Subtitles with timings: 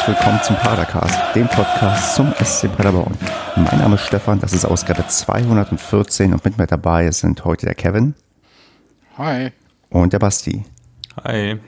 [0.00, 3.14] herzlich willkommen zum Padercast, dem Podcast zum SC Paderborn.
[3.56, 7.74] Mein Name ist Stefan, das ist Ausgabe 214 und mit mir dabei sind heute der
[7.74, 8.14] Kevin.
[9.18, 9.50] Hi.
[9.90, 10.64] Und der Basti.
[11.22, 11.60] Hi.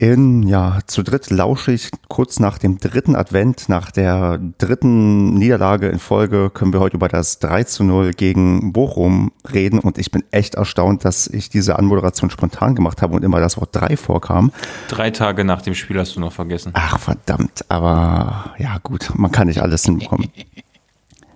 [0.00, 5.88] In, ja, zu dritt lausche ich kurz nach dem dritten Advent, nach der dritten Niederlage
[5.88, 9.78] in Folge, können wir heute über das 3 zu 0 gegen Bochum reden.
[9.78, 13.58] Und ich bin echt erstaunt, dass ich diese Anmoderation spontan gemacht habe und immer das
[13.58, 14.52] Wort 3 vorkam.
[14.88, 16.70] Drei Tage nach dem Spiel hast du noch vergessen.
[16.72, 17.66] Ach, verdammt.
[17.68, 20.30] Aber ja, gut, man kann nicht alles hinbekommen.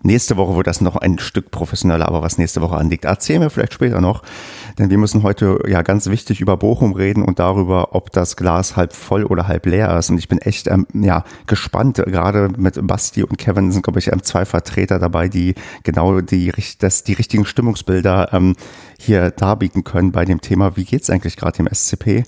[0.06, 3.48] Nächste Woche wird das noch ein Stück professioneller, aber was nächste Woche anliegt, erzählen wir
[3.48, 4.22] vielleicht später noch.
[4.78, 8.76] Denn wir müssen heute ja ganz wichtig über Bochum reden und darüber, ob das Glas
[8.76, 10.10] halb voll oder halb leer ist.
[10.10, 12.02] Und ich bin echt ähm, ja, gespannt.
[12.04, 15.54] Gerade mit Basti und Kevin sind, glaube ich, ähm, zwei Vertreter dabei, die
[15.84, 18.56] genau die, das, die richtigen Stimmungsbilder ähm,
[18.98, 22.24] hier darbieten können bei dem Thema, wie geht's eigentlich gerade im SCP.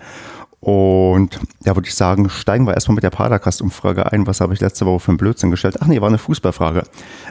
[0.67, 4.27] Und da würde ich sagen, steigen wir erstmal mit der Padercast-Umfrage ein.
[4.27, 5.77] Was habe ich letzte Woche für einen Blödsinn gestellt?
[5.79, 6.83] Ach nee, war eine Fußballfrage.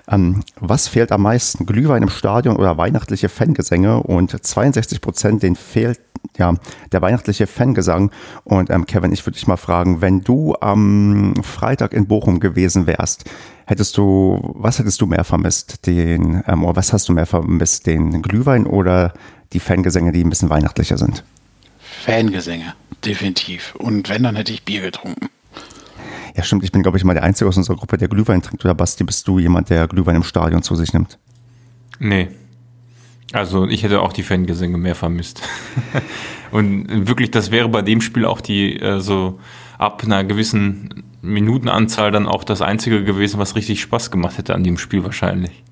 [0.08, 1.66] Ähm, was fehlt am meisten?
[1.66, 4.02] Glühwein im Stadion oder weihnachtliche Fangesänge?
[4.04, 6.00] Und 62 Prozent, denen fehlt
[6.38, 6.54] ja
[6.94, 8.10] der weihnachtliche Fangesang.
[8.46, 12.88] Und ähm, Kevin, ich würde dich mal fragen, wenn du am Freitag in Bochum gewesen
[12.88, 13.26] wärst,
[13.66, 15.86] hättest du, was hättest du mehr vermisst?
[15.88, 17.86] Den, ähm, oder was hast du mehr vermisst?
[17.86, 19.12] Den Glühwein oder
[19.52, 21.26] die Fangesänge, die ein bisschen weihnachtlicher sind?
[22.06, 23.76] Fangesänge, definitiv.
[23.76, 25.30] Und wenn, dann hätte ich Bier getrunken.
[26.36, 26.64] Ja, stimmt.
[26.64, 28.66] Ich bin, glaube ich, mal der Einzige aus unserer Gruppe, der Glühwein trinkt.
[28.66, 31.18] Oder Basti, bist du jemand, der Glühwein im Stadion zu sich nimmt?
[32.00, 32.28] Nee.
[33.32, 35.42] Also ich hätte auch die Fangesänge mehr vermisst.
[36.52, 39.40] Und wirklich, das wäre bei dem Spiel auch die, äh, so
[39.78, 44.64] ab einer gewissen Minutenanzahl dann auch das Einzige gewesen, was richtig Spaß gemacht hätte an
[44.64, 45.64] dem Spiel wahrscheinlich.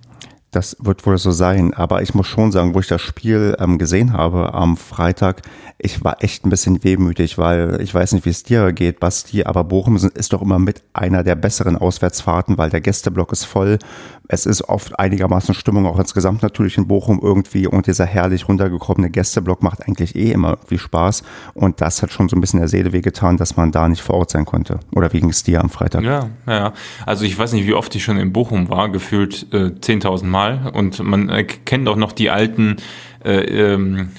[0.54, 3.80] Das wird wohl so sein, aber ich muss schon sagen, wo ich das Spiel ähm,
[3.80, 5.42] gesehen habe am Freitag,
[5.80, 9.44] ich war echt ein bisschen wehmütig, weil ich weiß nicht, wie es dir geht, Basti,
[9.44, 13.80] aber Bochum ist doch immer mit einer der besseren Auswärtsfahrten, weil der Gästeblock ist voll.
[14.28, 19.10] Es ist oft einigermaßen Stimmung, auch insgesamt natürlich in Bochum irgendwie und dieser herrlich runtergekommene
[19.10, 21.24] Gästeblock macht eigentlich eh immer irgendwie Spaß
[21.56, 24.16] und das hat schon so ein bisschen der Seele wehgetan, dass man da nicht vor
[24.16, 24.80] Ort sein konnte.
[24.96, 26.04] Oder wie ging es dir am Freitag?
[26.04, 26.74] Ja, ja.
[27.08, 30.43] Also ich weiß nicht, wie oft ich schon in Bochum war, gefühlt äh, 10.000 Mal
[30.52, 32.78] und man äh, kennt auch noch die alten
[33.24, 34.10] äh, ähm,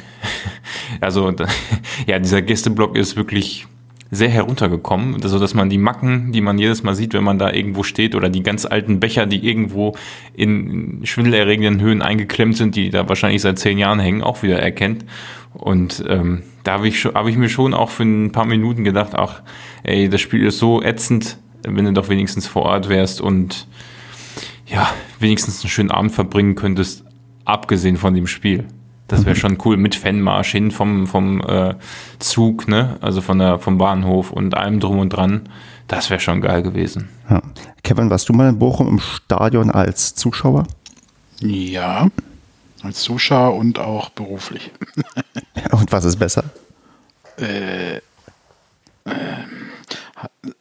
[1.00, 1.32] also
[2.06, 3.66] ja, dieser Gästeblock ist wirklich
[4.10, 7.50] sehr heruntergekommen, so dass man die Macken, die man jedes Mal sieht, wenn man da
[7.50, 9.96] irgendwo steht, oder die ganz alten Becher, die irgendwo
[10.34, 15.04] in schwindelerregenden Höhen eingeklemmt sind, die da wahrscheinlich seit zehn Jahren hängen, auch wieder erkennt.
[15.52, 19.14] Und ähm, da habe ich, hab ich mir schon auch für ein paar Minuten gedacht,
[19.14, 19.42] ach,
[19.82, 23.66] ey, das Spiel ist so ätzend, wenn du doch wenigstens vor Ort wärst und
[24.66, 24.88] ja,
[25.24, 27.02] wenigstens einen schönen Abend verbringen könntest,
[27.44, 28.68] abgesehen von dem Spiel.
[29.08, 29.40] Das wäre mhm.
[29.40, 31.74] schon cool mit Fanmarsch hin vom, vom äh,
[32.18, 32.96] Zug, ne?
[33.00, 35.48] Also von der, vom Bahnhof und allem drum und dran.
[35.88, 37.08] Das wäre schon geil gewesen.
[37.28, 37.42] Ja.
[37.82, 40.66] Kevin, warst du mal in Bochum im Stadion als Zuschauer?
[41.40, 42.08] Ja,
[42.82, 44.70] als Zuschauer und auch beruflich.
[45.72, 46.44] und was ist besser?
[47.38, 48.00] Äh, äh,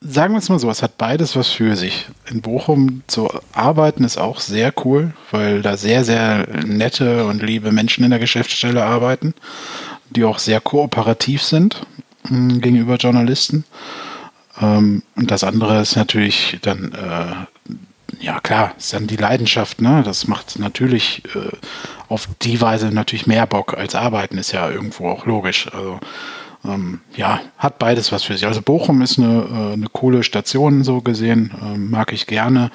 [0.01, 2.07] sagen wir es mal so, es hat beides was für sich.
[2.29, 7.71] In Bochum zu arbeiten ist auch sehr cool, weil da sehr, sehr nette und liebe
[7.71, 9.33] Menschen in der Geschäftsstelle arbeiten,
[10.09, 11.85] die auch sehr kooperativ sind
[12.29, 13.65] mh, gegenüber Journalisten.
[14.61, 20.03] Ähm, und das andere ist natürlich dann, äh, ja klar, ist dann die Leidenschaft, ne?
[20.05, 21.55] Das macht natürlich äh,
[22.07, 25.67] auf die Weise natürlich mehr Bock als arbeiten, ist ja irgendwo auch logisch.
[25.73, 25.99] Also
[26.65, 28.45] ähm, ja, hat beides was für sich.
[28.45, 32.71] Also Bochum ist eine, äh, eine coole Station so gesehen, ähm, mag ich gerne.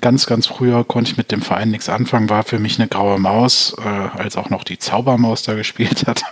[0.00, 3.18] Ganz, ganz früher konnte ich mit dem Verein nichts anfangen, war für mich eine graue
[3.18, 3.88] Maus, äh,
[4.18, 6.22] als auch noch die Zaubermaus da gespielt hat.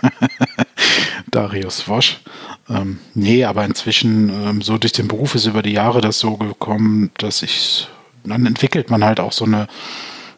[1.31, 2.21] Darius Wosch.
[2.69, 6.37] Ähm, nee, aber inzwischen, ähm, so durch den Beruf ist über die Jahre das so
[6.37, 7.87] gekommen, dass ich,
[8.23, 9.67] dann entwickelt man halt auch so eine,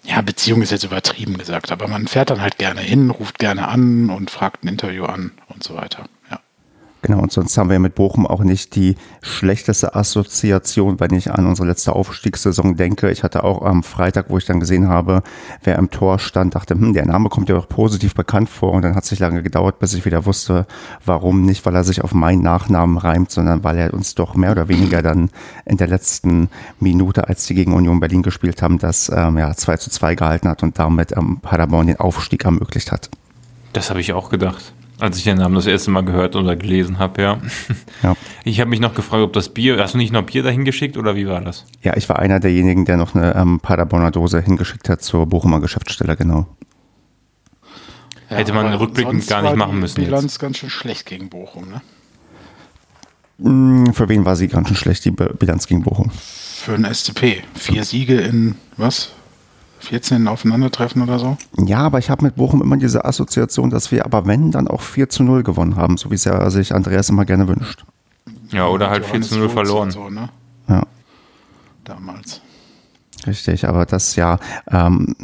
[0.03, 3.67] ja, Beziehung ist jetzt übertrieben gesagt, aber man fährt dann halt gerne hin, ruft gerne
[3.67, 6.05] an und fragt ein Interview an und so weiter.
[7.07, 11.45] Genau, und sonst haben wir mit Bochum auch nicht die schlechteste Assoziation, wenn ich an
[11.45, 13.09] unsere letzte Aufstiegssaison denke.
[13.11, 15.23] Ich hatte auch am Freitag, wo ich dann gesehen habe,
[15.63, 18.73] wer im Tor stand, dachte, hm, der Name kommt ja auch positiv bekannt vor.
[18.73, 20.67] Und dann hat es nicht lange gedauert, bis ich wieder wusste,
[21.05, 24.51] warum nicht, weil er sich auf meinen Nachnamen reimt, sondern weil er uns doch mehr
[24.51, 25.29] oder weniger dann
[25.63, 26.49] in der letzten
[26.81, 30.49] Minute, als die gegen Union Berlin gespielt haben, das ähm, ja, 2 zu 2 gehalten
[30.49, 33.09] hat und damit ähm, Paderborn den Aufstieg ermöglicht hat.
[33.71, 34.73] Das habe ich auch gedacht.
[34.99, 37.41] Als ich den Namen das erste Mal gehört oder gelesen habe, ja.
[38.03, 38.15] ja.
[38.43, 40.97] Ich habe mich noch gefragt, ob das Bier, hast du nicht noch Bier dahin geschickt
[40.97, 41.65] oder wie war das?
[41.83, 45.59] Ja, ich war einer derjenigen, der noch eine ähm, Paderborner Dose hingeschickt hat zur Bochumer
[45.59, 46.47] Geschäftsstelle, genau.
[48.29, 49.99] Ja, Hätte man rückblickend gar nicht machen müssen.
[49.99, 50.39] Die Bilanz jetzt.
[50.39, 51.81] ganz schön schlecht gegen Bochum, ne?
[53.39, 56.09] Hm, für wen war sie ganz schön schlecht, die Bilanz gegen Bochum?
[56.11, 57.43] Für den SCP.
[57.53, 59.11] Vier Siege in was?
[59.87, 61.37] 14 Aufeinandertreffen oder so?
[61.57, 64.81] Ja, aber ich habe mit Bochum immer diese Assoziation, dass wir aber wenn, dann auch
[64.81, 67.85] 4 zu 0 gewonnen haben, so wie es ja sich Andreas immer gerne wünscht.
[68.51, 69.91] Ja, oder halt 4 zu 0 verloren.
[69.91, 70.29] So, ne?
[70.67, 70.83] Ja.
[71.85, 72.41] Damals.
[73.25, 74.39] Richtig, aber das ja,
[74.69, 75.15] ähm,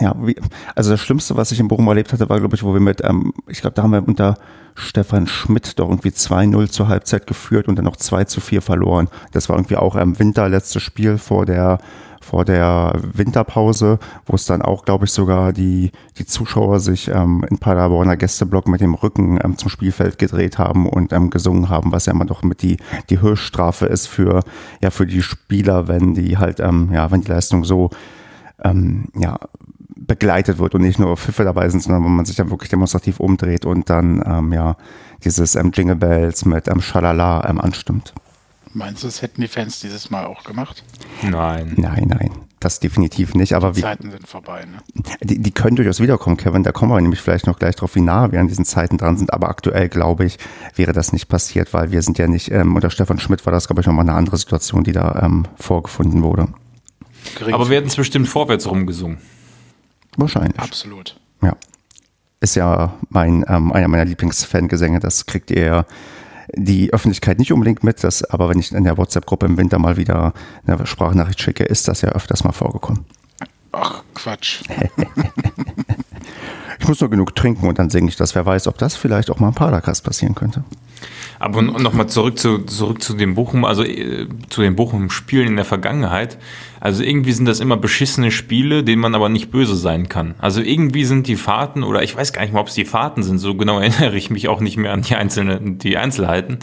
[0.00, 0.36] ja, wie,
[0.74, 3.02] also das Schlimmste, was ich in Bochum erlebt hatte, war, glaube ich, wo wir mit,
[3.04, 4.36] ähm, ich glaube, da haben wir unter
[4.78, 9.08] Stefan Schmidt doch irgendwie 2-0 zur Halbzeit geführt und dann noch 2 zu 4 verloren.
[9.32, 11.78] Das war irgendwie auch im Winter letztes Spiel vor der
[12.20, 17.42] vor der Winterpause, wo es dann auch, glaube ich, sogar die, die Zuschauer sich ähm,
[17.48, 21.90] in Paderborner Gästeblock mit dem Rücken ähm, zum Spielfeld gedreht haben und ähm, gesungen haben,
[21.90, 22.76] was ja immer doch mit die,
[23.08, 24.42] die Höchststrafe ist für,
[24.82, 27.88] ja, für die Spieler, wenn die halt, ähm, ja, wenn die Leistung so,
[28.62, 29.38] ähm, ja,
[29.98, 33.20] begleitet wird und nicht nur Pfiffe dabei sind, sondern wenn man sich dann wirklich demonstrativ
[33.20, 34.76] umdreht und dann, ähm, ja,
[35.24, 38.14] dieses ähm, Jingle Bells mit ähm, Schalala ähm, anstimmt.
[38.74, 40.84] Meinst du, das hätten die Fans dieses Mal auch gemacht?
[41.22, 41.72] Nein.
[41.76, 42.30] Nein, nein.
[42.60, 43.54] Das definitiv nicht.
[43.54, 44.78] Aber die Zeiten sind vorbei, ne?
[45.22, 46.64] Die, die können durchaus wiederkommen, Kevin.
[46.64, 49.16] Da kommen wir nämlich vielleicht noch gleich drauf, wie nah wir an diesen Zeiten dran
[49.16, 49.32] sind.
[49.32, 50.38] Aber aktuell, glaube ich,
[50.74, 53.68] wäre das nicht passiert, weil wir sind ja nicht, ähm, unter Stefan Schmidt war das,
[53.68, 56.48] glaube ich, nochmal eine andere Situation, die da ähm, vorgefunden wurde.
[57.50, 59.18] Aber wir hätten es bestimmt vorwärts rumgesungen.
[60.18, 60.58] Wahrscheinlich.
[60.58, 61.18] Absolut.
[61.42, 61.56] Ja.
[62.40, 65.00] Ist ja mein, ähm, einer meiner Lieblingsfangesänge.
[65.00, 65.86] Das kriegt ihr
[66.54, 69.96] die Öffentlichkeit nicht unbedingt mit, das, aber wenn ich in der WhatsApp-Gruppe im Winter mal
[69.96, 70.32] wieder
[70.66, 73.04] eine Sprachnachricht schicke, ist das ja öfters mal vorgekommen.
[73.72, 74.62] Ach, Quatsch.
[76.78, 78.34] ich muss nur genug trinken und dann singe ich das.
[78.34, 80.64] Wer weiß, ob das vielleicht auch mal im Padercast passieren könnte.
[81.38, 85.64] Aber nochmal zurück zu, zurück zu dem Bochum, also äh, zu den Bochum-Spielen in der
[85.64, 86.38] Vergangenheit.
[86.80, 90.34] Also irgendwie sind das immer beschissene Spiele, denen man aber nicht böse sein kann.
[90.38, 93.22] Also irgendwie sind die Fahrten, oder ich weiß gar nicht mal, ob es die Fahrten
[93.22, 96.58] sind, so genau erinnere ich mich auch nicht mehr an die, einzelne, die Einzelheiten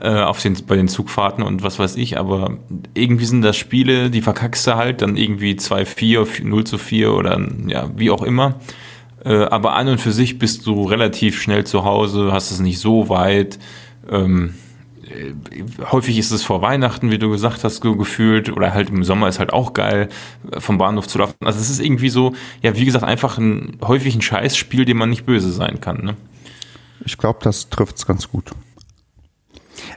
[0.00, 2.58] äh, auf den, bei den Zugfahrten und was weiß ich, aber
[2.94, 7.40] irgendwie sind das Spiele, die verkackst du halt, dann irgendwie 2-4, 0 zu 4 oder
[7.66, 8.56] ja, wie auch immer.
[9.24, 12.78] Äh, aber an und für sich bist du relativ schnell zu Hause, hast es nicht
[12.78, 13.58] so weit
[14.10, 14.54] ähm,
[15.12, 15.34] äh,
[15.90, 19.28] häufig ist es vor Weihnachten, wie du gesagt hast, so gefühlt, oder halt im Sommer
[19.28, 20.08] ist halt auch geil,
[20.50, 21.34] äh, vom Bahnhof zu laufen.
[21.44, 25.10] Also es ist irgendwie so, ja, wie gesagt, einfach ein häufig ein Scheißspiel, dem man
[25.10, 26.04] nicht böse sein kann.
[26.04, 26.16] Ne?
[27.04, 28.50] Ich glaube, das trifft es ganz gut.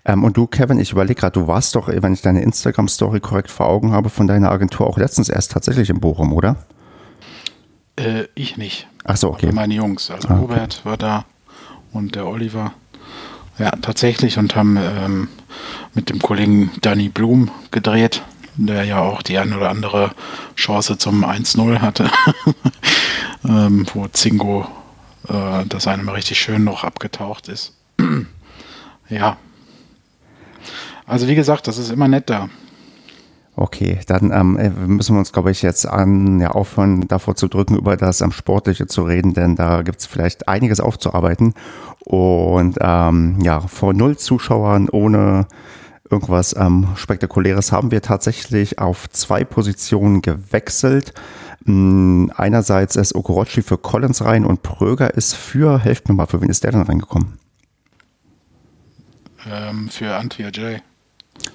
[0.03, 3.51] Ähm, und du, Kevin, ich überlege gerade, du warst doch, wenn ich deine Instagram-Story korrekt
[3.51, 6.57] vor Augen habe, von deiner Agentur auch letztens erst tatsächlich in Bochum, oder?
[7.95, 8.87] Äh, ich nicht.
[9.03, 9.47] Ach so, okay.
[9.47, 10.41] Aber meine Jungs, also ah, okay.
[10.41, 11.25] Robert war da
[11.91, 12.73] und der Oliver.
[13.57, 15.27] Ja, tatsächlich und haben ähm,
[15.93, 18.21] mit dem Kollegen Danny Blum gedreht,
[18.57, 20.11] der ja auch die ein oder andere
[20.55, 22.09] Chance zum 1-0 hatte,
[23.45, 24.67] ähm, wo Zingo
[25.29, 27.73] äh, das eine mal richtig schön noch abgetaucht ist.
[29.09, 29.37] ja.
[31.05, 32.49] Also wie gesagt, das ist immer nett da.
[33.57, 37.47] Okay, dann ähm, äh, müssen wir uns, glaube ich, jetzt an ja, aufhören, davor zu
[37.47, 41.53] drücken, über das ähm, Sportliche zu reden, denn da gibt es vielleicht einiges aufzuarbeiten.
[42.03, 45.47] Und ähm, ja, vor null Zuschauern ohne
[46.09, 51.13] irgendwas ähm, Spektakuläres haben wir tatsächlich auf zwei Positionen gewechselt.
[51.65, 56.41] Hm, einerseits ist Okorochi für Collins rein und Pröger ist für, helft mir mal, für
[56.41, 57.39] wen ist der denn reingekommen?
[59.49, 60.81] Ähm, für Antwia J.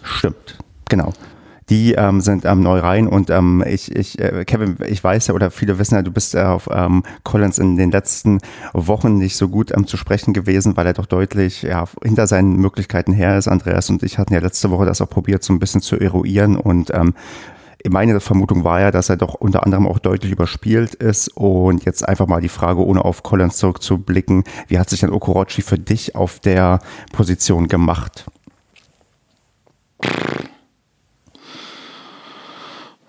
[0.02, 1.12] Stimmt, genau
[1.70, 5.34] die ähm, sind ähm, neu rein und ähm, ich, ich äh, Kevin, ich weiß ja
[5.34, 8.40] oder viele wissen ja, du bist äh, auf ähm, Collins in den letzten
[8.72, 12.56] Wochen nicht so gut ähm, zu sprechen gewesen, weil er doch deutlich ja, hinter seinen
[12.56, 13.48] Möglichkeiten her ist.
[13.48, 16.56] Andreas und ich hatten ja letzte Woche das auch probiert, so ein bisschen zu eruieren
[16.56, 17.14] und ähm,
[17.88, 21.28] meine Vermutung war ja, dass er doch unter anderem auch deutlich überspielt ist.
[21.28, 25.62] Und jetzt einfach mal die Frage, ohne auf Collins zurückzublicken, wie hat sich denn Okorochi
[25.62, 26.80] für dich auf der
[27.12, 28.26] Position gemacht?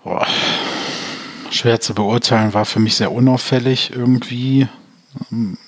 [0.04, 0.26] Boah,
[1.50, 4.68] schwer zu beurteilen, war für mich sehr unauffällig irgendwie.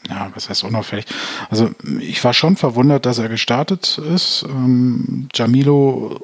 [0.09, 1.05] Ja, was heißt unauffällig?
[1.51, 4.45] Also ich war schon verwundert, dass er gestartet ist.
[4.49, 6.21] Ähm, Jamilo,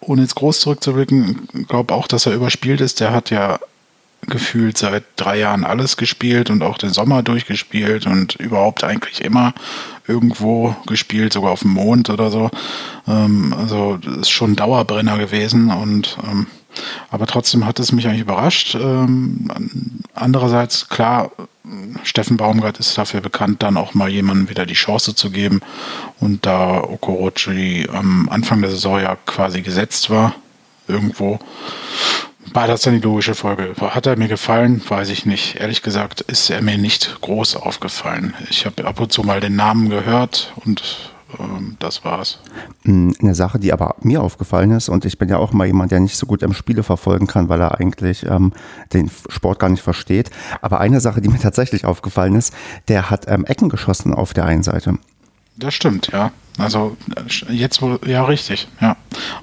[0.00, 3.00] ohne jetzt groß zurückzublicken, glaube auch, dass er überspielt ist.
[3.00, 3.58] Der hat ja
[4.22, 9.52] gefühlt seit drei Jahren alles gespielt und auch den Sommer durchgespielt und überhaupt eigentlich immer
[10.06, 12.50] irgendwo gespielt, sogar auf dem Mond oder so.
[13.06, 16.46] Ähm, also ist schon ein Dauerbrenner gewesen und ähm,
[17.10, 18.74] aber trotzdem hat es mich eigentlich überrascht.
[18.74, 19.50] Ähm,
[20.14, 21.30] andererseits, klar,
[22.02, 25.60] Steffen Baumgart ist dafür bekannt, dann auch mal jemandem wieder die Chance zu geben.
[26.20, 30.34] Und da Okorochi am Anfang der Saison ja quasi gesetzt war,
[30.86, 31.38] irgendwo,
[32.52, 33.74] war das dann die logische Folge.
[33.80, 34.82] Hat er mir gefallen?
[34.86, 35.56] Weiß ich nicht.
[35.56, 38.34] Ehrlich gesagt ist er mir nicht groß aufgefallen.
[38.50, 42.40] Ich habe ab und zu mal den Namen gehört und ähm, das war's.
[42.84, 45.92] Hm, eine Sache, die aber mir aufgefallen ist, und ich bin ja auch mal jemand,
[45.92, 48.52] der nicht so gut im Spiele verfolgen kann, weil er eigentlich ähm,
[48.92, 50.30] den Sport gar nicht versteht.
[50.60, 52.54] Aber eine Sache, die mir tatsächlich aufgefallen ist,
[52.88, 54.98] der hat ähm, Ecken geschossen auf der einen Seite.
[55.56, 56.32] Das stimmt, ja.
[56.58, 56.96] Also
[57.48, 58.96] jetzt wohl, ja, richtig, ja.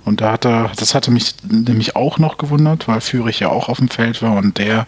[0.06, 3.70] Und da hat er, das hatte mich nämlich auch noch gewundert, weil Führig ja auch
[3.70, 4.88] auf dem Feld war und der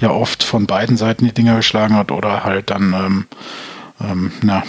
[0.00, 3.26] ja oft von beiden Seiten die Dinger geschlagen hat oder halt dann, ähm,
[4.00, 4.62] ähm, na,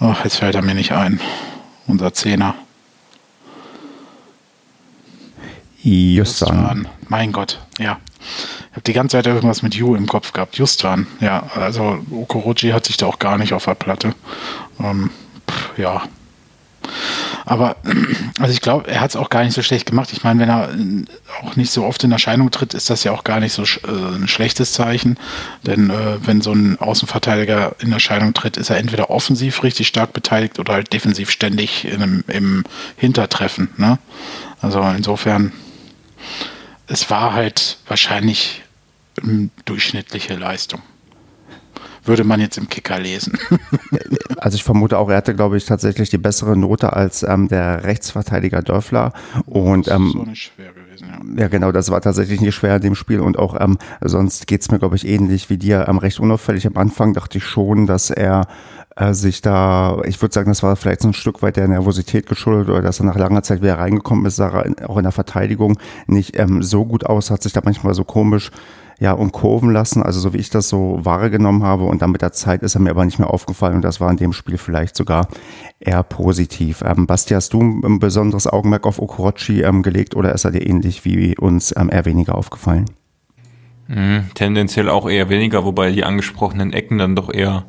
[0.00, 1.20] ach, jetzt fällt er mir nicht ein.
[1.86, 2.54] Unser Zehner.
[5.82, 6.88] Justan.
[7.08, 7.98] Mein Gott, ja.
[8.70, 10.56] Ich habe die ganze Zeit irgendwas mit Ju im Kopf gehabt.
[10.56, 11.50] Justan, ja.
[11.54, 14.14] Also Okorochi hat sich da auch gar nicht auf der Platte.
[14.80, 15.10] Ähm,
[15.48, 16.02] pff, ja.
[17.44, 17.76] Aber
[18.40, 20.10] also ich glaube, er hat es auch gar nicht so schlecht gemacht.
[20.12, 20.70] Ich meine, wenn er
[21.42, 24.16] auch nicht so oft in Erscheinung tritt, ist das ja auch gar nicht so äh,
[24.16, 25.18] ein schlechtes Zeichen.
[25.66, 30.12] Denn äh, wenn so ein Außenverteidiger in Erscheinung tritt, ist er entweder offensiv richtig stark
[30.12, 32.64] beteiligt oder halt defensiv ständig in einem, im
[32.96, 33.70] Hintertreffen.
[33.76, 33.98] Ne?
[34.60, 35.52] Also insofern,
[36.86, 38.62] es war halt wahrscheinlich
[39.64, 40.82] durchschnittliche Leistung.
[42.04, 43.38] Würde man jetzt im Kicker lesen.
[44.44, 47.82] also ich vermute auch, er hatte, glaube ich, tatsächlich die bessere Note als ähm, der
[47.84, 49.14] Rechtsverteidiger Dörfler.
[49.46, 51.44] Und, ähm, das ist so nicht schwer gewesen, ja.
[51.44, 53.20] Ja, genau, das war tatsächlich nicht schwer in dem Spiel.
[53.20, 55.86] Und auch ähm, sonst geht es mir, glaube ich, ähnlich wie dir.
[55.88, 58.46] Ähm, recht unauffällig am Anfang dachte ich schon, dass er
[58.96, 62.26] äh, sich da, ich würde sagen, das war vielleicht so ein Stück weit der Nervosität
[62.26, 65.12] geschuldet oder dass er nach langer Zeit wieder reingekommen ist, sah er auch in der
[65.12, 68.50] Verteidigung nicht ähm, so gut aus, hat sich da manchmal so komisch
[69.00, 71.84] ja, umkurven lassen, also so wie ich das so wahrgenommen habe.
[71.84, 74.10] Und dann mit der Zeit ist er mir aber nicht mehr aufgefallen und das war
[74.10, 75.28] in dem Spiel vielleicht sogar
[75.80, 76.82] eher positiv.
[76.84, 80.66] Ähm, Basti, hast du ein besonderes Augenmerk auf Okorochi ähm, gelegt oder ist er dir
[80.66, 82.86] ähnlich wie uns ähm, eher weniger aufgefallen?
[83.88, 87.64] Mhm, tendenziell auch eher weniger, wobei die angesprochenen Ecken dann doch eher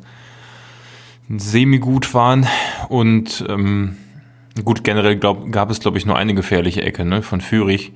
[1.28, 2.46] semi-gut waren
[2.88, 3.96] und ähm,
[4.64, 7.92] gut, generell glaub, gab es, glaube ich, nur eine gefährliche Ecke ne, von Fürich,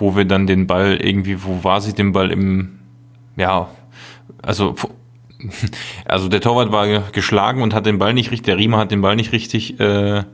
[0.00, 2.80] wo wir dann den Ball irgendwie, wo war sie den Ball im,
[3.36, 3.68] ja,
[4.42, 4.74] also,
[6.06, 9.02] also der Torwart war geschlagen und hat den Ball nicht richtig, der Riemer hat den
[9.02, 10.24] Ball nicht richtig äh,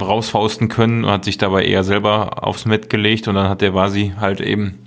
[0.00, 3.74] rausfausten können und hat sich dabei eher selber aufs Met gelegt und dann hat der
[3.74, 4.78] Vasi halt eben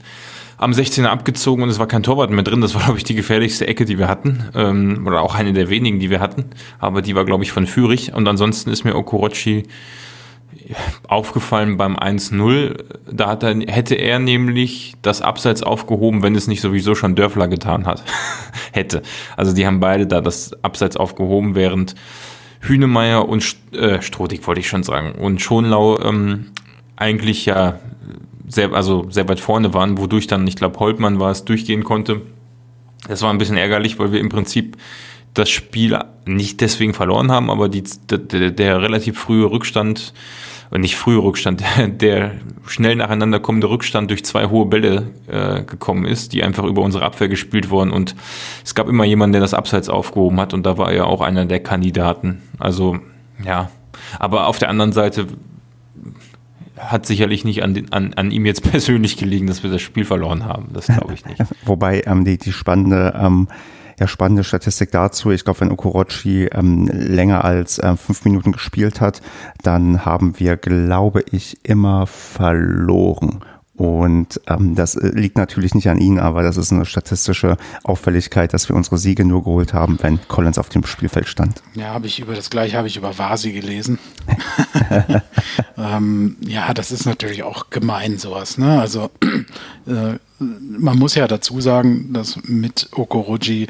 [0.58, 2.62] am 16er abgezogen und es war kein Torwart mehr drin.
[2.62, 4.46] Das war, glaube ich, die gefährlichste Ecke, die wir hatten.
[4.54, 6.46] Ähm, oder auch eine der wenigen, die wir hatten.
[6.78, 8.14] Aber die war, glaube ich, von Fürich.
[8.14, 9.64] Und ansonsten ist mir Okorochi
[11.08, 12.84] aufgefallen beim 1-0.
[13.12, 17.48] Da hat er, hätte er nämlich das Abseits aufgehoben, wenn es nicht sowieso schon Dörfler
[17.48, 18.04] getan hat.
[18.72, 19.02] hätte.
[19.38, 21.96] Also die haben beide da das Abseits aufgehoben, während
[22.62, 26.52] Hünemeyer und äh, Strodig wollte ich schon sagen und Schonlau ähm,
[26.96, 27.80] eigentlich ja
[28.48, 32.22] sehr, also sehr weit vorne waren, wodurch dann, ich glaube, Holtmann war es, durchgehen konnte.
[33.08, 34.78] Das war ein bisschen ärgerlich, weil wir im Prinzip
[35.34, 40.14] das Spiel nicht deswegen verloren haben, aber die, der, der relativ frühe Rückstand,
[40.72, 41.64] und nicht frühe Rückstand,
[42.02, 42.32] der,
[42.66, 47.04] schnell nacheinander kommende Rückstand durch zwei hohe Bälle äh, gekommen ist, die einfach über unsere
[47.04, 47.92] Abwehr gespielt wurden.
[47.92, 48.16] Und
[48.64, 51.46] es gab immer jemanden, der das Abseits aufgehoben hat und da war er auch einer
[51.46, 52.42] der Kandidaten.
[52.58, 53.00] Also
[53.44, 53.70] ja,
[54.18, 55.28] aber auf der anderen Seite
[56.78, 60.46] hat sicherlich nicht an, an, an ihm jetzt persönlich gelegen, dass wir das Spiel verloren
[60.46, 60.70] haben.
[60.74, 61.42] Das glaube ich nicht.
[61.66, 63.50] Wobei ähm, die, die spannende, ähm,
[64.02, 69.00] ja, spannende Statistik dazu, ich glaube, wenn Okorochi ähm, länger als äh, fünf Minuten gespielt
[69.00, 69.22] hat,
[69.62, 73.46] dann haben wir, glaube ich, immer verloren.
[73.82, 78.54] Und ähm, das äh, liegt natürlich nicht an Ihnen, aber das ist eine statistische Auffälligkeit,
[78.54, 81.64] dass wir unsere Siege nur geholt haben, wenn Collins auf dem Spielfeld stand.
[81.74, 83.98] Ja, habe ich über das gleiche habe ich über Vasi gelesen.
[85.80, 88.60] ähm, ja, das ist natürlich auch gemein sowas.
[88.60, 88.80] Ne?
[88.80, 89.10] Also
[89.88, 93.66] äh, man muss ja dazu sagen, dass mit Okoroji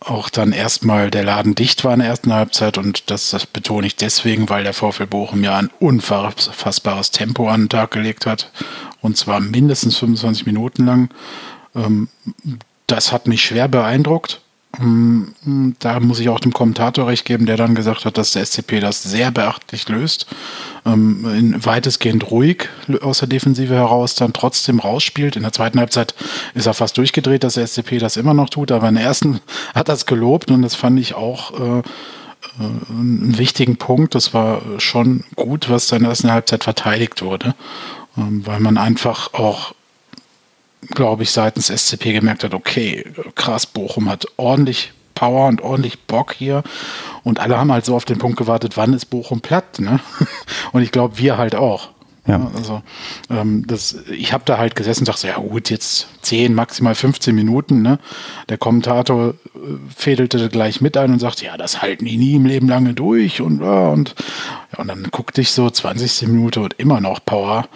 [0.00, 3.86] auch dann erstmal der Laden dicht war in der ersten Halbzeit und das, das betone
[3.86, 8.50] ich deswegen, weil der VfL Bochum ja ein unfassbares Tempo an den Tag gelegt hat
[9.02, 11.10] und zwar mindestens 25 Minuten lang.
[11.74, 12.08] Ähm,
[12.86, 14.40] das hat mich schwer beeindruckt.
[14.78, 15.34] Ähm,
[15.80, 18.80] da muss ich auch dem Kommentator recht geben, der dann gesagt hat, dass der SCP
[18.80, 20.26] das sehr beachtlich löst.
[20.86, 22.68] Ähm, weitestgehend ruhig
[23.00, 25.36] aus der Defensive heraus dann trotzdem rausspielt.
[25.36, 26.14] In der zweiten Halbzeit
[26.54, 29.40] ist er fast durchgedreht, dass der SCP das immer noch tut, aber in der ersten
[29.74, 31.82] hat er es gelobt und das fand ich auch äh, äh,
[32.90, 34.14] einen wichtigen Punkt.
[34.14, 37.54] Das war schon gut, was dann in der ersten Halbzeit verteidigt wurde.
[38.16, 39.74] Ähm, weil man einfach auch,
[40.88, 46.32] glaube ich, seitens SCP gemerkt hat, okay, krass, Bochum hat ordentlich Power und ordentlich Bock
[46.32, 46.62] hier.
[47.24, 49.78] Und alle haben halt so auf den Punkt gewartet, wann ist Bochum platt.
[49.78, 50.00] Ne?
[50.72, 51.90] Und ich glaube, wir halt auch.
[52.26, 52.50] Ja.
[52.54, 52.82] Also
[53.28, 57.34] ähm, das, ich habe da halt gesessen und dachte, ja gut, jetzt 10, maximal 15
[57.34, 57.82] Minuten.
[57.82, 57.98] Ne?
[58.48, 59.58] Der Kommentator äh,
[59.94, 63.40] fädelte gleich mit ein und sagte, ja, das halten die nie im Leben lange durch
[63.40, 64.14] und, und,
[64.72, 66.28] ja, und dann guckte ich so 20.
[66.28, 67.68] Minute und immer noch Power.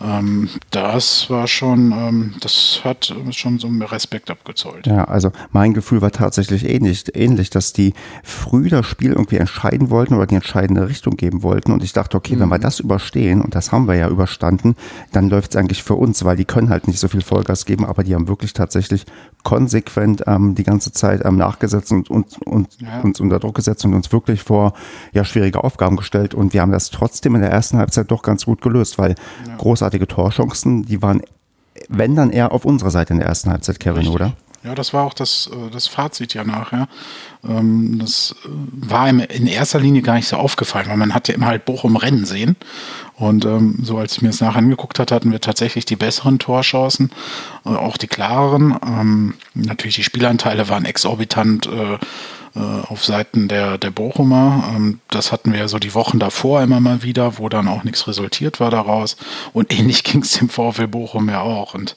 [0.00, 4.86] Ähm, das war schon, ähm, das hat schon so Respekt abgezollt.
[4.86, 9.90] Ja, also mein Gefühl war tatsächlich ähnlich, ähnlich, dass die früh das Spiel irgendwie entscheiden
[9.90, 11.72] wollten oder die entscheidende Richtung geben wollten.
[11.72, 12.40] Und ich dachte, okay, mhm.
[12.40, 12.62] wenn wir mhm.
[12.62, 14.76] das überstehen, und das haben wir ja überstanden,
[15.12, 17.86] dann läuft es eigentlich für uns, weil die können halt nicht so viel Vollgas geben,
[17.86, 19.06] aber die haben wirklich tatsächlich
[19.44, 23.00] konsequent ähm, die ganze Zeit ähm, nachgesetzt und, und, und ja.
[23.00, 24.74] uns unter Druck gesetzt und uns wirklich vor
[25.12, 26.34] ja, schwierige Aufgaben gestellt.
[26.34, 29.14] Und wir haben das trotzdem in der ersten Halbzeit doch ganz gut gelöst, weil
[29.46, 29.56] ja.
[29.86, 31.22] Großartige Torchancen, die waren,
[31.88, 34.14] wenn dann eher auf unserer Seite in der ersten Halbzeit, Kevin, Richtig.
[34.14, 34.32] oder?
[34.64, 36.88] Ja, das war auch das, äh, das Fazit ja nachher.
[37.46, 38.48] Ähm, das äh,
[38.88, 41.64] war ihm in erster Linie gar nicht so aufgefallen, weil man hat ja immer halt
[41.64, 42.56] Bochum rennen sehen.
[43.14, 46.40] Und ähm, so als ich mir das nachher angeguckt hatte, hatten wir tatsächlich die besseren
[46.40, 47.12] Torchancen,
[47.64, 48.76] äh, auch die klareren.
[48.84, 51.68] Ähm, natürlich die Spielanteile waren exorbitant
[52.58, 54.74] auf Seiten der, der Bochumer.
[55.10, 58.08] das hatten wir ja so die Wochen davor immer mal wieder, wo dann auch nichts
[58.08, 59.16] resultiert war daraus.
[59.52, 61.74] Und ähnlich ging es dem VfL Bochum ja auch.
[61.74, 61.96] Und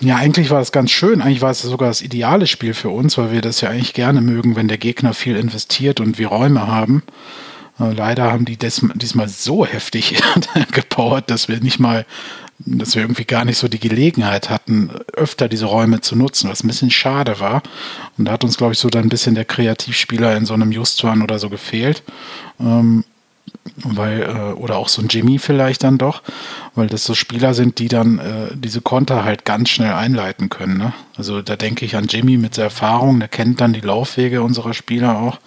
[0.00, 1.20] ja, eigentlich war es ganz schön.
[1.20, 4.20] Eigentlich war es sogar das ideale Spiel für uns, weil wir das ja eigentlich gerne
[4.20, 7.02] mögen, wenn der Gegner viel investiert und wir Räume haben.
[7.78, 10.22] Äh, leider haben die diesmal so heftig
[10.72, 12.06] gepowert, dass wir nicht mal,
[12.66, 16.62] dass wir irgendwie gar nicht so die Gelegenheit hatten, öfter diese Räume zu nutzen, was
[16.62, 17.62] ein bisschen schade war.
[18.18, 20.72] Und da hat uns, glaube ich, so dann ein bisschen der Kreativspieler in so einem
[20.72, 22.02] Justwan oder so gefehlt.
[22.60, 23.04] Ähm,
[23.76, 26.22] weil äh, oder auch so ein Jimmy vielleicht dann doch,
[26.74, 30.78] weil das so Spieler sind, die dann äh, diese Konter halt ganz schnell einleiten können.
[30.78, 30.92] Ne?
[31.16, 34.74] Also da denke ich an Jimmy mit der Erfahrung, der kennt dann die Laufwege unserer
[34.74, 35.40] Spieler auch.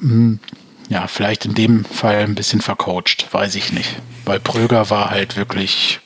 [0.00, 0.38] Hm,
[0.88, 5.36] ja, vielleicht in dem Fall ein bisschen vercoacht, weiß ich nicht, weil Pröger war halt
[5.36, 6.00] wirklich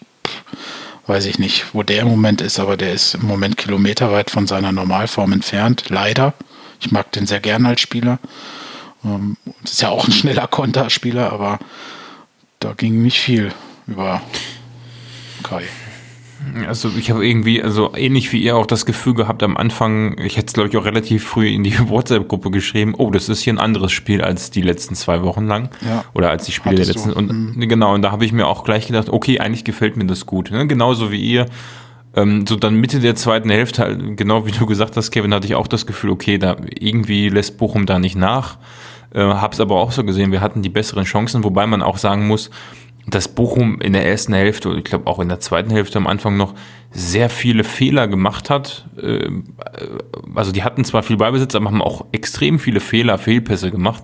[1.07, 4.47] weiß ich nicht, wo der im Moment ist, aber der ist im Moment kilometerweit von
[4.47, 6.35] seiner Normalform entfernt, leider.
[6.81, 8.19] Ich mag den sehr gern als Spieler.
[9.05, 11.59] Ähm, ist ja auch ein schneller Konterspieler, aber
[12.61, 13.53] da ging nicht viel
[13.87, 14.23] über
[15.43, 15.65] Kai.
[16.67, 20.37] Also ich habe irgendwie, also ähnlich wie ihr auch das Gefühl gehabt am Anfang, ich
[20.37, 23.53] hätte es glaube ich auch relativ früh in die WhatsApp-Gruppe geschrieben, oh, das ist hier
[23.53, 25.71] ein anderes Spiel als die letzten zwei Wochen lang.
[25.87, 26.05] Ja.
[26.15, 27.11] Oder als die Spiele Hattest der letzten.
[27.11, 27.19] Du?
[27.19, 27.69] Und mhm.
[27.69, 30.51] genau, und da habe ich mir auch gleich gedacht, okay, eigentlich gefällt mir das gut.
[30.51, 30.67] Ne?
[30.67, 31.47] Genauso wie ihr.
[32.17, 35.55] Ähm, so dann Mitte der zweiten Hälfte, genau wie du gesagt hast, Kevin, hatte ich
[35.55, 38.59] auch das Gefühl, okay, da irgendwie lässt Bochum da nicht nach.
[39.15, 41.99] Äh, Habe es aber auch so gesehen, wir hatten die besseren Chancen, wobei man auch
[41.99, 42.51] sagen muss,
[43.07, 46.37] dass Bochum in der ersten Hälfte, ich glaube auch in der zweiten Hälfte am Anfang
[46.37, 46.55] noch
[46.93, 48.87] sehr viele Fehler gemacht hat.
[49.01, 49.31] Äh,
[50.35, 54.03] also die hatten zwar viel Beibesitz, aber haben auch extrem viele Fehler, Fehlpässe gemacht,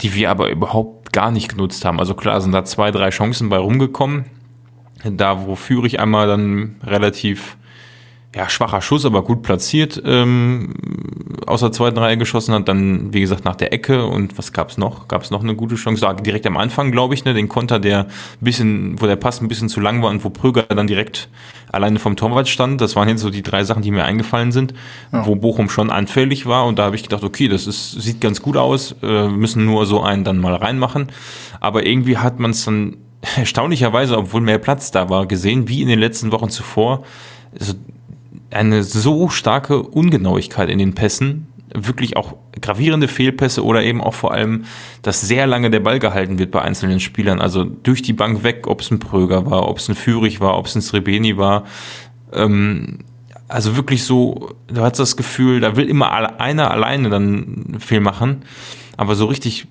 [0.00, 1.98] die wir aber überhaupt gar nicht genutzt haben.
[1.98, 4.24] Also klar sind da zwei, drei Chancen bei rumgekommen.
[5.04, 7.56] Da, wo Führig einmal dann relativ
[8.34, 10.72] ja, schwacher Schuss, aber gut platziert ähm,
[11.46, 12.66] aus der zweiten Reihe geschossen hat.
[12.66, 15.06] Dann, wie gesagt, nach der Ecke und was gab's noch?
[15.06, 16.00] Gab's noch eine gute Chance?
[16.00, 18.06] So, direkt am Anfang, glaube ich, ne, den Konter, der
[18.40, 21.28] bisschen, wo der Pass ein bisschen zu lang war und wo Pröger dann direkt
[21.70, 22.80] alleine vom Torwart stand.
[22.80, 24.72] Das waren jetzt so die drei Sachen, die mir eingefallen sind,
[25.12, 25.26] ja.
[25.26, 26.64] wo Bochum schon anfällig war.
[26.64, 29.84] Und da habe ich gedacht, okay, das ist, sieht ganz gut aus, äh, müssen nur
[29.84, 31.08] so einen dann mal reinmachen.
[31.60, 32.96] Aber irgendwie hat man es dann
[33.36, 37.02] erstaunlicherweise, obwohl mehr Platz da war, gesehen, wie in den letzten Wochen zuvor.
[37.58, 37.74] Also
[38.54, 44.32] eine so starke Ungenauigkeit in den Pässen, wirklich auch gravierende Fehlpässe oder eben auch vor
[44.32, 44.64] allem,
[45.02, 47.40] dass sehr lange der Ball gehalten wird bei einzelnen Spielern.
[47.40, 50.58] Also durch die Bank weg, ob es ein Pröger war, ob es ein Führig war,
[50.58, 51.64] ob es ein Srebeni war.
[52.32, 52.98] Ähm,
[53.48, 56.10] also wirklich so, du hast das Gefühl, da will immer
[56.40, 58.44] einer alleine dann viel machen,
[58.96, 59.66] aber so richtig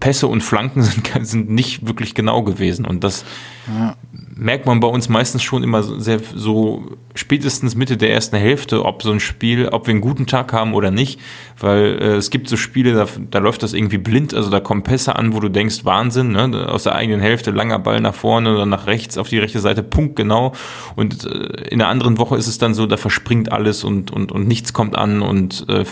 [0.00, 2.84] Pässe und Flanken sind, sind nicht wirklich genau gewesen.
[2.84, 3.24] Und das
[3.66, 3.96] ja
[4.38, 9.02] merkt man bei uns meistens schon immer sehr so spätestens Mitte der ersten Hälfte, ob
[9.02, 11.18] so ein Spiel, ob wir einen guten Tag haben oder nicht,
[11.58, 14.82] weil äh, es gibt so Spiele, da, da läuft das irgendwie blind, also da kommen
[14.82, 16.68] Pässe an, wo du denkst, Wahnsinn, ne?
[16.68, 19.82] aus der eigenen Hälfte, langer Ball nach vorne oder nach rechts auf die rechte Seite,
[19.82, 20.52] Punkt genau.
[20.96, 24.32] Und äh, in der anderen Woche ist es dann so, da verspringt alles und, und,
[24.32, 25.84] und nichts kommt an und äh,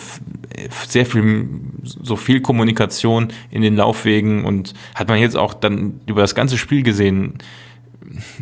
[0.87, 1.49] sehr viel,
[1.83, 4.45] so viel Kommunikation in den Laufwegen.
[4.45, 7.39] Und hat man jetzt auch dann über das ganze Spiel gesehen,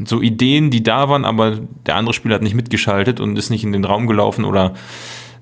[0.04, 3.64] so Ideen, die da waren, aber der andere Spieler hat nicht mitgeschaltet und ist nicht
[3.64, 4.74] in den Raum gelaufen oder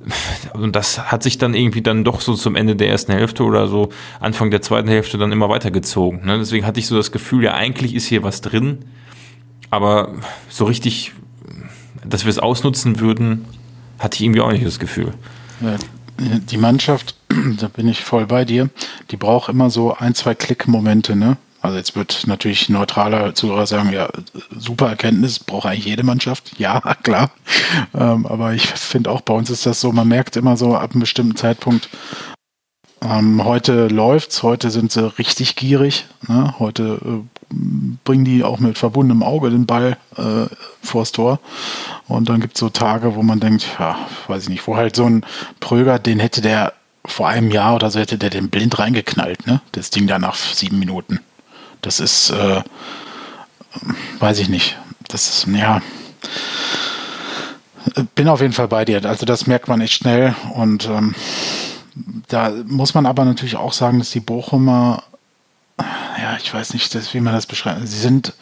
[0.54, 3.68] und das hat sich dann irgendwie dann doch so zum Ende der ersten Hälfte oder
[3.68, 6.24] so Anfang der zweiten Hälfte dann immer weitergezogen.
[6.24, 6.38] Ne?
[6.38, 8.78] Deswegen hatte ich so das Gefühl, ja, eigentlich ist hier was drin,
[9.68, 10.14] aber
[10.48, 11.12] so richtig,
[12.04, 13.44] dass wir es ausnutzen würden,
[13.98, 15.12] hatte ich irgendwie auch nicht das Gefühl.
[16.18, 17.16] Die Mannschaft,
[17.58, 18.70] da bin ich voll bei dir,
[19.10, 21.36] die braucht immer so ein, zwei Klickmomente, ne?
[21.62, 24.08] Also jetzt wird natürlich neutraler Zuhörer sagen, ja,
[24.56, 26.52] super Erkenntnis, braucht eigentlich jede Mannschaft.
[26.58, 27.30] Ja, klar.
[27.94, 30.92] Ähm, aber ich finde auch, bei uns ist das so, man merkt immer so ab
[30.92, 31.88] einem bestimmten Zeitpunkt,
[33.02, 36.06] ähm, heute läuft's, heute sind sie richtig gierig.
[36.28, 36.54] Ne?
[36.58, 37.54] Heute äh,
[38.04, 41.40] bringen die auch mit verbundenem Auge den Ball äh, vors Tor.
[42.08, 43.96] Und dann gibt's so Tage, wo man denkt, ja,
[44.26, 45.24] weiß ich nicht, wo halt so ein
[45.60, 46.74] Pröger, den hätte der
[47.06, 49.62] vor einem Jahr oder so hätte der den blind reingeknallt, ne?
[49.72, 51.20] Das Ding da nach sieben Minuten.
[51.80, 52.62] Das ist, äh,
[54.18, 54.78] weiß ich nicht.
[55.08, 55.80] Das ist, ja.
[58.14, 59.04] Bin auf jeden Fall bei dir.
[59.04, 61.14] Also das merkt man echt schnell und ähm,
[62.28, 65.02] da muss man aber natürlich auch sagen, dass die Bochumer,
[65.78, 68.34] ja, ich weiß nicht, das, wie man das beschreibt, sie sind,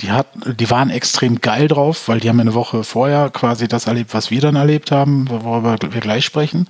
[0.00, 0.26] die, hat,
[0.58, 4.30] die waren extrem geil drauf, weil die haben eine Woche vorher quasi das erlebt, was
[4.30, 6.68] wir dann erlebt haben, worüber wir gleich sprechen.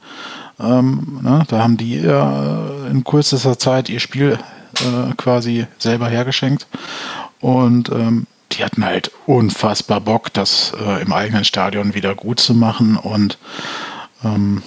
[0.60, 4.38] Ähm, ne, da haben die äh, in kürzester Zeit ihr Spiel
[4.80, 6.66] äh, quasi selber hergeschenkt.
[7.40, 12.54] Und ähm, die hatten halt unfassbar Bock, das äh, im eigenen Stadion wieder gut zu
[12.54, 12.96] machen.
[12.96, 13.38] Und
[14.24, 14.62] ähm,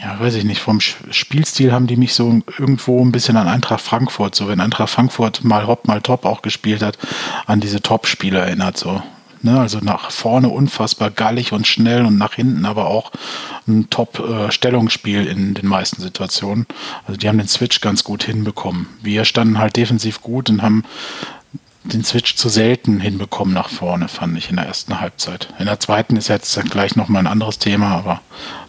[0.00, 3.80] ja, weiß ich nicht, vom Spielstil haben die mich so irgendwo ein bisschen an Eintracht
[3.80, 6.98] Frankfurt, so wenn Eintracht Frankfurt mal hopp, mal top auch gespielt hat,
[7.46, 9.02] an diese Top-Spiele erinnert, so.
[9.42, 13.12] Ne, also nach vorne unfassbar gallig und schnell und nach hinten aber auch
[13.68, 16.66] ein Top-Stellungsspiel äh, in den meisten Situationen.
[17.06, 18.88] Also die haben den Switch ganz gut hinbekommen.
[19.00, 20.82] Wir standen halt defensiv gut und haben
[21.84, 25.54] den Switch zu selten hinbekommen nach vorne, fand ich in der ersten Halbzeit.
[25.58, 28.20] In der zweiten ist jetzt gleich nochmal ein anderes Thema, aber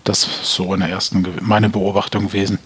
[0.04, 2.60] das ist so in der ersten meine Beobachtung gewesen.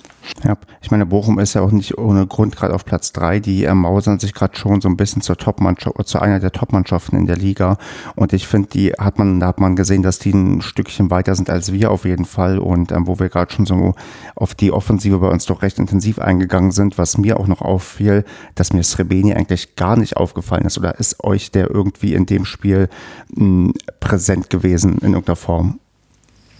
[0.43, 3.39] Ja, ich meine, Bochum ist ja auch nicht ohne Grund gerade auf Platz drei.
[3.39, 7.27] Die ermausern sich gerade schon so ein bisschen zur Topmannschaft, zu einer der Topmannschaften in
[7.27, 7.77] der Liga.
[8.15, 11.35] Und ich finde, die hat man, da hat man gesehen, dass die ein Stückchen weiter
[11.35, 12.57] sind als wir auf jeden Fall.
[12.57, 13.95] Und ähm, wo wir gerade schon so
[14.35, 18.25] auf die Offensive bei uns doch recht intensiv eingegangen sind, was mir auch noch auffiel,
[18.55, 20.77] dass mir Srebeni eigentlich gar nicht aufgefallen ist.
[20.77, 22.89] Oder ist euch der irgendwie in dem Spiel
[23.35, 25.79] mh, hm, präsent gewesen in irgendeiner Form?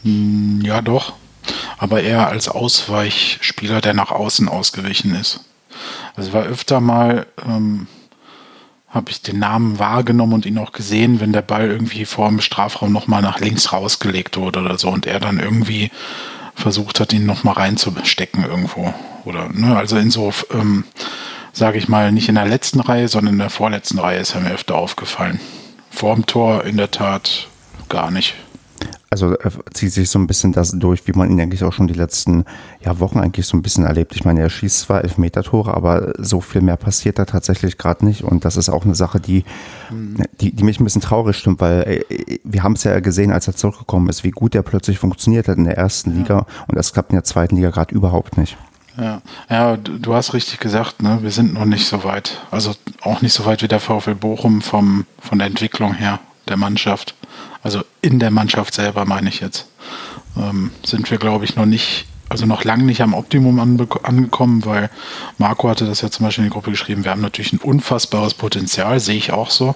[0.04, 1.13] Hm, ja, doch
[1.77, 5.41] aber eher als Ausweichspieler, der nach außen ausgewichen ist.
[6.15, 7.88] Also war öfter mal, ähm,
[8.88, 12.41] habe ich den Namen wahrgenommen und ihn auch gesehen, wenn der Ball irgendwie vor dem
[12.41, 15.89] Strafraum nochmal nach links rausgelegt wurde oder so und er dann irgendwie
[16.56, 18.93] versucht hat, ihn nochmal reinzustecken irgendwo.
[19.25, 20.84] Oder, ne, also in so, ähm,
[21.51, 24.41] sage ich mal, nicht in der letzten Reihe, sondern in der vorletzten Reihe ist er
[24.41, 25.39] mir öfter aufgefallen.
[25.89, 27.47] Vorm Tor in der Tat
[27.89, 28.36] gar nicht
[29.13, 31.88] also er zieht sich so ein bisschen das durch, wie man ihn eigentlich auch schon
[31.88, 32.45] die letzten
[32.84, 34.15] ja, Wochen eigentlich so ein bisschen erlebt.
[34.15, 38.23] Ich meine, er schießt zwar Elfmeter-Tore, aber so viel mehr passiert da tatsächlich gerade nicht.
[38.23, 39.45] Und das ist auch eine Sache, die,
[39.91, 40.17] mhm.
[40.41, 43.45] die, die mich ein bisschen traurig stimmt, weil äh, wir haben es ja gesehen, als
[43.45, 46.17] er zurückgekommen ist, wie gut er plötzlich funktioniert hat in der ersten ja.
[46.17, 46.47] Liga.
[46.67, 48.58] Und das klappt in der zweiten Liga gerade überhaupt nicht.
[48.97, 51.19] Ja, ja, du hast richtig gesagt, ne?
[51.21, 52.41] wir sind noch nicht so weit.
[52.49, 56.58] Also auch nicht so weit wie der VfL Bochum vom, von der Entwicklung her der
[56.58, 57.15] Mannschaft
[57.63, 59.67] also in der Mannschaft selber meine ich jetzt,
[60.38, 64.89] ähm, sind wir, glaube ich, noch nicht, also noch lange nicht am Optimum angekommen, weil
[65.38, 68.34] Marco hatte das ja zum Beispiel in die Gruppe geschrieben, wir haben natürlich ein unfassbares
[68.34, 69.76] Potenzial, sehe ich auch so.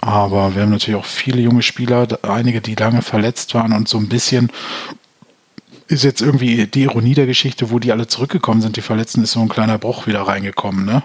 [0.00, 3.96] Aber wir haben natürlich auch viele junge Spieler, einige, die lange verletzt waren und so
[3.98, 4.50] ein bisschen
[5.86, 9.32] ist jetzt irgendwie die Ironie der Geschichte, wo die alle zurückgekommen sind, die Verletzten, ist
[9.32, 11.02] so ein kleiner Bruch wieder reingekommen, ne?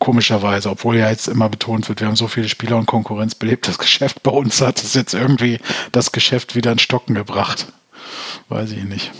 [0.00, 3.68] Komischerweise, obwohl ja jetzt immer betont wird, wir haben so viele Spieler und Konkurrenz belebt,
[3.68, 5.60] das Geschäft bei uns hat es jetzt irgendwie
[5.92, 7.72] das Geschäft wieder in Stocken gebracht.
[8.48, 9.12] Weiß ich nicht.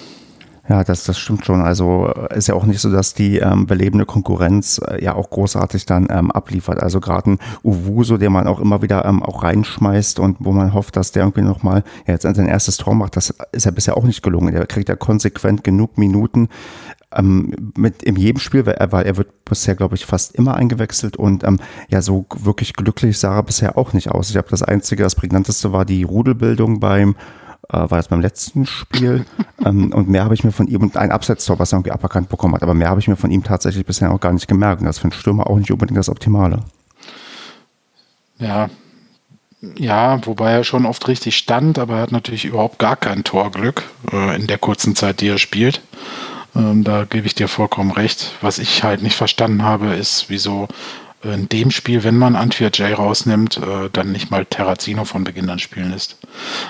[0.70, 1.62] Ja, das, das stimmt schon.
[1.62, 5.28] Also äh, ist ja auch nicht so, dass die ähm, belebende Konkurrenz äh, ja auch
[5.28, 6.80] großartig dann ähm, abliefert.
[6.80, 10.72] Also gerade ein Uwuso, den man auch immer wieder ähm, auch reinschmeißt und wo man
[10.72, 13.96] hofft, dass der irgendwie nochmal ja, jetzt sein erstes Tor macht, das ist ja bisher
[13.96, 14.54] auch nicht gelungen.
[14.54, 16.48] Der kriegt ja konsequent genug Minuten
[17.14, 20.54] ähm, mit in jedem Spiel, weil er, weil er wird bisher, glaube ich, fast immer
[20.54, 24.30] eingewechselt und ähm, ja, so wirklich glücklich sah er bisher auch nicht aus.
[24.30, 27.16] Ich habe das Einzige, das prägnanteste war die Rudelbildung beim
[27.68, 29.24] äh, war das beim letzten Spiel
[29.64, 32.28] ähm, und mehr habe ich mir von ihm und ein Absetztor, was er irgendwie aberkannt
[32.28, 34.80] bekommen hat, aber mehr habe ich mir von ihm tatsächlich bisher auch gar nicht gemerkt
[34.80, 36.60] und das ist für einen Stürmer auch nicht unbedingt das Optimale.
[38.38, 38.70] Ja,
[39.76, 43.82] ja, wobei er schon oft richtig stand, aber er hat natürlich überhaupt gar kein Torglück
[44.10, 45.82] äh, in der kurzen Zeit, die er spielt.
[46.54, 48.32] Ähm, da gebe ich dir vollkommen recht.
[48.40, 50.68] Was ich halt nicht verstanden habe, ist, wieso
[51.22, 55.50] in dem Spiel, wenn man Antwia J rausnimmt, äh, dann nicht mal Terrazino von Beginn
[55.50, 56.16] an spielen lässt.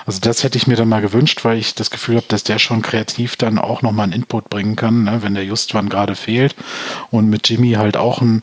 [0.05, 2.59] Also das hätte ich mir dann mal gewünscht, weil ich das Gefühl habe, dass der
[2.59, 6.55] schon kreativ dann auch nochmal einen Input bringen kann, ne, wenn der Justwan gerade fehlt
[7.11, 8.41] und mit Jimmy halt auch ein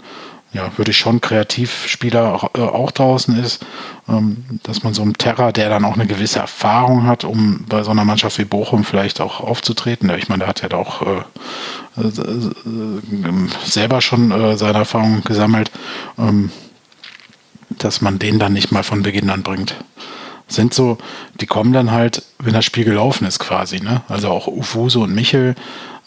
[0.52, 3.64] ja, würde ich schon Kreativspieler auch, äh, auch draußen ist,
[4.08, 7.82] ähm, dass man so einem Terra, der dann auch eine gewisse Erfahrung hat, um bei
[7.82, 10.11] so einer Mannschaft wie Bochum vielleicht auch aufzutreten.
[10.16, 15.70] Ich meine, der hat ja auch äh, äh, äh selber schon äh, seine Erfahrung gesammelt,
[16.18, 16.50] ähm,
[17.70, 19.76] dass man den dann nicht mal von Beginn an bringt.
[20.48, 20.98] Sind so,
[21.40, 24.02] die kommen dann halt, wenn das Spiel gelaufen ist quasi, ne?
[24.08, 25.54] Also auch Ufuso und Michel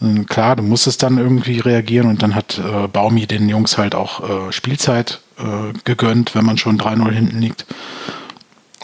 [0.01, 3.95] ähm, klar, du musstest dann irgendwie reagieren und dann hat äh, Baumi den Jungs halt
[3.95, 7.65] auch äh, Spielzeit äh, gegönnt, wenn man schon 3-0 hinten liegt.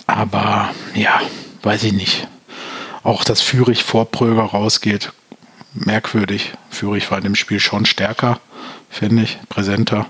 [0.06, 1.20] Aber ja,
[1.64, 2.28] weiß ich nicht.
[3.04, 5.12] Auch dass Fürich vor Pröger rausgeht,
[5.74, 6.54] merkwürdig.
[6.70, 8.40] Fürich war in dem Spiel schon stärker,
[8.90, 10.06] finde ich, präsenter.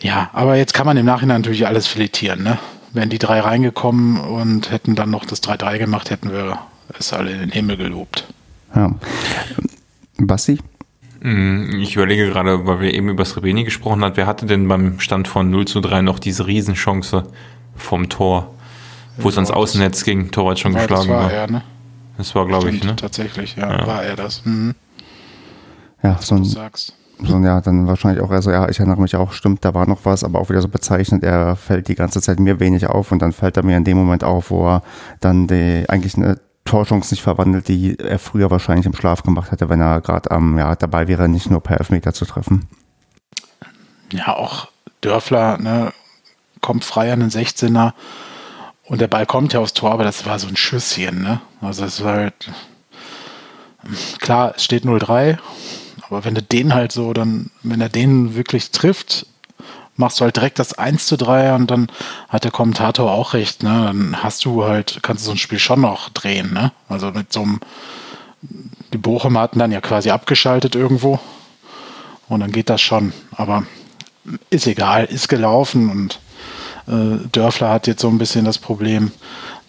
[0.00, 2.42] Ja, aber jetzt kann man im Nachhinein natürlich alles filetieren.
[2.42, 2.58] Ne?
[2.96, 6.58] Wären die drei reingekommen und hätten dann noch das 3-3 gemacht, hätten wir
[6.98, 8.26] es alle in den Himmel gelobt.
[8.74, 8.94] Ja.
[10.16, 10.58] Bassi?
[11.20, 14.98] Mm, ich überlege gerade, weil wir eben über Srebeni gesprochen haben, wer hatte denn beim
[14.98, 17.24] Stand von 0 zu 3 noch diese Riesenchance
[17.74, 18.54] vom Tor,
[19.18, 21.24] wo es ans Außennetz ging, Torwart schon geschlagen war?
[21.24, 21.62] Das war er, ne?
[22.16, 22.96] Das war, glaube ich, ne?
[22.96, 24.42] Tatsächlich, ja, ja, war er das.
[24.46, 24.74] Mhm.
[26.02, 26.44] Ja, so ein,
[27.22, 30.04] so ja, dann wahrscheinlich auch, also ja, ich erinnere mich auch, stimmt, da war noch
[30.04, 33.20] was, aber auch wieder so bezeichnet, er fällt die ganze Zeit mir wenig auf und
[33.20, 34.82] dann fällt er mir in dem Moment auf, wo er
[35.20, 39.68] dann die, eigentlich eine Torchance nicht verwandelt, die er früher wahrscheinlich im Schlaf gemacht hätte,
[39.68, 42.68] wenn er gerade ähm, ja, dabei wäre, nicht nur per Elfmeter zu treffen.
[44.12, 44.68] Ja, auch
[45.00, 45.92] Dörfler ne,
[46.60, 47.92] kommt frei an den 16er
[48.84, 51.22] und der Ball kommt ja aufs Tor, aber das war so ein Schüsschen.
[51.22, 51.40] Ne?
[51.60, 52.50] Also es war halt,
[54.20, 55.38] klar, es steht 0-3,
[56.08, 59.26] aber wenn du den halt so, dann, wenn er den wirklich trifft,
[59.96, 61.88] machst du halt direkt das 1 zu 3 und dann
[62.28, 63.84] hat der Kommentator auch recht, ne?
[63.86, 66.72] Dann hast du halt, kannst du so ein Spiel schon noch drehen, ne?
[66.88, 67.60] Also mit so einem,
[68.92, 71.18] die Bochum hatten dann ja quasi abgeschaltet irgendwo
[72.28, 73.12] und dann geht das schon.
[73.32, 73.64] Aber
[74.50, 76.20] ist egal, ist gelaufen und
[76.88, 79.12] äh, Dörfler hat jetzt so ein bisschen das Problem,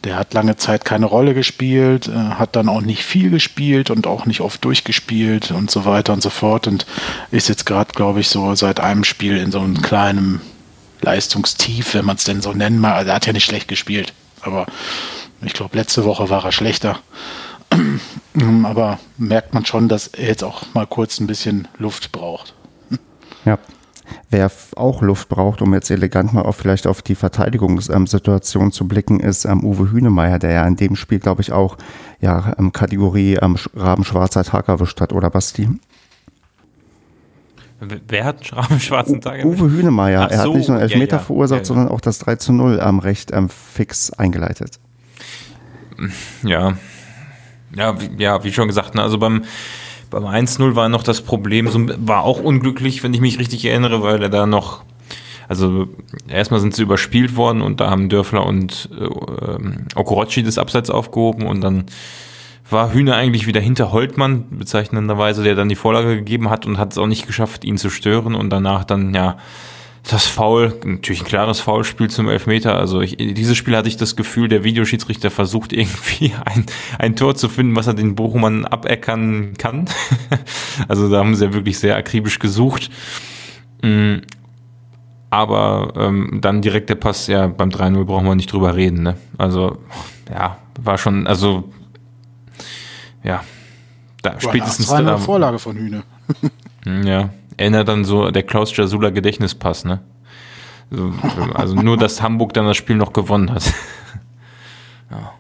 [0.04, 4.08] der hat lange Zeit keine Rolle gespielt, äh, hat dann auch nicht viel gespielt und
[4.08, 6.86] auch nicht oft durchgespielt und so weiter und so fort und
[7.32, 10.42] ist jetzt gerade, glaube ich, so seit einem Spiel in so einem kleinen
[11.02, 12.96] Leistungstief, wenn man es denn so nennen mag.
[12.96, 14.66] Also er hat ja nicht schlecht gespielt, aber
[15.42, 17.00] ich glaube, letzte Woche war er schlechter.
[18.64, 22.54] aber merkt man schon, dass er jetzt auch mal kurz ein bisschen Luft braucht.
[23.46, 23.60] Ja,
[24.30, 29.20] Wer auch Luft braucht, um jetzt elegant mal auf, vielleicht auf die Verteidigungssituation zu blicken,
[29.20, 31.78] ist ähm, Uwe Hünemeyer, der ja in dem Spiel, glaube ich, auch
[32.20, 35.70] ja, ähm, Kategorie ähm, Rabenschwarzer Tag erwischt hat, oder Basti?
[37.80, 39.46] Wer hat einen rabenschwarzen Tag?
[39.46, 40.28] Uwe Hünemeyer.
[40.28, 41.26] Ach er hat nicht nur Elfmeter ja, ja.
[41.26, 44.80] verursacht, ja, sondern auch das 3 zu 0 ähm, recht ähm, fix eingeleitet.
[46.44, 46.74] Ja.
[47.76, 49.44] Ja, wie, ja, wie schon gesagt, ne, also beim
[50.10, 54.02] beim 1-0 war noch das Problem, so, war auch unglücklich, wenn ich mich richtig erinnere,
[54.02, 54.84] weil er da noch,
[55.48, 55.88] also
[56.28, 61.48] erstmal sind sie überspielt worden und da haben Dörfler und äh, Okorochi das Abseits aufgehoben
[61.48, 61.86] und dann
[62.70, 66.92] war Hühner eigentlich wieder hinter Holtmann, bezeichnenderweise, der dann die Vorlage gegeben hat und hat
[66.92, 69.38] es auch nicht geschafft, ihn zu stören und danach dann, ja,
[70.10, 72.78] das Foul, natürlich ein klares Foulspiel zum Elfmeter.
[72.78, 76.66] Also ich, dieses Spiel hatte ich das Gefühl, der Videoschiedsrichter versucht irgendwie ein,
[76.98, 79.86] ein Tor zu finden, was er den Bochumern abeckern kann.
[80.88, 82.90] also da haben sie ja wirklich sehr akribisch gesucht.
[83.84, 84.18] Mm,
[85.30, 89.04] aber ähm, dann direkt der Pass, ja, beim 3-0 brauchen wir nicht drüber reden.
[89.04, 89.18] Ne?
[89.38, 89.78] Also
[90.30, 91.66] ja, war schon, also
[93.24, 93.44] ja,
[94.22, 95.18] da spätestens da.
[95.18, 96.04] Vorlage von Hühne.
[97.06, 100.02] ja, erinnert dann so der Klaus Jasula Gedächtnispass, ne?
[101.54, 103.64] Also nur, dass Hamburg dann das Spiel noch gewonnen hat.
[105.12, 105.34] ja.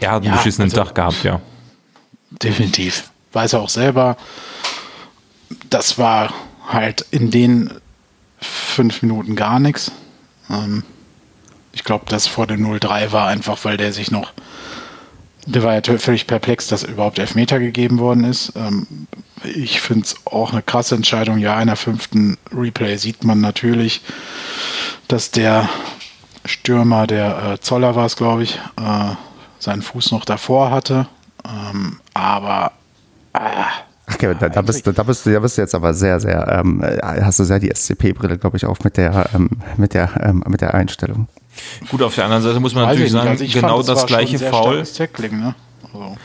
[0.00, 1.40] Er hat einen ja, beschissenen also, Tag gehabt, ja.
[2.30, 3.10] Definitiv.
[3.32, 4.16] Weiß er auch selber.
[5.68, 6.32] Das war
[6.66, 7.72] halt in den
[8.40, 9.92] fünf Minuten gar nichts.
[10.48, 10.84] Ähm,
[11.72, 14.32] ich glaube, das vor dem 0-3 war einfach, weil der sich noch
[15.48, 18.52] der war ja völlig perplex, dass überhaupt Elfmeter gegeben worden ist.
[18.56, 18.86] Ähm,
[19.44, 21.38] ich finde es auch eine krasse Entscheidung.
[21.38, 24.02] Ja, in der fünften Replay sieht man natürlich,
[25.08, 25.68] dass der
[26.44, 29.14] Stürmer, der äh, Zoller war es, glaube ich, äh,
[29.58, 31.08] seinen Fuß noch davor hatte.
[31.44, 32.72] Ähm, aber
[33.32, 33.66] ah,
[34.10, 36.82] Okay, da, da, bist du, da, bist da bist du jetzt aber sehr, sehr, ähm,
[37.02, 40.62] hast du sehr die SCP-Brille, glaube ich, auf mit der, ähm, mit, der, ähm, mit
[40.62, 41.28] der Einstellung.
[41.90, 44.06] Gut, auf der anderen Seite muss man Weiß natürlich sagen, also genau fand, das, das
[44.06, 44.84] gleiche Foul.
[45.30, 45.54] Ne?
[45.82, 46.16] Also.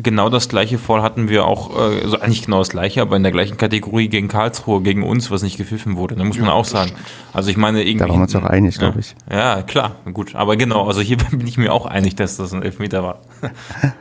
[0.00, 3.32] Genau das gleiche Foul hatten wir auch, also eigentlich genau das gleiche, aber in der
[3.32, 6.14] gleichen Kategorie gegen Karlsruhe, gegen uns, was nicht gepfiffen wurde.
[6.14, 6.92] Da muss ja, man auch sagen.
[7.32, 7.98] Also ich meine irgendwie.
[7.98, 9.16] Da waren wir uns auch einig, ja, glaube ich.
[9.30, 10.36] Ja, klar, gut.
[10.36, 13.22] Aber genau, also hier bin ich mir auch einig, dass das ein Elfmeter war.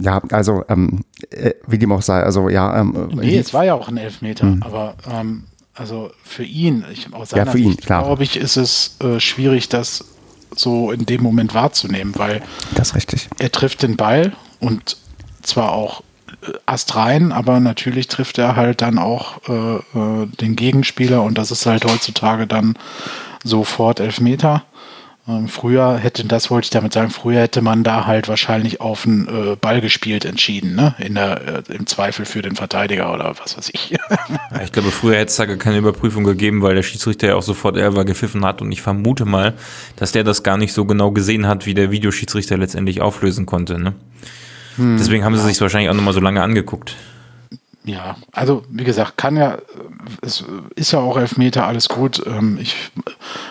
[0.00, 2.80] Ja, also ähm, äh, wie dem auch sei, also ja.
[2.80, 4.62] Ähm, nee, es war ja auch ein Elfmeter, hm.
[4.62, 5.44] aber ähm,
[5.78, 9.20] also für ihn, ich, aus seiner ja, für ihn, Sicht, glaube ich, ist es äh,
[9.20, 10.04] schwierig, das
[10.54, 12.42] so in dem Moment wahrzunehmen, weil
[12.74, 13.28] das richtig.
[13.38, 14.96] er trifft den Ball und
[15.42, 16.02] zwar auch
[16.42, 21.50] äh, astrein, aber natürlich trifft er halt dann auch äh, äh, den Gegenspieler und das
[21.50, 22.76] ist halt heutzutage dann
[23.44, 24.64] sofort Elfmeter.
[25.28, 29.02] Ähm, früher hätte, das wollte ich damit sagen, früher hätte man da halt wahrscheinlich auf
[29.02, 30.94] den äh, Ball gespielt entschieden, ne?
[30.98, 33.94] In der, äh, Im Zweifel für den Verteidiger oder was weiß ich.
[34.64, 37.42] ich glaube, früher hätte es da gar keine Überprüfung gegeben, weil der Schiedsrichter ja auch
[37.42, 39.52] sofort Elfer gepfiffen hat und ich vermute mal,
[39.96, 43.78] dass der das gar nicht so genau gesehen hat, wie der Videoschiedsrichter letztendlich auflösen konnte.
[43.78, 43.92] Ne?
[44.76, 46.96] Hm, Deswegen haben sie sich wahrscheinlich auch nochmal so lange angeguckt.
[47.88, 49.56] Ja, also wie gesagt, kann ja,
[50.20, 52.22] es ist ja auch Elfmeter, alles gut.
[52.26, 52.76] Ähm, ich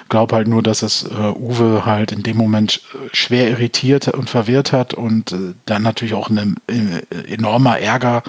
[0.10, 4.30] glaube halt nur, dass es äh, Uwe halt in dem Moment äh, schwer irritiert und
[4.30, 6.58] verwirrt hat und äh, dann natürlich auch ein
[7.28, 8.22] enormer Ärger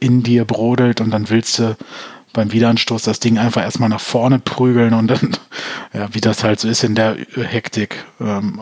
[0.00, 1.76] in dir brodelt und dann willst du
[2.32, 5.36] beim Wiederanstoß das Ding einfach erstmal nach vorne prügeln und dann,
[5.92, 8.58] ja, wie das halt so ist in der Hektik, ähm,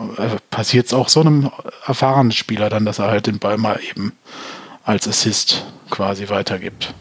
[0.51, 1.49] passiert es auch so einem
[1.87, 4.11] erfahrenen Spieler dann, dass er halt den Ball mal eben
[4.83, 6.93] als Assist quasi weitergibt.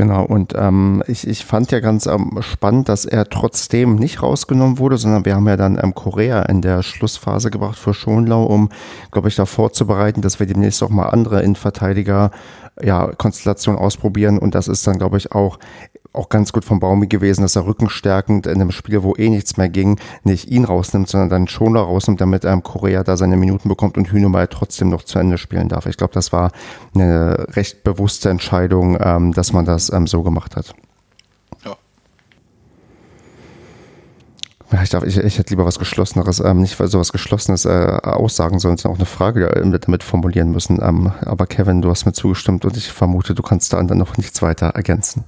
[0.00, 4.78] Genau, und ähm, ich, ich fand ja ganz ähm, spannend, dass er trotzdem nicht rausgenommen
[4.78, 8.70] wurde, sondern wir haben ja dann ähm, Korea in der Schlussphase gebracht für Schonlau, um,
[9.10, 12.30] glaube ich, da vorzubereiten, dass wir demnächst auch mal andere Innenverteidiger
[12.80, 13.10] ja,
[13.76, 14.38] ausprobieren.
[14.38, 15.58] Und das ist dann, glaube ich, auch
[16.12, 19.56] auch ganz gut vom Baumi gewesen, dass er rückenstärkend in einem Spiel, wo eh nichts
[19.56, 23.68] mehr ging, nicht ihn rausnimmt, sondern dann Schoner rausnimmt, damit ähm, Korea da seine Minuten
[23.68, 25.86] bekommt und Hühnemeier trotzdem noch zu Ende spielen darf.
[25.86, 26.50] Ich glaube, das war
[26.94, 30.74] eine recht bewusste Entscheidung, ähm, dass man das ähm, so gemacht hat.
[31.64, 31.76] Ja.
[34.72, 37.98] Ja, ich, darf, ich, ich hätte lieber was Geschlosseneres, ähm, nicht so was Geschlossenes äh,
[38.02, 40.80] aussagen sollen, sondern auch eine Frage äh, damit formulieren müssen.
[40.82, 44.16] Ähm, aber Kevin, du hast mir zugestimmt und ich vermute, du kannst da dann noch
[44.16, 45.24] nichts weiter ergänzen.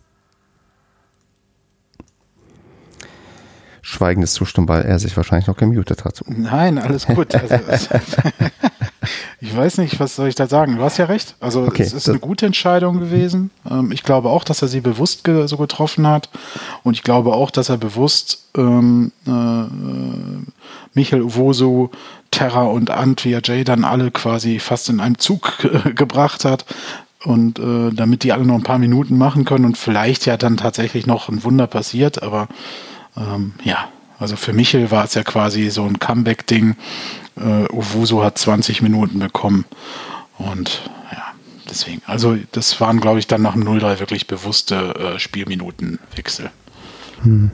[3.83, 6.23] Schweigendes Zustimmen, weil er sich wahrscheinlich noch gemutet hat.
[6.29, 7.35] Nein, alles gut.
[7.35, 7.57] Also,
[9.40, 10.77] ich weiß nicht, was soll ich da sagen?
[10.77, 11.35] Du hast ja recht.
[11.40, 13.51] Also okay, es ist eine gute Entscheidung gewesen.
[13.68, 16.31] Ähm, ich glaube auch, dass er sie bewusst so getroffen hat.
[16.85, 19.64] Und ich glaube auch, dass er bewusst ähm, äh,
[20.95, 21.90] Michael Uwoso,
[22.31, 25.59] Terra und Antwia J dann alle quasi fast in einem Zug
[25.97, 26.64] gebracht hat.
[27.25, 30.57] Und äh, damit die alle noch ein paar Minuten machen können und vielleicht ja dann
[30.57, 32.49] tatsächlich noch ein Wunder passiert, aber
[33.16, 36.77] ähm, ja, also für Michel war es ja quasi so ein Comeback-Ding.
[37.37, 39.64] Äh, Owusu hat 20 Minuten bekommen.
[40.38, 41.33] Und ja,
[41.68, 42.03] deswegen.
[42.07, 46.51] Also das waren, glaube ich, dann nach dem 0-3 wirklich bewusste äh, Spielminutenwechsel.
[47.22, 47.51] Hm.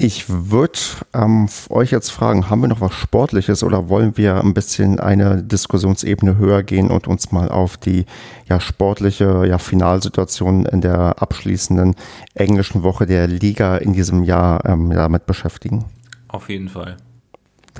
[0.00, 0.78] Ich würde
[1.12, 5.42] ähm, euch jetzt fragen, haben wir noch was Sportliches oder wollen wir ein bisschen eine
[5.42, 8.06] Diskussionsebene höher gehen und uns mal auf die
[8.48, 11.96] ja, sportliche ja, Finalsituation in der abschließenden
[12.34, 15.84] englischen Woche der Liga in diesem Jahr ähm, damit beschäftigen?
[16.28, 16.96] Auf jeden Fall.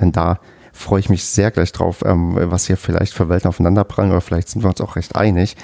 [0.01, 0.41] Denn da
[0.73, 4.49] freue ich mich sehr gleich drauf, ähm, was hier vielleicht für Welten aufeinanderprallen oder vielleicht
[4.49, 5.55] sind wir uns auch recht einig.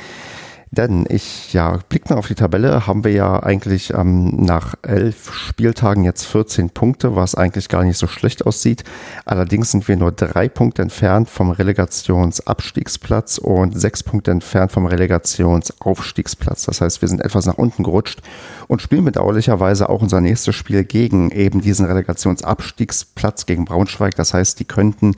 [0.71, 5.33] Denn ich, ja, blick mal auf die Tabelle, haben wir ja eigentlich ähm, nach elf
[5.33, 8.83] Spieltagen jetzt 14 Punkte, was eigentlich gar nicht so schlecht aussieht.
[9.25, 16.65] Allerdings sind wir nur drei Punkte entfernt vom Relegationsabstiegsplatz und sechs Punkte entfernt vom Relegationsaufstiegsplatz.
[16.65, 18.21] Das heißt, wir sind etwas nach unten gerutscht
[18.67, 24.15] und spielen bedauerlicherweise auch unser nächstes Spiel gegen eben diesen Relegationsabstiegsplatz gegen Braunschweig.
[24.15, 25.15] Das heißt, die könnten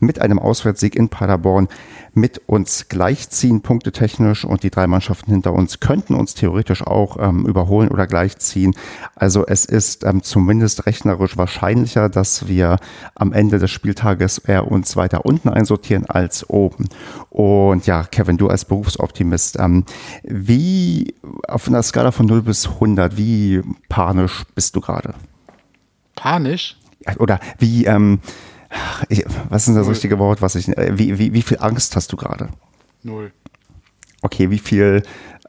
[0.00, 1.68] mit einem Auswärtssieg in Paderborn
[2.14, 4.44] mit uns gleichziehen, punktetechnisch.
[4.44, 8.74] Und die drei Mannschaften hinter uns könnten uns theoretisch auch ähm, überholen oder gleichziehen.
[9.14, 12.78] Also es ist ähm, zumindest rechnerisch wahrscheinlicher, dass wir
[13.14, 16.86] am Ende des Spieltages eher uns weiter unten einsortieren als oben.
[17.28, 19.84] Und ja, Kevin, du als Berufsoptimist, ähm,
[20.22, 21.14] wie
[21.46, 25.14] auf einer Skala von 0 bis 100, wie panisch bist du gerade?
[26.14, 26.76] Panisch?
[27.18, 28.20] Oder wie, ähm,
[29.08, 30.42] ich, was ist das richtige Wort?
[30.42, 32.48] Was ich, äh, wie, wie, wie viel Angst hast du gerade?
[33.02, 33.32] Null.
[34.22, 35.02] Okay, wie viel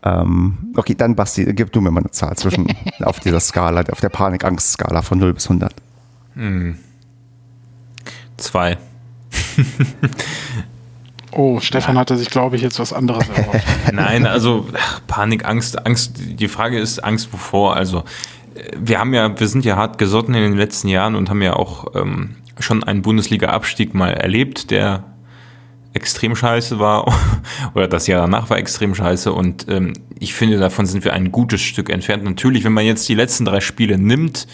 [0.03, 2.67] ähm, okay, dann Basti, gib du mir mal eine Zahl zwischen
[3.01, 5.73] auf dieser Skala, auf der Panik-Angst-Skala von 0 bis 100.
[6.36, 6.77] Hm.
[8.38, 8.77] Zwei.
[11.32, 12.01] oh, Stefan ja.
[12.01, 13.63] hatte sich, glaube ich, jetzt was anderes erwartet.
[13.91, 14.67] Nein, also
[15.08, 16.13] Panik, Angst, Angst.
[16.17, 17.75] Die Frage ist Angst wovor?
[17.75, 18.03] Also
[18.78, 21.53] wir haben ja, wir sind ja hart gesotten in den letzten Jahren und haben ja
[21.53, 25.03] auch ähm, schon einen Bundesliga-Abstieg mal erlebt, der
[25.93, 27.14] extrem scheiße war
[27.74, 31.32] oder das Jahr danach war extrem scheiße und ähm, ich finde, davon sind wir ein
[31.32, 32.24] gutes Stück entfernt.
[32.24, 34.47] Natürlich, wenn man jetzt die letzten drei Spiele nimmt,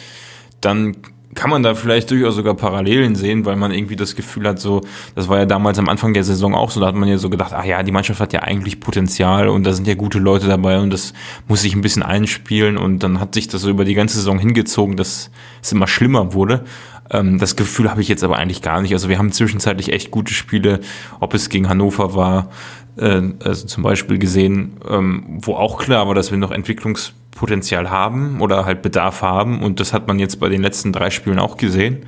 [0.62, 0.96] dann
[1.36, 4.82] kann man da vielleicht durchaus sogar Parallelen sehen, weil man irgendwie das Gefühl hat, so,
[5.16, 7.30] das war ja damals am Anfang der Saison auch so, da hat man ja so
[7.30, 10.48] gedacht, ach ja, die Mannschaft hat ja eigentlich Potenzial und da sind ja gute Leute
[10.48, 11.14] dabei und das
[11.48, 14.38] muss sich ein bisschen einspielen und dann hat sich das so über die ganze Saison
[14.38, 15.32] hingezogen, dass
[15.62, 16.66] es immer schlimmer wurde.
[17.10, 18.94] Ähm, das Gefühl habe ich jetzt aber eigentlich gar nicht.
[18.94, 20.80] Also wir haben zwischenzeitlich echt gute Spiele,
[21.20, 22.50] ob es gegen Hannover war,
[22.98, 27.90] äh, also zum Beispiel gesehen, ähm, wo auch klar war, dass wir noch Entwicklungs Potenzial
[27.90, 29.62] haben oder halt Bedarf haben.
[29.62, 32.06] Und das hat man jetzt bei den letzten drei Spielen auch gesehen.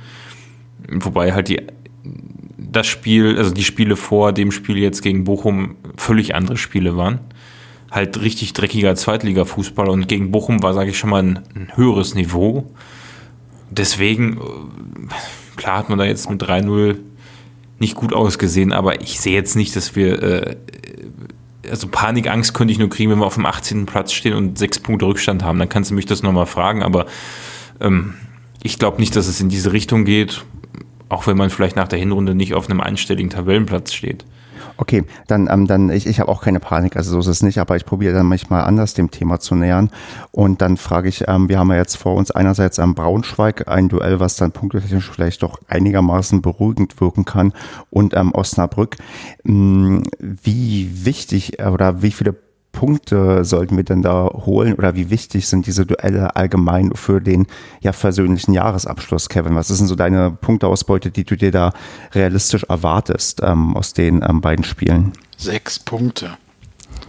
[0.88, 1.60] Wobei halt die,
[2.58, 7.20] das Spiel, also die Spiele vor dem Spiel jetzt gegen Bochum völlig andere Spiele waren.
[7.90, 12.14] Halt richtig dreckiger Zweitliga-Fußball und gegen Bochum war, sage ich schon mal, ein, ein höheres
[12.14, 12.70] Niveau.
[13.70, 16.98] Deswegen, äh, klar hat man da jetzt mit 3-0
[17.78, 20.56] nicht gut ausgesehen, aber ich sehe jetzt nicht, dass wir äh,
[21.70, 23.86] also Panikangst könnte ich nur kriegen, wenn wir auf dem 18.
[23.86, 25.58] Platz stehen und sechs Punkte Rückstand haben.
[25.58, 27.06] Dann kannst du mich das nochmal fragen, aber
[27.80, 28.14] ähm,
[28.62, 30.44] ich glaube nicht, dass es in diese Richtung geht,
[31.08, 34.24] auch wenn man vielleicht nach der Hinrunde nicht auf einem einstelligen Tabellenplatz steht.
[34.78, 37.58] Okay, dann, ähm, dann ich, ich habe auch keine Panik, also so ist es nicht,
[37.58, 39.90] aber ich probiere dann manchmal anders dem Thema zu nähern.
[40.32, 43.88] Und dann frage ich, ähm, wir haben ja jetzt vor uns einerseits am Braunschweig ein
[43.88, 47.52] Duell, was dann punktetechnisch vielleicht doch einigermaßen beruhigend wirken kann
[47.90, 48.96] und ähm, Osnabrück.
[49.44, 52.34] Hm, wie wichtig äh, oder wie viele
[52.76, 57.46] Punkte sollten wir denn da holen oder wie wichtig sind diese Duelle allgemein für den
[57.80, 59.56] ja versöhnlichen Jahresabschluss, Kevin?
[59.56, 61.72] Was ist denn so deine Punkteausbeute, die du dir da
[62.12, 65.14] realistisch erwartest ähm, aus den ähm, beiden Spielen?
[65.38, 66.36] Sechs Punkte.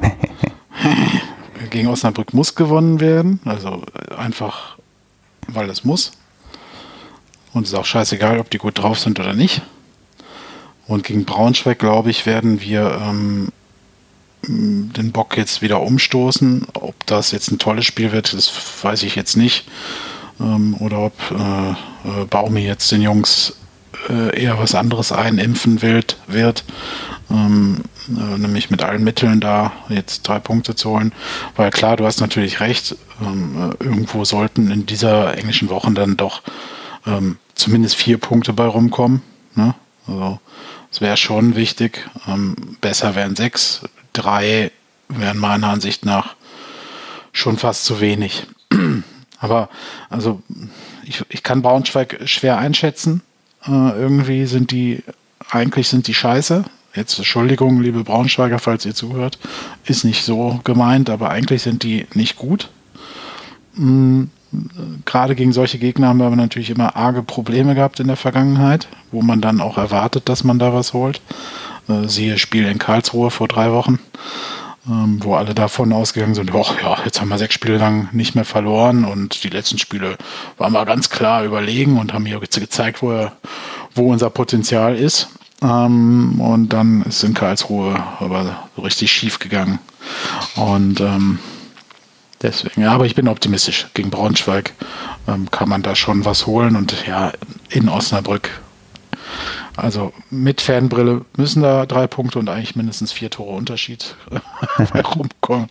[1.69, 3.83] Gegen Osnabrück muss gewonnen werden, also
[4.17, 4.77] einfach,
[5.49, 6.13] weil es muss.
[7.51, 9.63] Und es ist auch scheißegal, ob die gut drauf sind oder nicht.
[10.87, 13.49] Und gegen Braunschweig, glaube ich, werden wir ähm,
[14.47, 16.67] den Bock jetzt wieder umstoßen.
[16.73, 18.51] Ob das jetzt ein tolles Spiel wird, das
[18.83, 19.67] weiß ich jetzt nicht.
[20.39, 23.53] Ähm, oder ob äh, äh, Baumi jetzt den Jungs
[24.09, 26.63] äh, eher was anderes einimpfen wird, wird
[27.29, 31.11] ähm, äh, nämlich mit allen Mitteln da jetzt drei Punkte zu holen.
[31.55, 36.17] Weil klar, du hast natürlich recht, ähm, äh, irgendwo sollten in dieser englischen Woche dann
[36.17, 36.41] doch
[37.05, 39.21] ähm, zumindest vier Punkte bei rumkommen.
[39.55, 39.75] Ne?
[40.07, 40.39] Also
[40.91, 42.07] es wäre schon wichtig.
[42.27, 43.81] Ähm, besser wären sechs,
[44.17, 44.71] drei
[45.09, 46.35] wären meiner Ansicht nach
[47.31, 48.47] schon fast zu wenig.
[49.39, 49.69] Aber
[50.09, 50.41] also
[51.03, 53.21] ich, ich kann Braunschweig schwer einschätzen.
[53.65, 55.03] Äh, irgendwie sind die,
[55.49, 56.65] eigentlich sind die scheiße.
[56.95, 59.37] Jetzt Entschuldigung, liebe Braunschweiger, falls ihr zuhört,
[59.85, 62.69] ist nicht so gemeint, aber eigentlich sind die nicht gut.
[63.75, 64.31] Mhm.
[65.05, 68.87] Gerade gegen solche Gegner haben wir aber natürlich immer arge Probleme gehabt in der Vergangenheit,
[69.11, 71.21] wo man dann auch erwartet, dass man da was holt.
[71.87, 73.99] Äh, siehe Spiel in Karlsruhe vor drei Wochen,
[74.87, 78.35] ähm, wo alle davon ausgegangen sind, oh, ja, jetzt haben wir sechs Spiele lang nicht
[78.35, 80.17] mehr verloren und die letzten Spiele
[80.57, 83.29] waren wir ganz klar überlegen und haben hier gezeigt, wo,
[83.95, 85.29] wo unser Potenzial ist.
[85.61, 89.79] Ähm, und dann ist in Karlsruhe aber richtig schief gegangen.
[90.55, 91.39] Und ähm,
[92.41, 93.87] deswegen, ja, aber ich bin optimistisch.
[93.93, 94.73] Gegen Braunschweig
[95.27, 97.31] ähm, kann man da schon was holen und ja,
[97.69, 98.49] in Osnabrück
[99.77, 104.15] also mit Fanbrille müssen da drei Punkte und eigentlich mindestens vier Tore Unterschied
[104.91, 105.67] herumkommen.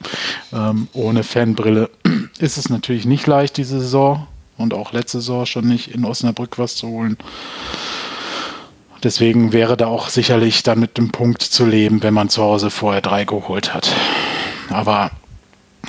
[0.52, 1.90] Ähm, ohne Fanbrille
[2.38, 6.58] ist es natürlich nicht leicht, diese Saison und auch letzte Saison schon nicht in Osnabrück
[6.58, 7.18] was zu holen.
[9.02, 12.70] Deswegen wäre da auch sicherlich dann mit dem Punkt zu leben, wenn man zu Hause
[12.70, 13.92] vorher drei geholt hat.
[14.70, 15.10] Aber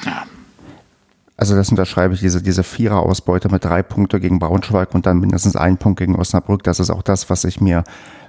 [0.05, 0.23] ja,
[1.37, 5.55] also das unterschreibe ich, diese, diese Vierer-Ausbeute mit drei Punkte gegen Braunschweig und dann mindestens
[5.55, 6.63] einen Punkt gegen Osnabrück.
[6.63, 7.83] Das ist auch das, was ich mir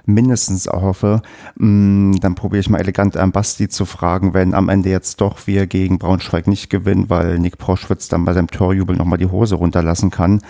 [0.05, 1.23] mindestens erhoffe.
[1.55, 5.47] Mm, dann probiere ich mal elegant an Basti zu fragen, wenn am Ende jetzt doch
[5.47, 9.55] wir gegen Braunschweig nicht gewinnen, weil Nick Proschwitz dann bei seinem Torjubel nochmal die Hose
[9.55, 10.41] runterlassen kann.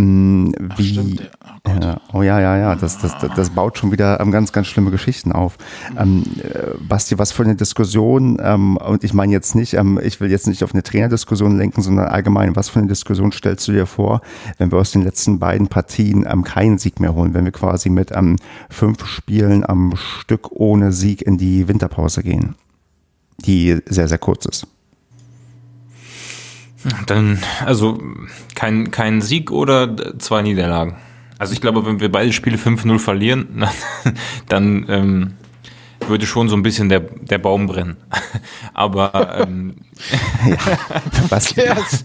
[0.00, 1.28] Mm, wie, stimmt,
[1.64, 4.92] oh, oh, ja, ja, ja, das, das, das, baut schon wieder ähm, ganz, ganz schlimme
[4.92, 5.58] Geschichten auf.
[5.98, 10.20] Ähm, äh, Basti, was für eine Diskussion, ähm, und ich meine jetzt nicht, ähm, ich
[10.20, 13.72] will jetzt nicht auf eine Trainerdiskussion lenken, sondern allgemein, was für eine Diskussion stellst du
[13.72, 14.20] dir vor,
[14.58, 17.90] wenn wir aus den letzten beiden Partien ähm, keinen Sieg mehr holen, wenn wir quasi
[17.90, 18.36] mit ähm,
[18.70, 22.54] fünf Spielen am Stück ohne Sieg in die Winterpause gehen,
[23.44, 24.68] die sehr, sehr kurz ist?
[27.06, 28.00] Dann, also
[28.54, 30.96] kein, kein Sieg oder zwei Niederlagen.
[31.38, 33.64] Also ich glaube, wenn wir beide Spiele 5-0 verlieren,
[34.48, 35.32] dann ähm,
[36.06, 37.96] würde schon so ein bisschen der, der Baum brennen.
[38.74, 39.76] Aber ähm,
[40.46, 40.56] ja,
[41.28, 41.54] was?
[41.54, 42.04] Der ist,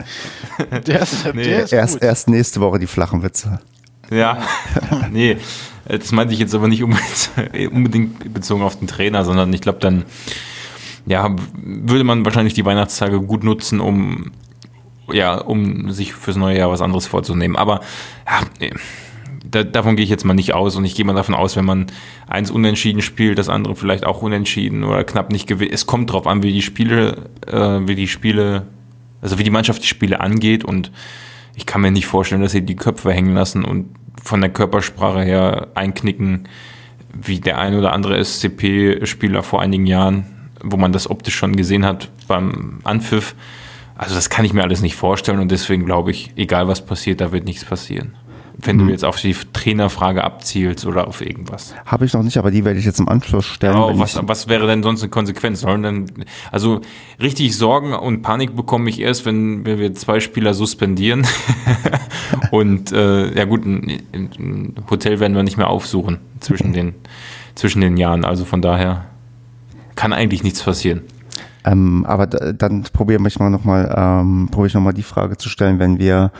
[0.87, 3.59] der ist, nee, der ist erst, erst nächste Woche die flachen Witze.
[4.11, 4.37] Ja,
[5.11, 5.37] nee,
[5.87, 9.79] das meinte ich jetzt aber nicht unbedingt, unbedingt bezogen auf den Trainer, sondern ich glaube,
[9.79, 10.05] dann
[11.05, 14.31] ja, würde man wahrscheinlich die Weihnachtstage gut nutzen, um
[15.11, 17.55] ja, um sich fürs neue Jahr was anderes vorzunehmen.
[17.55, 17.81] Aber
[18.27, 18.69] ja,
[19.43, 21.65] da, davon gehe ich jetzt mal nicht aus und ich gehe mal davon aus, wenn
[21.65, 21.87] man
[22.27, 25.71] eins unentschieden spielt, das andere vielleicht auch unentschieden oder knapp nicht gewinnt.
[25.71, 28.67] Es kommt drauf an, wie die Spiele, äh, wie die Spiele,
[29.21, 30.91] also wie die Mannschaft die Spiele angeht und
[31.55, 33.89] ich kann mir nicht vorstellen, dass sie die Köpfe hängen lassen und
[34.21, 36.47] von der Körpersprache her einknicken,
[37.13, 40.25] wie der ein oder andere SCP-Spieler vor einigen Jahren,
[40.63, 43.35] wo man das optisch schon gesehen hat beim Anpfiff.
[43.95, 47.21] Also das kann ich mir alles nicht vorstellen und deswegen glaube ich, egal was passiert,
[47.21, 48.15] da wird nichts passieren
[48.57, 48.91] wenn du mhm.
[48.91, 51.73] jetzt auf die Trainerfrage abzielst oder auf irgendwas.
[51.85, 53.75] Habe ich noch nicht, aber die werde ich jetzt im Anschluss stellen.
[53.75, 55.61] Oh, was, was wäre denn sonst eine Konsequenz?
[55.61, 56.05] Sollen denn,
[56.51, 56.81] also
[57.21, 61.25] richtig Sorgen und Panik bekomme ich erst, wenn, wenn wir zwei Spieler suspendieren.
[62.51, 66.73] und äh, ja gut, ein, ein, Hotel werden wir nicht mehr aufsuchen zwischen mhm.
[66.73, 66.95] den,
[67.55, 68.23] zwischen den Jahren.
[68.25, 69.05] Also von daher
[69.95, 71.01] kann eigentlich nichts passieren.
[71.65, 75.79] Ähm, aber dann probiere ich mal nochmal, ähm, probiere ich nochmal die Frage zu stellen,
[75.79, 76.31] wenn wir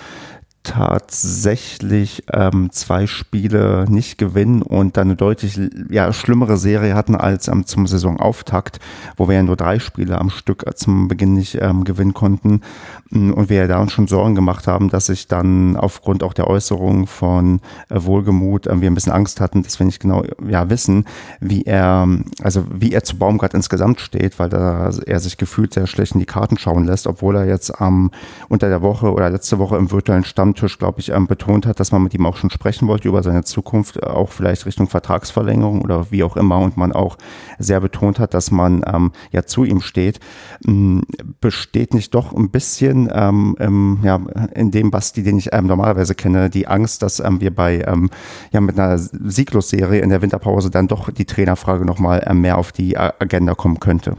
[0.64, 5.60] tatsächlich ähm, zwei Spiele nicht gewinnen und dann eine deutlich
[5.90, 8.80] ja, schlimmere Serie hatten als ähm, zum Saisonauftakt,
[9.18, 12.62] wo wir ja nur drei Spiele am Stück zum Beginn nicht ähm, gewinnen konnten.
[13.10, 16.34] Mm, und wir ja da uns schon Sorgen gemacht haben, dass sich dann aufgrund auch
[16.34, 17.60] der Äußerungen von
[17.90, 21.06] äh, Wohlgemut äh, wir ein bisschen Angst hatten, dass wir nicht genau ja wissen,
[21.42, 22.08] wie er
[22.42, 26.20] also wie er zu Baumgart insgesamt steht, weil da er sich gefühlt sehr schlecht in
[26.20, 28.12] die Karten schauen lässt, obwohl er jetzt am
[28.48, 31.80] unter der Woche oder letzte Woche im virtuellen Stamm Stammtisch, glaube ich, ähm, betont hat,
[31.80, 34.88] dass man mit ihm auch schon sprechen wollte über seine Zukunft, äh, auch vielleicht Richtung
[34.88, 37.18] Vertragsverlängerung oder wie auch immer und man auch
[37.58, 40.20] sehr betont hat, dass man ähm, ja zu ihm steht,
[40.68, 41.02] ähm,
[41.42, 44.22] besteht nicht doch ein bisschen ähm, ja,
[44.54, 48.12] in dem Basti, den ich ähm, normalerweise kenne, die Angst, dass ähm, wir bei ähm,
[48.52, 52.72] ja mit einer Sieglosserie in der Winterpause dann doch die Trainerfrage nochmal ähm, mehr auf
[52.72, 54.18] die Agenda kommen könnte.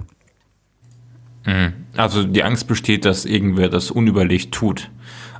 [1.47, 1.75] Mhm.
[1.97, 4.91] Also die Angst besteht, dass irgendwer das unüberlegt tut.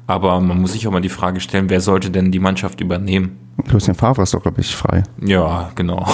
[0.07, 3.39] Aber man muss sich auch mal die Frage stellen, wer sollte denn die Mannschaft übernehmen?
[3.71, 5.03] Lucien Favre ist doch, glaube ich, frei.
[5.25, 6.07] Ja, genau.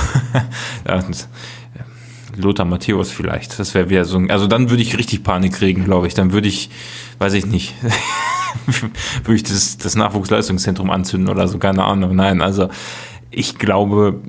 [2.36, 3.58] Lothar Matthäus vielleicht.
[3.58, 6.14] Das wäre wieder so ein, also dann würde ich richtig Panik kriegen, glaube ich.
[6.14, 6.70] Dann würde ich,
[7.18, 7.74] weiß ich nicht,
[9.24, 12.14] würde ich das, das Nachwuchsleistungszentrum anzünden oder so, keine Ahnung.
[12.14, 12.68] Nein, also
[13.30, 14.20] ich glaube,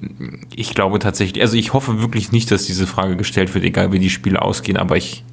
[0.56, 4.00] ich glaube tatsächlich, also ich hoffe wirklich nicht, dass diese Frage gestellt wird, egal wie
[4.00, 5.24] die Spiele ausgehen, aber ich,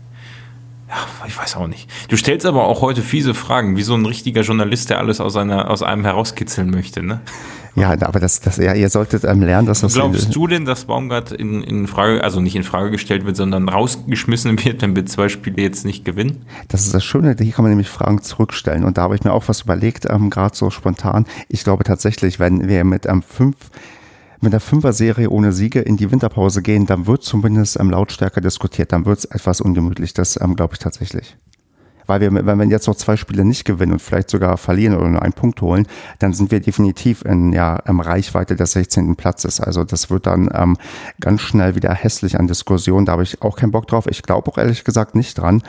[0.88, 1.90] ja, ich weiß auch nicht.
[2.08, 5.36] Du stellst aber auch heute fiese Fragen, wie so ein richtiger Journalist, der alles aus,
[5.36, 7.20] einer, aus einem herauskitzeln möchte, ne?
[7.74, 9.94] Ja, aber das, das, ja, ihr solltet ähm, lernen, dass das.
[9.94, 13.68] Glaubst du denn, dass Baumgart in, in Frage, also nicht in Frage gestellt wird, sondern
[13.68, 16.44] rausgeschmissen wird, wenn wir zwei Spiele jetzt nicht gewinnen?
[16.68, 18.84] Das ist das Schöne, hier kann man nämlich Fragen zurückstellen.
[18.84, 21.26] Und da habe ich mir auch was überlegt, ähm, gerade so spontan.
[21.48, 23.56] Ich glaube tatsächlich, wenn wir mit ähm, fünf
[24.40, 28.92] mit einer Fünfer-Serie ohne Siege in die Winterpause gehen, dann wird zumindest ähm, lautstärker diskutiert,
[28.92, 30.14] dann wird es etwas ungemütlich.
[30.14, 31.36] Das ähm, glaube ich tatsächlich
[32.08, 35.08] weil wir, wenn wir jetzt noch zwei Spiele nicht gewinnen und vielleicht sogar verlieren oder
[35.08, 35.86] nur einen Punkt holen,
[36.18, 39.14] dann sind wir definitiv in ja, ähm, Reichweite des 16.
[39.14, 39.60] Platzes.
[39.60, 40.76] Also das wird dann ähm,
[41.20, 43.06] ganz schnell wieder hässlich an Diskussionen.
[43.06, 44.06] Da habe ich auch keinen Bock drauf.
[44.08, 45.62] Ich glaube auch ehrlich gesagt nicht dran.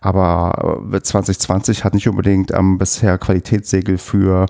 [0.00, 4.46] Aber 2020 äh, hat nicht unbedingt ähm, bisher Qualitätssegel für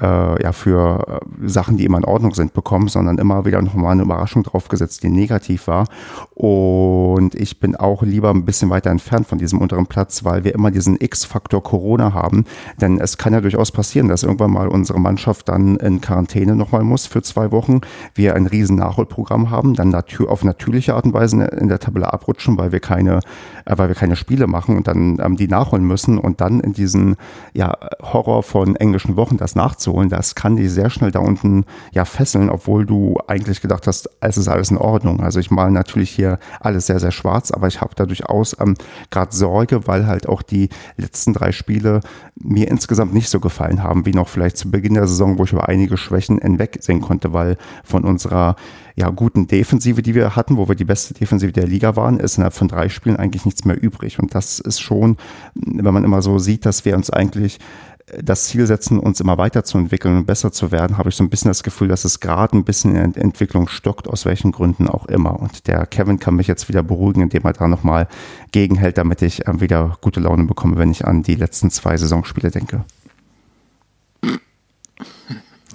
[0.00, 3.92] äh, ja für äh, Sachen, die immer in Ordnung sind, bekommen, sondern immer wieder nochmal
[3.92, 5.86] eine Überraschung draufgesetzt, die negativ war.
[6.34, 10.54] Und ich bin auch lieber ein bisschen weiter entfernt von diesem unteren Platz, weil wir
[10.54, 12.44] immer diesen X-Faktor Corona haben.
[12.80, 16.84] Denn es kann ja durchaus passieren, dass irgendwann mal unsere Mannschaft dann in Quarantäne nochmal
[16.84, 17.80] muss für zwei Wochen.
[18.14, 22.12] Wir ein riesen Nachholprogramm haben, dann natür auf natürliche Art und Weise in der Tabelle
[22.12, 23.20] abrutschen, weil wir keine,
[23.64, 26.72] äh, weil wir keine Spiele machen und dann ähm, die nachholen müssen und dann in
[26.72, 27.16] diesen
[27.52, 32.04] ja, Horror von englischen Wochen das nachzuholen das kann die sehr schnell da unten ja
[32.04, 35.20] fesseln, obwohl du eigentlich gedacht hast, es ist alles in Ordnung.
[35.20, 38.74] Also ich male natürlich hier alles sehr, sehr schwarz, aber ich habe da durchaus ähm,
[39.10, 42.00] gerade Sorge, weil halt auch die letzten drei Spiele
[42.36, 45.52] mir insgesamt nicht so gefallen haben, wie noch vielleicht zu Beginn der Saison, wo ich
[45.52, 48.56] über einige Schwächen hinwegsehen konnte, weil von unserer
[48.98, 52.36] ja, guten Defensive, die wir hatten, wo wir die beste Defensive der Liga waren, ist
[52.36, 54.18] innerhalb von drei Spielen eigentlich nichts mehr übrig.
[54.18, 55.16] Und das ist schon,
[55.54, 57.60] wenn man immer so sieht, dass wir uns eigentlich
[58.22, 61.50] das Ziel setzen, uns immer weiterzuentwickeln und besser zu werden, habe ich so ein bisschen
[61.50, 65.06] das Gefühl, dass es gerade ein bisschen in der Entwicklung stockt, aus welchen Gründen auch
[65.06, 65.38] immer.
[65.38, 68.08] Und der Kevin kann mich jetzt wieder beruhigen, indem er da nochmal
[68.52, 72.50] gegenhält, damit ich äh, wieder gute Laune bekomme, wenn ich an die letzten zwei Saisonspiele
[72.50, 72.84] denke.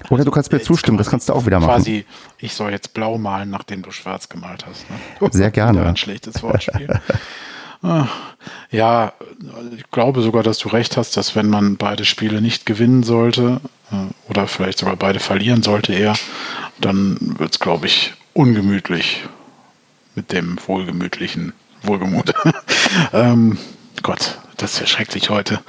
[0.10, 1.76] Oder du kannst mir zustimmen, das kannst du auch wieder machen.
[1.76, 2.06] Quasi,
[2.38, 4.86] ich soll jetzt blau malen, nachdem du schwarz gemalt hast.
[4.90, 5.30] Ne?
[5.32, 5.86] Sehr gerne.
[5.86, 7.00] Ein schlechtes Wortspiel.
[8.72, 9.14] Ja,
[9.78, 13.60] ich glaube sogar, dass du recht hast, dass wenn man beide Spiele nicht gewinnen sollte
[13.92, 16.16] äh, oder vielleicht sogar beide verlieren sollte eher,
[16.80, 19.24] dann wird es, glaube ich, ungemütlich
[20.16, 22.34] mit dem wohlgemütlichen Wohlgemut.
[23.14, 23.58] ähm,
[24.02, 25.60] Gott, das ist ja schrecklich heute,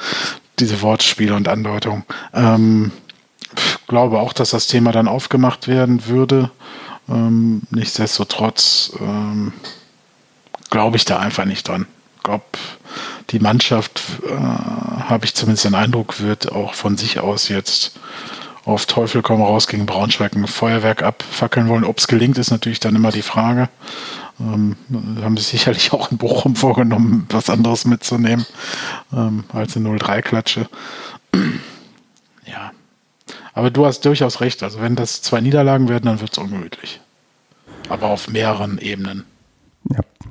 [0.60, 2.04] diese Wortspiele und Andeutungen.
[2.32, 2.92] Ähm,
[3.86, 6.50] glaube auch, dass das Thema dann aufgemacht werden würde.
[7.08, 9.52] Ähm, nichtsdestotrotz ähm,
[10.70, 11.86] glaube ich da einfach nicht dran.
[12.24, 12.44] Glaube,
[13.30, 17.98] die Mannschaft, äh, habe ich zumindest den Eindruck, wird auch von sich aus jetzt
[18.64, 21.84] auf Teufel komm raus gegen Braunschweig ein Feuerwerk abfackeln wollen.
[21.84, 23.68] Ob es gelingt, ist natürlich dann immer die Frage.
[24.40, 24.76] Ähm,
[25.22, 28.46] haben sie sicherlich auch in Bochum vorgenommen, was anderes mitzunehmen
[29.12, 30.66] ähm, als eine 0-3-Klatsche.
[32.46, 32.72] ja.
[33.52, 34.62] Aber du hast durchaus recht.
[34.62, 37.00] Also wenn das zwei Niederlagen werden, dann wird es ungemütlich.
[37.90, 39.26] Aber auf mehreren Ebenen.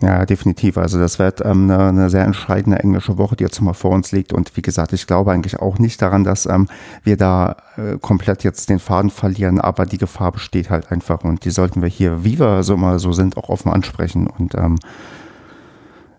[0.02, 0.78] Ja, definitiv.
[0.78, 4.12] Also das wird ähm, eine, eine, sehr entscheidende englische Woche, die jetzt mal vor uns
[4.12, 4.34] liegt.
[4.34, 6.68] Und wie gesagt, ich glaube eigentlich auch nicht daran, dass ähm,
[7.04, 11.46] wir da äh, komplett jetzt den Faden verlieren, aber die Gefahr besteht halt einfach und
[11.46, 14.28] die sollten wir hier, wie wir so mal so sind, auch offen ansprechen.
[14.28, 14.78] Und ähm,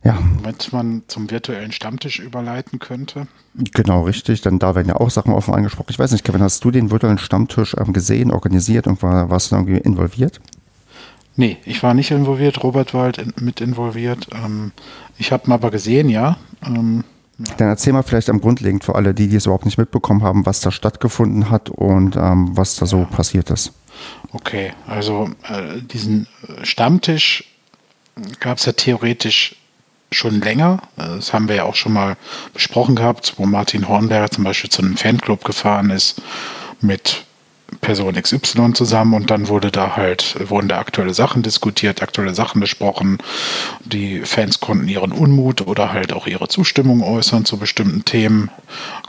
[0.04, 0.18] ja.
[0.42, 3.26] Wenn man zum virtuellen Stammtisch überleiten könnte.
[3.54, 4.42] Genau, richtig.
[4.42, 5.88] Dann da werden ja auch Sachen offen angesprochen.
[5.90, 9.50] Ich weiß nicht, Kevin, hast du den virtuellen Stammtisch ähm, gesehen, organisiert und war, warst
[9.50, 10.40] du irgendwie involviert?
[11.36, 14.28] Nee, ich war nicht involviert, Robert war halt mit involviert.
[14.32, 14.72] Ähm,
[15.18, 16.36] ich habe ihn aber gesehen, ja.
[16.64, 17.04] Ähm,
[17.38, 17.54] ja.
[17.56, 20.46] Dann erzähl mal vielleicht am grundlegend für alle, die, die es überhaupt nicht mitbekommen haben,
[20.46, 23.04] was da stattgefunden hat und ähm, was da so ja.
[23.04, 23.72] passiert ist.
[24.32, 26.28] Okay, also äh, diesen
[26.62, 27.44] Stammtisch
[28.38, 29.56] gab es ja theoretisch
[30.12, 30.80] schon länger.
[30.96, 32.16] Das haben wir ja auch schon mal
[32.52, 36.22] besprochen gehabt, wo Martin Hornberger zum Beispiel zu einem Fanclub gefahren ist
[36.80, 37.24] mit
[37.84, 42.58] Person XY zusammen und dann wurde da halt, wurden da aktuelle Sachen diskutiert, aktuelle Sachen
[42.58, 43.18] besprochen.
[43.84, 48.50] Die Fans konnten ihren Unmut oder halt auch ihre Zustimmung äußern zu bestimmten Themen,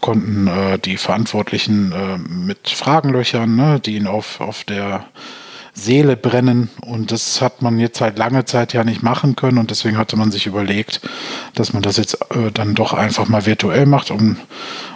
[0.01, 5.05] konnten äh, die Verantwortlichen äh, mit Fragen löchern, ne, die ihnen auf, auf der
[5.73, 6.69] Seele brennen.
[6.81, 9.57] Und das hat man jetzt halt lange Zeit ja nicht machen können.
[9.57, 10.99] Und deswegen hatte man sich überlegt,
[11.53, 14.11] dass man das jetzt äh, dann doch einfach mal virtuell macht.
[14.11, 14.35] Und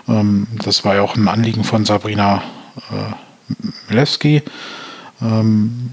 [0.10, 2.44] ähm, das war ja auch ein Anliegen von Sabrina
[2.92, 3.29] äh,
[3.88, 4.44] Milewski.
[5.22, 5.92] Ähm,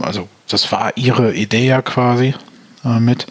[0.00, 2.34] also das war ihre Idee ja quasi
[2.84, 3.26] äh, mit,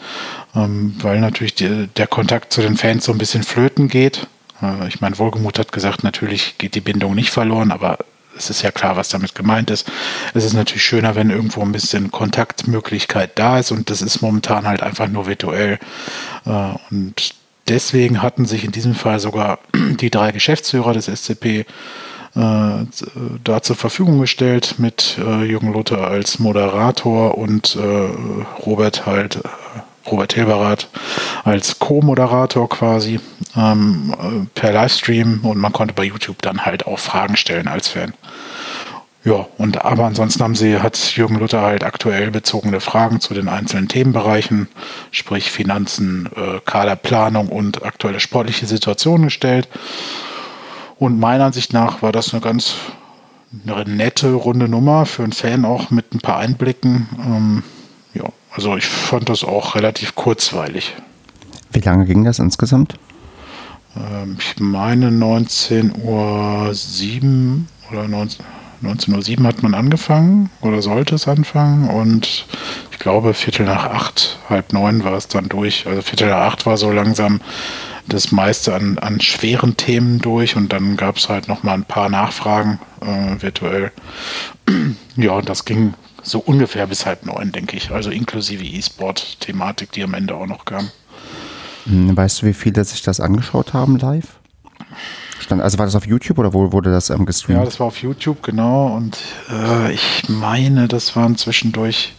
[0.55, 4.27] ähm, weil natürlich die, der Kontakt zu den Fans so ein bisschen flöten geht.
[4.61, 7.99] Äh, ich meine, Wohlgemut hat gesagt, natürlich geht die Bindung nicht verloren, aber
[8.37, 9.89] es ist ja klar, was damit gemeint ist.
[10.33, 14.67] Es ist natürlich schöner, wenn irgendwo ein bisschen Kontaktmöglichkeit da ist und das ist momentan
[14.67, 15.79] halt einfach nur virtuell.
[16.45, 17.35] Äh, und
[17.67, 21.65] deswegen hatten sich in diesem Fall sogar die drei Geschäftsführer des SCP
[22.35, 22.85] äh,
[23.43, 30.09] da zur Verfügung gestellt mit äh, Jürgen Luther als Moderator und äh, Robert halt, äh,
[30.09, 30.87] Robert Hilberath
[31.43, 33.19] als Co-Moderator quasi
[33.55, 37.89] ähm, äh, per Livestream und man konnte bei YouTube dann halt auch Fragen stellen als
[37.89, 38.13] Fan.
[39.23, 43.49] Ja, und aber ansonsten haben sie, hat Jürgen Luther halt aktuell bezogene Fragen zu den
[43.49, 44.67] einzelnen Themenbereichen,
[45.11, 49.67] sprich Finanzen, äh, Kaderplanung und aktuelle sportliche Situationen gestellt.
[51.01, 52.75] Und meiner Ansicht nach war das eine ganz
[53.65, 57.09] eine nette, runde Nummer für einen Fan auch mit ein paar Einblicken.
[57.25, 57.63] Ähm,
[58.13, 60.95] ja, also ich fand das auch relativ kurzweilig.
[61.71, 62.99] Wie lange ging das insgesamt?
[63.97, 66.71] Ähm, ich meine 19.07 Uhr
[67.91, 68.45] oder 19,
[68.83, 72.45] 19.07 Uhr hat man angefangen oder sollte es anfangen und
[72.91, 75.87] ich glaube Viertel nach acht, halb neun war es dann durch.
[75.87, 77.41] Also Viertel nach acht war so langsam
[78.13, 81.85] das meiste an, an schweren Themen durch und dann gab es halt noch mal ein
[81.85, 83.91] paar Nachfragen äh, virtuell.
[85.15, 85.93] ja, und das ging
[86.23, 87.91] so ungefähr bis halb neun, denke ich.
[87.91, 90.89] Also inklusive E-Sport-Thematik, die am Ende auch noch kam.
[91.85, 94.27] Hm, weißt du, wie viele sich das angeschaut haben live?
[95.39, 97.59] Stand, also war das auf YouTube oder wo wurde das ähm, gestreamt?
[97.59, 98.95] Ja, das war auf YouTube, genau.
[98.95, 99.17] Und
[99.49, 102.13] äh, ich meine, das waren zwischendurch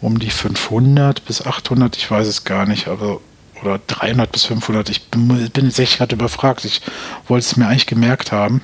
[0.00, 3.20] um die 500 bis 800, ich weiß es gar nicht, aber
[3.62, 4.90] oder 300 bis 500.
[4.90, 6.64] Ich bin, bin jetzt echt gerade überfragt.
[6.64, 6.80] Ich
[7.28, 8.62] wollte es mir eigentlich gemerkt haben.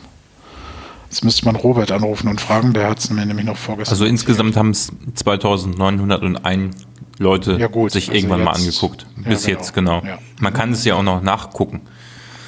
[1.11, 3.95] Jetzt müsste man Robert anrufen und fragen, der hat es mir nämlich noch vorgestern.
[3.95, 6.77] Also insgesamt haben es 2901
[7.19, 9.07] Leute ja gut, sich also irgendwann jetzt, mal angeguckt.
[9.17, 9.59] Bis ja, genau.
[9.59, 10.03] jetzt, genau.
[10.05, 10.19] Ja.
[10.39, 11.81] Man kann es ja auch noch nachgucken.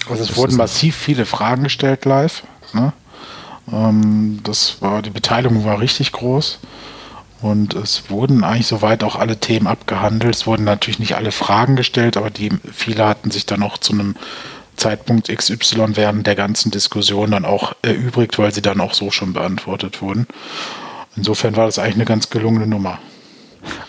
[0.08, 2.42] Also es das wurden massiv viele Fragen gestellt live.
[2.72, 2.92] Ne?
[3.72, 6.58] Ähm, das war, die Beteiligung war richtig groß.
[7.42, 10.34] Und es wurden eigentlich soweit auch alle Themen abgehandelt.
[10.34, 13.92] Es wurden natürlich nicht alle Fragen gestellt, aber die viele hatten sich dann auch zu
[13.92, 14.14] einem
[14.76, 19.32] Zeitpunkt XY während der ganzen Diskussion dann auch erübrigt, weil sie dann auch so schon
[19.32, 20.26] beantwortet wurden.
[21.16, 22.98] Insofern war das eigentlich eine ganz gelungene Nummer.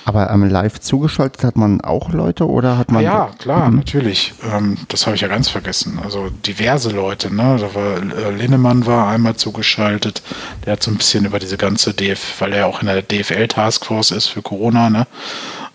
[0.06, 3.04] Aber ähm, live zugeschaltet hat man auch Leute oder hat man.
[3.04, 3.78] Ja, klar, mhm.
[3.78, 4.34] natürlich.
[4.52, 6.00] Ähm, das habe ich ja ganz vergessen.
[6.04, 7.58] Also diverse Leute, ne?
[7.60, 10.22] Da war äh, Linnemann war einmal zugeschaltet.
[10.66, 14.12] Der hat so ein bisschen über diese ganze DF, weil er auch in der DFL-Taskforce
[14.12, 15.08] ist für Corona, ne?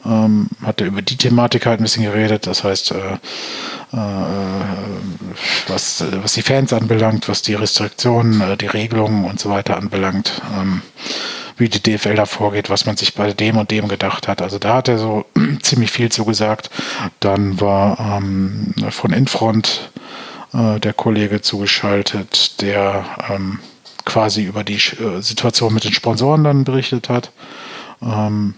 [0.04, 2.46] Ähm, hat er über die Thematik halt ein bisschen geredet.
[2.46, 3.18] Das heißt, äh,
[3.92, 3.98] äh,
[5.68, 10.40] was, was die Fans anbelangt, was die Restriktionen, äh, die Regelungen und so weiter anbelangt.
[10.56, 10.82] Ähm,
[11.56, 14.42] wie die DFL da vorgeht, was man sich bei dem und dem gedacht hat.
[14.42, 15.24] Also da hat er so
[15.62, 16.70] ziemlich viel zu gesagt.
[17.20, 19.90] Dann war ähm, von Infront
[20.52, 23.58] äh, der Kollege zugeschaltet, der ähm,
[24.04, 27.32] quasi über die äh, Situation mit den Sponsoren dann berichtet hat.
[28.02, 28.54] Ähm,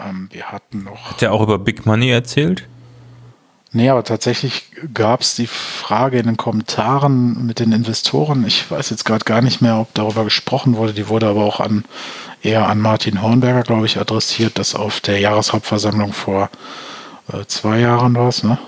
[0.00, 1.10] ähm wir hatten noch.
[1.10, 2.66] Hat er auch über Big Money erzählt?
[3.76, 8.46] Nee, aber tatsächlich gab es die Frage in den Kommentaren mit den Investoren.
[8.46, 10.94] Ich weiß jetzt gerade gar nicht mehr, ob darüber gesprochen wurde.
[10.94, 11.84] Die wurde aber auch an
[12.40, 16.50] eher an Martin Hornberger, glaube ich, adressiert, dass auf der Jahreshauptversammlung vor
[17.32, 18.58] äh, zwei Jahren war es, ne?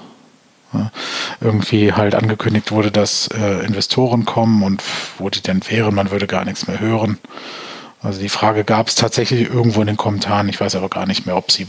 [1.41, 4.83] Irgendwie halt angekündigt wurde, dass äh, Investoren kommen und
[5.19, 7.19] wo die denn wären, man würde gar nichts mehr hören.
[8.03, 10.49] Also die Frage gab es tatsächlich irgendwo in den Kommentaren.
[10.49, 11.69] Ich weiß aber gar nicht mehr, ob sie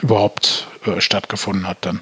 [0.00, 2.00] überhaupt äh, stattgefunden hat dann.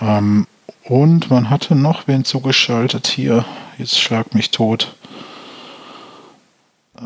[0.00, 0.46] Ähm,
[0.84, 3.44] und man hatte noch wen zugeschaltet hier.
[3.76, 4.94] Jetzt schlag mich tot.
[6.96, 7.02] Äh,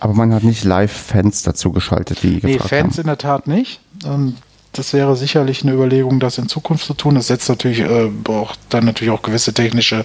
[0.00, 3.00] Aber man hat nicht Live-Fans dazu geschaltet, die nee, gefragt Fans haben.
[3.02, 3.80] in der Tat nicht.
[4.04, 4.36] Ähm,
[4.72, 7.14] das wäre sicherlich eine Überlegung, das in Zukunft zu tun.
[7.14, 10.04] Das setzt natürlich äh, braucht dann natürlich auch gewisse technische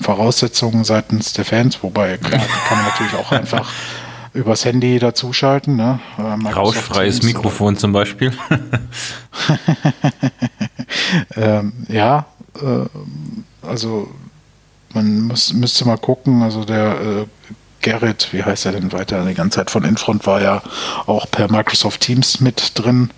[0.00, 3.70] Voraussetzungen seitens der Fans, wobei klar, kann man natürlich auch einfach
[4.34, 5.76] übers Handy dazuschalten.
[5.76, 6.00] Ne?
[6.18, 8.32] Äh, Rauschfreies Mikrofon zum Beispiel.
[11.36, 12.26] ähm, ja,
[12.60, 14.08] äh, also
[14.94, 17.26] man muss, müsste mal gucken, also der äh,
[17.80, 19.24] Gerrit, wie heißt er denn weiter?
[19.24, 20.62] Die ganze Zeit von Infront war ja
[21.06, 23.10] auch per Microsoft Teams mit drin.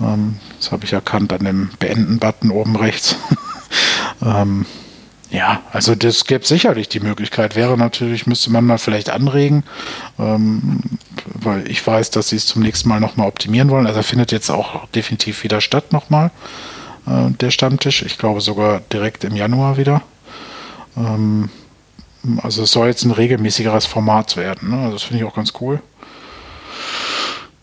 [0.00, 3.16] Ähm, das habe ich erkannt an dem Beenden-Button oben rechts.
[4.22, 4.66] ähm,
[5.32, 7.56] ja, also das gäbe sicherlich die Möglichkeit.
[7.56, 9.64] Wäre natürlich, müsste man mal vielleicht anregen,
[10.18, 10.80] ähm,
[11.24, 13.86] weil ich weiß, dass sie es zum nächsten Mal nochmal optimieren wollen.
[13.86, 16.30] Also findet jetzt auch definitiv wieder statt nochmal,
[17.06, 18.02] äh, der Stammtisch.
[18.02, 20.02] Ich glaube sogar direkt im Januar wieder.
[20.98, 21.48] Ähm,
[22.42, 24.68] also es soll jetzt ein regelmäßigeres Format werden.
[24.68, 24.76] Ne?
[24.80, 25.80] Also das finde ich auch ganz cool.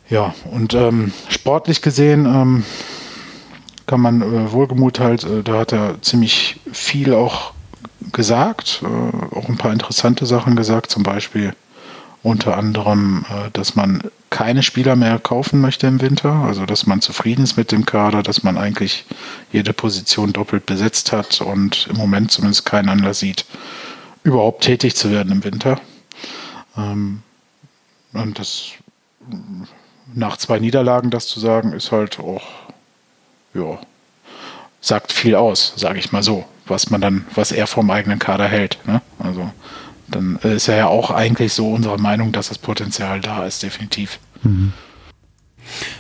[0.09, 2.65] Ja, und ähm, sportlich gesehen ähm,
[3.85, 7.53] kann man äh, wohlgemut halt, äh, da hat er ziemlich viel auch
[8.11, 11.53] gesagt, äh, auch ein paar interessante Sachen gesagt, zum Beispiel
[12.21, 17.01] unter anderem, äh, dass man keine Spieler mehr kaufen möchte im Winter, also dass man
[17.01, 19.05] zufrieden ist mit dem Kader, dass man eigentlich
[19.51, 23.45] jede Position doppelt besetzt hat und im Moment zumindest keinen Anlass sieht,
[24.23, 25.79] überhaupt tätig zu werden im Winter.
[26.77, 27.23] Ähm,
[28.13, 28.71] und das
[30.13, 32.43] nach zwei Niederlagen das zu sagen, ist halt auch,
[33.53, 33.79] ja,
[34.81, 38.47] sagt viel aus, sage ich mal so was man dann, was er vom eigenen Kader
[38.47, 38.79] hält.
[38.85, 39.01] Ne?
[39.19, 39.51] Also
[40.07, 44.19] dann ist er ja auch eigentlich so unsere Meinung, dass das Potenzial da ist, definitiv.
[44.43, 44.73] Mhm.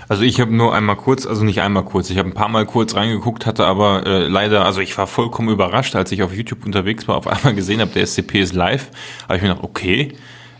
[0.07, 2.65] Also ich habe nur einmal kurz, also nicht einmal kurz, ich habe ein paar Mal
[2.65, 6.65] kurz reingeguckt, hatte aber äh, leider, also ich war vollkommen überrascht, als ich auf YouTube
[6.65, 8.89] unterwegs war, auf einmal gesehen habe, der SCP ist live,
[9.23, 10.15] habe ich mir gedacht, okay,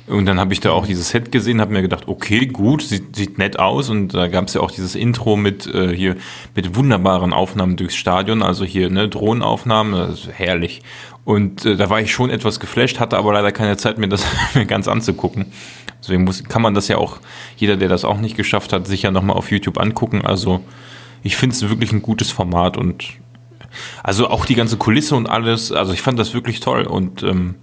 [0.10, 3.16] und dann habe ich da auch dieses Set gesehen, habe mir gedacht, okay, gut, sieht,
[3.16, 3.90] sieht nett aus.
[3.90, 6.16] Und da gab es ja auch dieses Intro mit äh, hier
[6.56, 10.82] mit wunderbaren Aufnahmen durchs Stadion, also hier ne Drohnenaufnahmen, das ist herrlich.
[11.26, 14.26] Und äh, da war ich schon etwas geflasht, hatte aber leider keine Zeit, mir das
[14.68, 15.46] ganz anzugucken.
[16.02, 17.20] Deswegen muss, kann man das ja auch,
[17.58, 20.26] jeder, der das auch nicht geschafft hat, sich ja nochmal auf YouTube angucken.
[20.26, 20.62] Also
[21.22, 23.06] ich finde es wirklich ein gutes Format und
[24.04, 27.56] also auch die ganze Kulisse und alles, also ich fand das wirklich toll und ähm,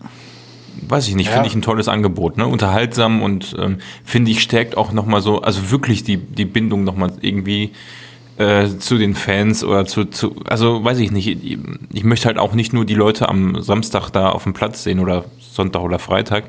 [0.89, 1.33] weiß ich nicht, ja.
[1.35, 2.47] finde ich ein tolles Angebot, ne?
[2.47, 7.13] Unterhaltsam und ähm, finde ich stärkt auch nochmal so, also wirklich die, die Bindung nochmal
[7.21, 7.73] irgendwie
[8.39, 11.59] äh, zu den Fans oder zu, zu, also weiß ich nicht, ich,
[11.93, 15.01] ich möchte halt auch nicht nur die Leute am Samstag da auf dem Platz sehen
[15.01, 16.45] oder Sonntag oder Freitag,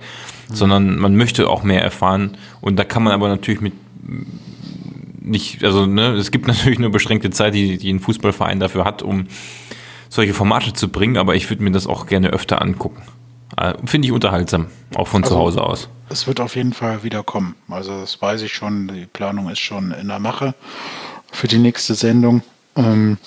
[0.49, 0.55] mhm.
[0.55, 3.73] sondern man möchte auch mehr erfahren und da kann man aber natürlich mit
[5.21, 9.01] nicht, also ne, es gibt natürlich nur beschränkte Zeit, die, die ein Fußballverein dafür hat,
[9.01, 9.27] um
[10.09, 13.01] solche Formate zu bringen, aber ich würde mir das auch gerne öfter angucken.
[13.57, 15.89] Äh, finde ich unterhaltsam, auch von also, zu Hause aus.
[16.09, 17.55] Es wird auf jeden Fall wieder kommen.
[17.69, 18.87] Also das weiß ich schon.
[18.87, 20.53] Die Planung ist schon in der Mache
[21.31, 22.43] für die nächste Sendung.
[22.75, 23.17] Ähm,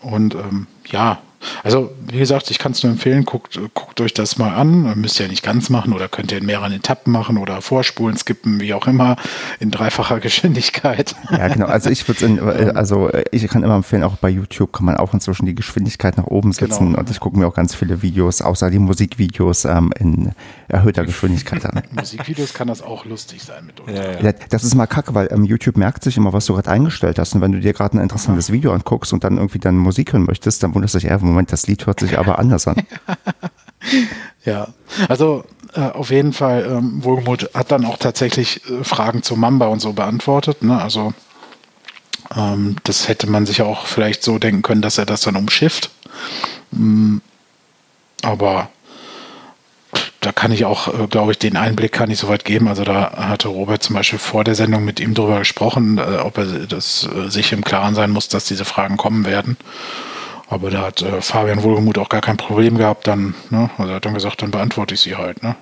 [0.00, 1.18] und ähm, ja,
[1.62, 4.98] also, wie gesagt, ich kann es nur empfehlen, guckt, guckt euch das mal an.
[4.98, 8.16] Müsst ihr ja nicht ganz machen oder könnt ihr in mehreren Etappen machen oder vorspulen,
[8.16, 9.16] skippen, wie auch immer,
[9.60, 11.14] in dreifacher Geschwindigkeit.
[11.30, 11.66] Ja, genau.
[11.66, 12.26] Also ich würde
[12.68, 16.16] äh, also ich kann immer empfehlen, auch bei YouTube kann man auch inzwischen die Geschwindigkeit
[16.16, 16.98] nach oben setzen genau.
[16.98, 20.32] und ich gucke mir auch ganz viele Videos, außer die Musikvideos ähm, in
[20.68, 21.82] erhöhter Geschwindigkeit an.
[21.92, 23.90] Musikvideos kann das auch lustig sein mit uns.
[23.90, 24.32] Ja, ja.
[24.50, 27.34] das ist mal kacke, weil ähm, YouTube merkt sich immer, was du gerade eingestellt hast
[27.34, 30.24] und wenn du dir gerade ein interessantes Video anguckst und dann irgendwie dann Musik hören
[30.24, 32.86] möchtest, dann wunderst du dich, ja, Moment, das Lied hört sich aber anders an.
[34.44, 34.68] ja,
[35.08, 39.66] also äh, auf jeden Fall, ähm, Wohlgemut hat dann auch tatsächlich äh, Fragen zu Mamba
[39.66, 40.62] und so beantwortet.
[40.62, 40.80] Ne?
[40.80, 41.12] Also
[42.36, 45.90] Ähm, das hätte man sich auch vielleicht so denken können, dass er das dann umschifft.
[46.72, 47.18] Mm,
[48.22, 48.68] aber
[50.20, 52.68] da kann ich auch, äh, glaube ich, den Einblick kann ich soweit geben.
[52.68, 56.38] Also da hatte Robert zum Beispiel vor der Sendung mit ihm darüber gesprochen, äh, ob
[56.38, 59.56] er das, äh, sich im Klaren sein muss, dass diese Fragen kommen werden.
[60.50, 63.70] Aber da hat äh, Fabian Wohlgemuth auch gar kein Problem gehabt, dann, ne?
[63.76, 65.56] Also er hat dann gesagt, dann beantworte ich sie halt, ne?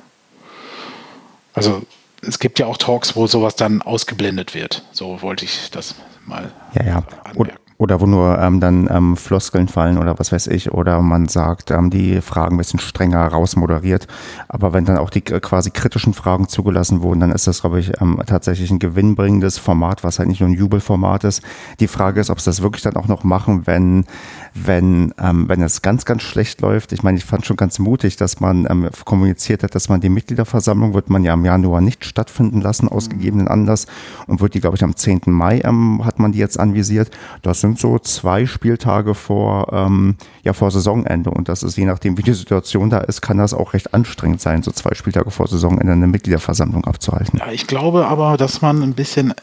[1.54, 1.82] Also
[2.22, 4.84] es gibt ja auch Talks, wo sowas dann ausgeblendet wird.
[4.92, 6.52] So wollte ich das mal.
[6.74, 7.02] Ja, ja.
[7.24, 7.65] Anmerken.
[7.78, 10.72] Oder wo nur ähm, dann ähm, Floskeln fallen oder was weiß ich.
[10.72, 14.06] Oder man sagt, ähm, die Fragen ein bisschen strenger rausmoderiert.
[14.48, 17.80] Aber wenn dann auch die äh, quasi kritischen Fragen zugelassen wurden, dann ist das, glaube
[17.80, 21.42] ich, ähm, tatsächlich ein gewinnbringendes Format, was halt nicht nur ein Jubelformat ist.
[21.78, 24.06] Die Frage ist, ob sie das wirklich dann auch noch machen, wenn,
[24.54, 26.92] wenn, ähm, wenn es ganz, ganz schlecht läuft.
[26.92, 30.08] Ich meine, ich fand schon ganz mutig, dass man ähm, kommuniziert hat, dass man die
[30.08, 33.86] Mitgliederversammlung wird man ja im Januar nicht stattfinden lassen, aus gegebenen Anlass.
[34.26, 35.20] Und wird die, glaube ich, am 10.
[35.26, 37.10] Mai ähm, hat man die jetzt anvisiert.
[37.42, 41.30] Das sind so zwei Spieltage vor, ähm, ja, vor Saisonende.
[41.30, 44.40] Und das ist je nachdem, wie die Situation da ist, kann das auch recht anstrengend
[44.40, 47.38] sein, so zwei Spieltage vor Saisonende eine Mitgliederversammlung abzuhalten.
[47.38, 49.34] Ja, ich glaube aber, dass man ein bisschen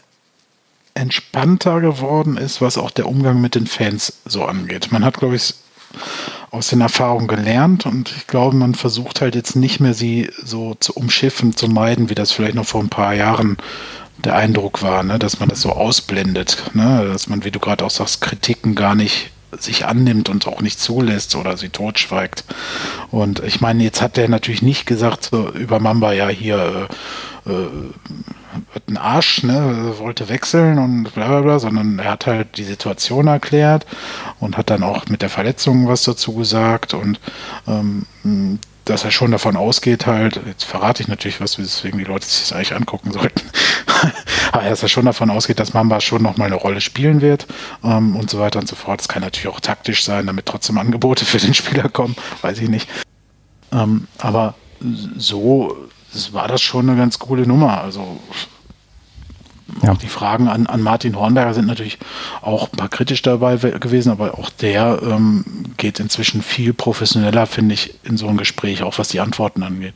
[0.94, 4.92] entspannter geworden ist, was auch der Umgang mit den Fans so angeht.
[4.92, 5.54] Man hat, glaube ich,
[6.50, 10.74] aus den Erfahrungen gelernt und ich glaube, man versucht halt jetzt nicht mehr sie so
[10.74, 13.56] zu umschiffen, zu meiden, wie das vielleicht noch vor ein paar Jahren
[14.24, 17.84] der Eindruck war, ne, dass man das so ausblendet, ne, dass man, wie du gerade
[17.84, 22.44] auch sagst, Kritiken gar nicht sich annimmt und auch nicht zulässt oder sie totschweigt.
[23.10, 26.88] Und ich meine, jetzt hat der natürlich nicht gesagt so, über Mamba, ja, hier
[27.46, 27.68] äh, äh,
[28.72, 32.64] wird ein Arsch, ne, wollte wechseln und bla bla bla, sondern er hat halt die
[32.64, 33.86] Situation erklärt
[34.40, 37.20] und hat dann auch mit der Verletzung was dazu gesagt und
[37.66, 38.06] ähm,
[38.84, 42.40] dass er schon davon ausgeht, halt, jetzt verrate ich natürlich was, weswegen die Leute sich
[42.40, 43.42] das eigentlich angucken sollten,
[44.52, 47.46] aber dass er schon davon ausgeht, dass Mamba schon nochmal eine Rolle spielen wird
[47.82, 49.00] ähm, und so weiter und so fort.
[49.00, 52.68] Das kann natürlich auch taktisch sein, damit trotzdem Angebote für den Spieler kommen, weiß ich
[52.68, 52.88] nicht.
[53.72, 54.54] Ähm, aber
[55.16, 55.76] so
[56.32, 57.80] war das schon eine ganz coole Nummer.
[57.80, 58.20] Also
[59.82, 59.92] ja.
[59.92, 61.98] Auch die Fragen an, an Martin Hornberger sind natürlich
[62.42, 65.44] auch ein paar kritisch dabei gewesen, aber auch der ähm,
[65.84, 69.92] geht inzwischen viel professioneller, finde ich, in so ein Gespräch, auch was die Antworten angeht.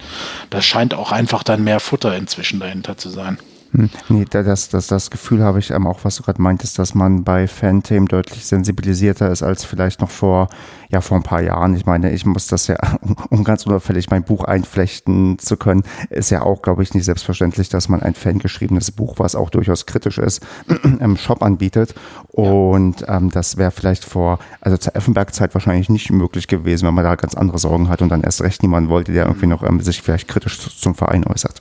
[0.50, 3.38] Das scheint auch einfach dann mehr Futter inzwischen dahinter zu sein.
[3.72, 6.94] Hm, nee, das, das, das Gefühl habe ich ähm, auch, was du gerade meintest, dass
[6.94, 10.48] man bei Fan-Themen deutlich sensibilisierter ist als vielleicht noch vor,
[10.88, 11.74] ja, vor ein paar Jahren.
[11.74, 12.76] Ich meine, ich muss das ja,
[13.30, 17.68] um ganz unauffällig mein Buch einflechten zu können, ist ja auch, glaube ich, nicht selbstverständlich,
[17.68, 20.42] dass man ein fangeschriebenes Buch, was auch durchaus kritisch ist,
[21.00, 21.94] im Shop anbietet.
[22.28, 27.04] Und ähm, das wäre vielleicht vor, also zur Effenberg-Zeit wahrscheinlich nicht möglich gewesen, wenn man
[27.04, 29.80] da ganz andere Sorgen hat und dann erst recht niemand wollte, der irgendwie noch ähm,
[29.82, 31.60] sich vielleicht kritisch zum Verein äußert.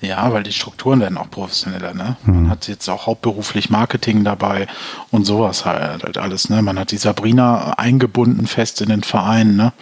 [0.00, 1.92] Ja, weil die Strukturen werden auch professioneller.
[1.92, 2.16] Ne?
[2.24, 2.50] Man mhm.
[2.50, 4.66] hat jetzt auch hauptberuflich Marketing dabei
[5.10, 6.50] und sowas halt, halt, alles.
[6.50, 6.62] Ne?
[6.62, 9.72] Man hat die Sabrina eingebunden fest in den Verein, ne?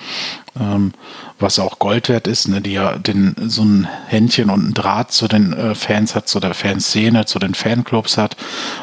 [0.59, 0.93] Ähm,
[1.39, 2.63] was auch Gold wert ist, ne?
[2.63, 6.41] die ja den, so ein Händchen und ein Draht zu den äh, Fans hat, zu
[6.41, 8.37] der Fanszene, zu den Fanclubs hat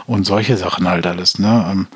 [0.05, 1.39] und solche Sachen halt alles.
[1.39, 1.67] Ne?
[1.71, 1.87] Ähm,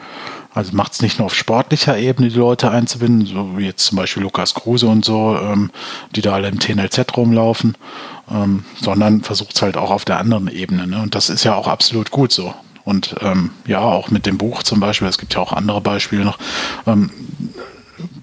[0.57, 3.95] also macht es nicht nur auf sportlicher Ebene, die Leute einzubinden, so wie jetzt zum
[3.95, 5.69] Beispiel Lukas Kruse und so, ähm,
[6.15, 7.75] die da alle im TNLZ rumlaufen,
[8.31, 10.87] ähm, sondern versucht es halt auch auf der anderen Ebene.
[10.87, 10.99] Ne?
[10.99, 12.55] Und das ist ja auch absolut gut so.
[12.83, 16.25] Und ähm, ja, auch mit dem Buch zum Beispiel, es gibt ja auch andere Beispiele
[16.25, 16.39] noch,
[16.87, 17.11] ähm,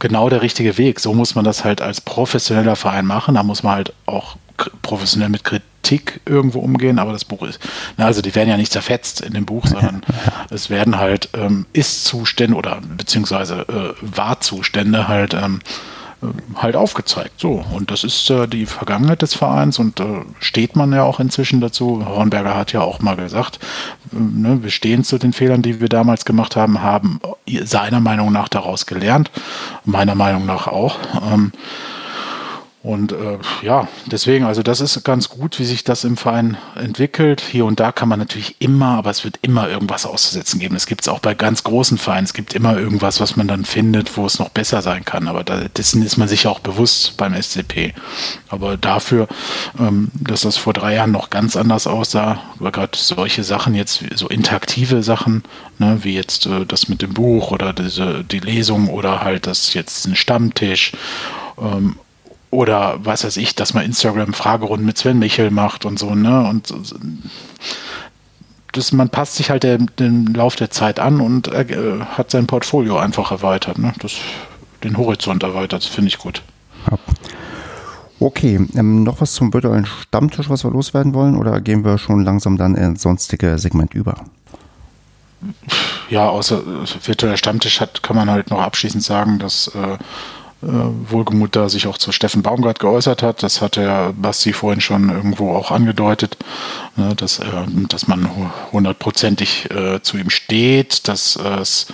[0.00, 0.98] genau der richtige Weg.
[0.98, 3.36] So muss man das halt als professioneller Verein machen.
[3.36, 4.36] Da muss man halt auch
[4.82, 5.73] professionell mit Kritik
[6.26, 7.60] irgendwo umgehen, aber das Buch ist,
[7.96, 10.02] na, also die werden ja nicht zerfetzt in dem Buch, sondern
[10.50, 15.60] es werden halt ähm, Ist-Zustände oder beziehungsweise äh, Wahrzustände halt ähm,
[16.24, 16.26] äh,
[16.56, 17.40] halt aufgezeigt.
[17.40, 20.04] So, und das ist äh, die Vergangenheit des Vereins und äh,
[20.40, 22.04] steht man ja auch inzwischen dazu.
[22.06, 23.58] Hornberger hat ja auch mal gesagt,
[24.12, 27.20] äh, ne, wir stehen zu den Fehlern, die wir damals gemacht haben, haben
[27.64, 29.30] seiner Meinung nach daraus gelernt,
[29.84, 30.98] meiner Meinung nach auch.
[31.32, 31.52] Ähm,
[32.84, 37.40] und äh, ja, deswegen, also das ist ganz gut, wie sich das im Verein entwickelt.
[37.40, 40.76] Hier und da kann man natürlich immer, aber es wird immer irgendwas auszusetzen geben.
[40.76, 42.26] Es gibt es auch bei ganz großen Vereinen.
[42.26, 45.28] Es gibt immer irgendwas, was man dann findet, wo es noch besser sein kann.
[45.28, 47.94] Aber da, dessen ist man sich auch bewusst beim SCP.
[48.50, 49.28] Aber dafür,
[49.78, 54.04] ähm, dass das vor drei Jahren noch ganz anders aussah, war gerade solche Sachen jetzt,
[54.14, 55.42] so interaktive Sachen,
[55.78, 59.72] ne, wie jetzt äh, das mit dem Buch oder diese, die Lesung oder halt das
[59.72, 60.92] jetzt ein Stammtisch.
[61.58, 61.96] Ähm,
[62.54, 66.48] oder was weiß ich, dass man Instagram-Fragerunden mit Sven Michel macht und so, ne?
[66.48, 66.72] Und
[68.72, 72.98] das, man passt sich halt den, Lauf der Zeit an und äh, hat sein Portfolio
[72.98, 73.92] einfach erweitert, ne?
[73.98, 74.14] Das,
[74.82, 76.42] den Horizont erweitert, das finde ich gut.
[76.90, 76.98] Ja.
[78.20, 82.24] Okay, ähm, noch was zum virtuellen Stammtisch, was wir loswerden wollen, oder gehen wir schon
[82.24, 84.14] langsam dann ins sonstige Segment über?
[86.10, 86.62] ja, außer
[87.04, 89.98] virtueller Stammtisch hat, kann man halt noch abschließend sagen, dass äh, äh,
[90.66, 93.42] Wohlgemut da sich auch zu Steffen Baumgart geäußert hat.
[93.42, 96.36] Das hat der Basti vorhin schon irgendwo auch angedeutet,
[96.96, 97.44] ne, dass, äh,
[97.88, 98.28] dass man
[98.72, 101.86] hundertprozentig äh, zu ihm steht, dass es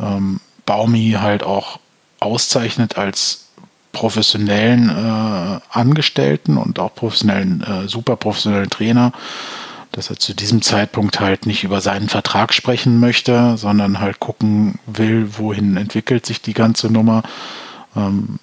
[0.00, 1.78] ähm, Baumi halt auch
[2.20, 3.46] auszeichnet als
[3.92, 9.12] professionellen äh, Angestellten und auch professionellen, äh, super professionellen Trainer,
[9.92, 14.78] dass er zu diesem Zeitpunkt halt nicht über seinen Vertrag sprechen möchte, sondern halt gucken
[14.86, 17.22] will, wohin entwickelt sich die ganze Nummer
[17.96, 18.38] ähm,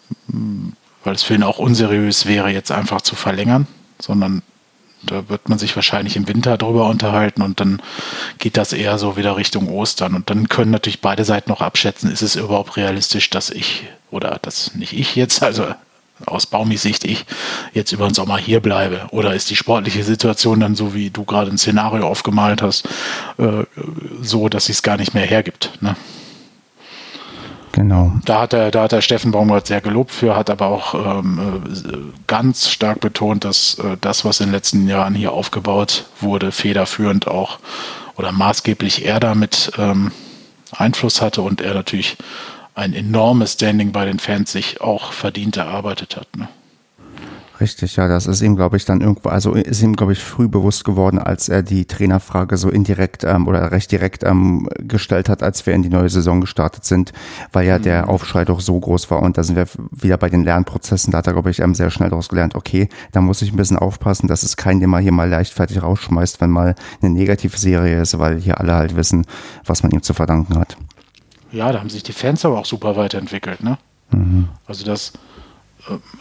[1.03, 3.67] weil es für ihn auch unseriös wäre, jetzt einfach zu verlängern,
[3.99, 4.41] sondern
[5.05, 7.81] da wird man sich wahrscheinlich im Winter drüber unterhalten und dann
[8.39, 10.15] geht das eher so wieder Richtung Ostern.
[10.15, 14.39] Und dann können natürlich beide Seiten noch abschätzen, ist es überhaupt realistisch, dass ich, oder
[14.41, 15.65] dass nicht ich jetzt, also
[16.25, 17.25] aus Baumis Sicht ich,
[17.73, 19.07] jetzt über den Sommer hier bleibe?
[19.11, 22.87] Oder ist die sportliche Situation dann so, wie du gerade ein Szenario aufgemalt hast,
[23.37, 23.65] äh,
[24.21, 25.71] so, dass sie es gar nicht mehr hergibt?
[25.81, 25.97] Ne?
[27.73, 28.11] Genau.
[28.23, 31.63] Da hat er, da hat er Steffen Baumgart sehr gelobt für, hat aber auch ähm,
[31.65, 31.97] äh,
[32.27, 37.27] ganz stark betont, dass äh, das, was in den letzten Jahren hier aufgebaut wurde, federführend
[37.27, 37.57] auch
[38.15, 40.11] oder maßgeblich er damit ähm,
[40.71, 42.15] Einfluss hatte und er natürlich
[42.75, 46.27] ein enormes Standing bei den Fans sich auch verdient erarbeitet hat.
[46.37, 46.49] Ne?
[47.59, 50.47] Richtig, ja, das ist ihm, glaube ich, dann irgendwo, also ist ihm, glaube ich, früh
[50.47, 55.43] bewusst geworden, als er die Trainerfrage so indirekt ähm, oder recht direkt ähm, gestellt hat,
[55.43, 57.13] als wir in die neue Saison gestartet sind,
[57.51, 57.83] weil ja mhm.
[57.83, 61.19] der Aufschrei doch so groß war und da sind wir wieder bei den Lernprozessen, da
[61.19, 63.77] hat er, glaube ich, ähm, sehr schnell daraus gelernt, okay, da muss ich ein bisschen
[63.77, 68.01] aufpassen, dass es kein, den mal hier mal leichtfertig rausschmeißt, wenn mal eine negative Serie
[68.01, 69.25] ist, weil hier alle halt wissen,
[69.63, 70.75] was man ihm zu verdanken hat.
[71.51, 73.77] Ja, da haben sich die Fans aber auch super weiterentwickelt, ne?
[74.11, 74.49] Mhm.
[74.65, 75.13] Also das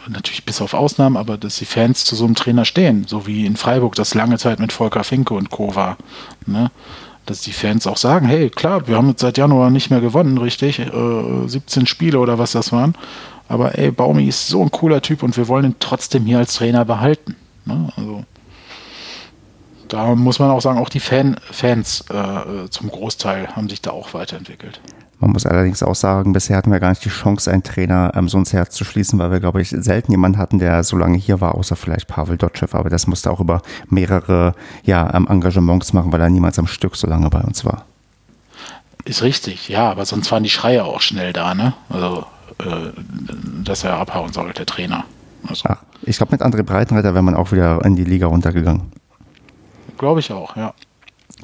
[0.07, 3.45] natürlich bis auf Ausnahmen, aber dass die Fans zu so einem Trainer stehen, so wie
[3.45, 5.75] in Freiburg das lange Zeit mit Volker Finke und Co.
[5.75, 5.97] war.
[6.45, 6.71] Ne?
[7.25, 10.37] Dass die Fans auch sagen, hey, klar, wir haben jetzt seit Januar nicht mehr gewonnen,
[10.37, 12.95] richtig, äh, 17 Spiele oder was das waren,
[13.47, 16.55] aber ey, Baumi ist so ein cooler Typ und wir wollen ihn trotzdem hier als
[16.55, 17.35] Trainer behalten.
[17.65, 17.89] Ne?
[17.95, 18.25] Also
[19.87, 23.91] da muss man auch sagen, auch die Fan, Fans äh, zum Großteil haben sich da
[23.91, 24.81] auch weiterentwickelt.
[25.23, 28.27] Man muss allerdings auch sagen, bisher hatten wir gar nicht die Chance, einen Trainer ähm,
[28.27, 31.17] so ins Herz zu schließen, weil wir, glaube ich, selten jemanden hatten, der so lange
[31.17, 32.67] hier war, außer vielleicht Pavel Dotschew.
[32.73, 34.53] Aber das musste auch über mehrere
[34.83, 37.85] ja, ähm, Engagements machen, weil er niemals am Stück so lange bei uns war.
[39.05, 41.73] Ist richtig, ja, aber sonst waren die Schreie auch schnell da, ne?
[41.87, 42.25] Also,
[42.59, 42.91] äh,
[43.63, 45.05] dass er abhauen soll, der Trainer.
[45.47, 45.69] Also.
[45.69, 48.91] Ach, ich glaube, mit André Breitenreiter wäre man auch wieder in die Liga runtergegangen.
[49.97, 50.73] Glaube ich auch, ja.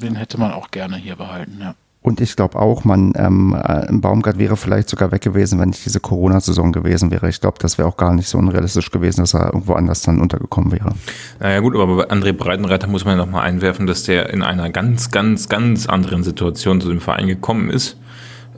[0.02, 1.74] Den hätte man auch gerne hier behalten, ja.
[2.02, 5.84] Und ich glaube auch, man, ähm, äh, Baumgart wäre vielleicht sogar weg gewesen, wenn nicht
[5.84, 7.28] diese Corona-Saison gewesen wäre.
[7.28, 10.18] Ich glaube, das wäre auch gar nicht so unrealistisch gewesen, dass er irgendwo anders dann
[10.18, 10.94] untergekommen wäre.
[11.40, 14.70] Naja gut, aber bei André Breitenreiter muss man ja nochmal einwerfen, dass der in einer
[14.70, 17.98] ganz, ganz, ganz anderen Situation zu dem Verein gekommen ist.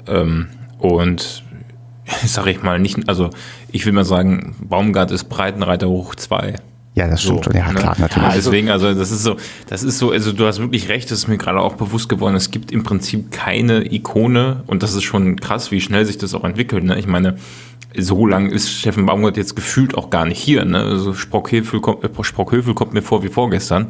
[0.07, 0.47] Ähm,
[0.79, 1.43] und
[2.25, 3.31] sag ich mal nicht, also
[3.73, 6.55] ich will mal sagen, Baumgart ist Breitenreiter hoch zwei.
[6.95, 7.57] Ja, das stimmt so, schon.
[7.59, 7.81] Ja, ne?
[7.81, 8.29] klar, natürlich.
[8.29, 9.37] Ja, deswegen, also das ist so,
[9.69, 12.35] das ist so, also du hast wirklich recht, das ist mir gerade auch bewusst geworden.
[12.35, 16.35] Es gibt im Prinzip keine Ikone und das ist schon krass, wie schnell sich das
[16.35, 16.85] auch entwickelt.
[16.85, 16.99] Ne?
[16.99, 17.39] Ich meine,
[17.97, 20.65] so lang ist Steffen Baumgart jetzt gefühlt auch gar nicht hier.
[20.67, 20.79] Ne?
[20.79, 23.89] Also Sprockhövel kommt, äh, Sprockhövel kommt mir vor wie vorgestern.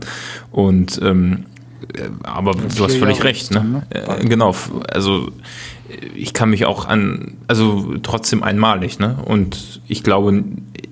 [0.52, 1.46] Und ähm,
[1.94, 3.64] äh, aber du hast völlig recht, ne?
[3.64, 3.82] ne?
[3.90, 4.54] Äh, genau,
[4.88, 5.28] also
[6.14, 9.18] ich kann mich auch an, also trotzdem einmalig, ne?
[9.24, 10.42] Und ich glaube,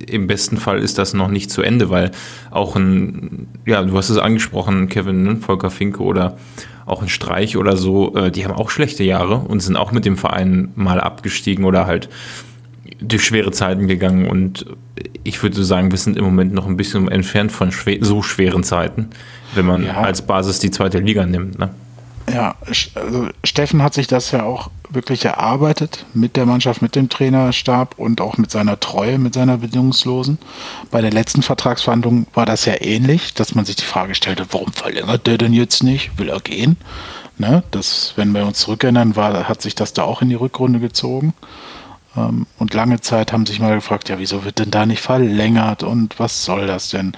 [0.07, 2.11] im besten Fall ist das noch nicht zu Ende, weil
[2.51, 5.37] auch ein, ja, du hast es angesprochen, Kevin, ne?
[5.37, 6.37] Volker Finke oder
[6.87, 10.05] auch ein Streich oder so, äh, die haben auch schlechte Jahre und sind auch mit
[10.05, 12.09] dem Verein mal abgestiegen oder halt
[13.01, 14.67] durch schwere Zeiten gegangen und
[15.25, 18.65] ich würde sagen, wir sind im Moment noch ein bisschen entfernt von schwer, so schweren
[18.65, 19.09] Zeiten,
[19.55, 20.01] wenn man ja.
[20.01, 21.59] als Basis die zweite Liga nimmt.
[21.59, 21.71] Ne?
[22.33, 22.55] Ja,
[22.95, 27.99] also Steffen hat sich das ja auch wirklich erarbeitet mit der Mannschaft, mit dem Trainerstab
[27.99, 30.39] und auch mit seiner Treue, mit seiner bedingungslosen.
[30.91, 34.73] Bei der letzten Vertragsverhandlung war das ja ähnlich, dass man sich die Frage stellte, warum
[34.73, 36.19] verlängert der denn jetzt nicht?
[36.19, 36.77] Will er gehen?
[37.39, 37.63] Ne?
[37.71, 41.35] Das, wenn wir uns zurückerinnern, war, hat sich das da auch in die Rückrunde gezogen.
[42.17, 45.83] Ähm, und lange Zeit haben sich mal gefragt, ja, wieso wird denn da nicht verlängert
[45.83, 47.17] und was soll das denn?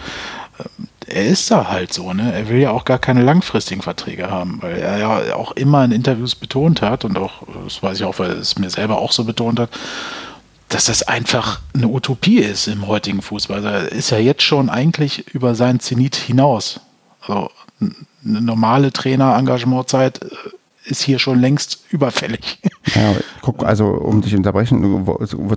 [1.06, 2.32] Er ist da halt so, ne?
[2.32, 5.92] Er will ja auch gar keine langfristigen Verträge haben, weil er ja auch immer in
[5.92, 9.12] Interviews betont hat und auch, das weiß ich auch, weil er es mir selber auch
[9.12, 9.70] so betont hat,
[10.68, 13.56] dass das einfach eine Utopie ist im heutigen Fußball.
[13.56, 16.80] Also er ist ja jetzt schon eigentlich über seinen Zenit hinaus.
[17.20, 17.50] Also
[17.80, 20.28] eine normale Trainer-Engagementzeit äh,
[20.84, 22.60] ist hier schon längst überfällig.
[22.94, 25.06] Ja, guck, also um dich unterbrechen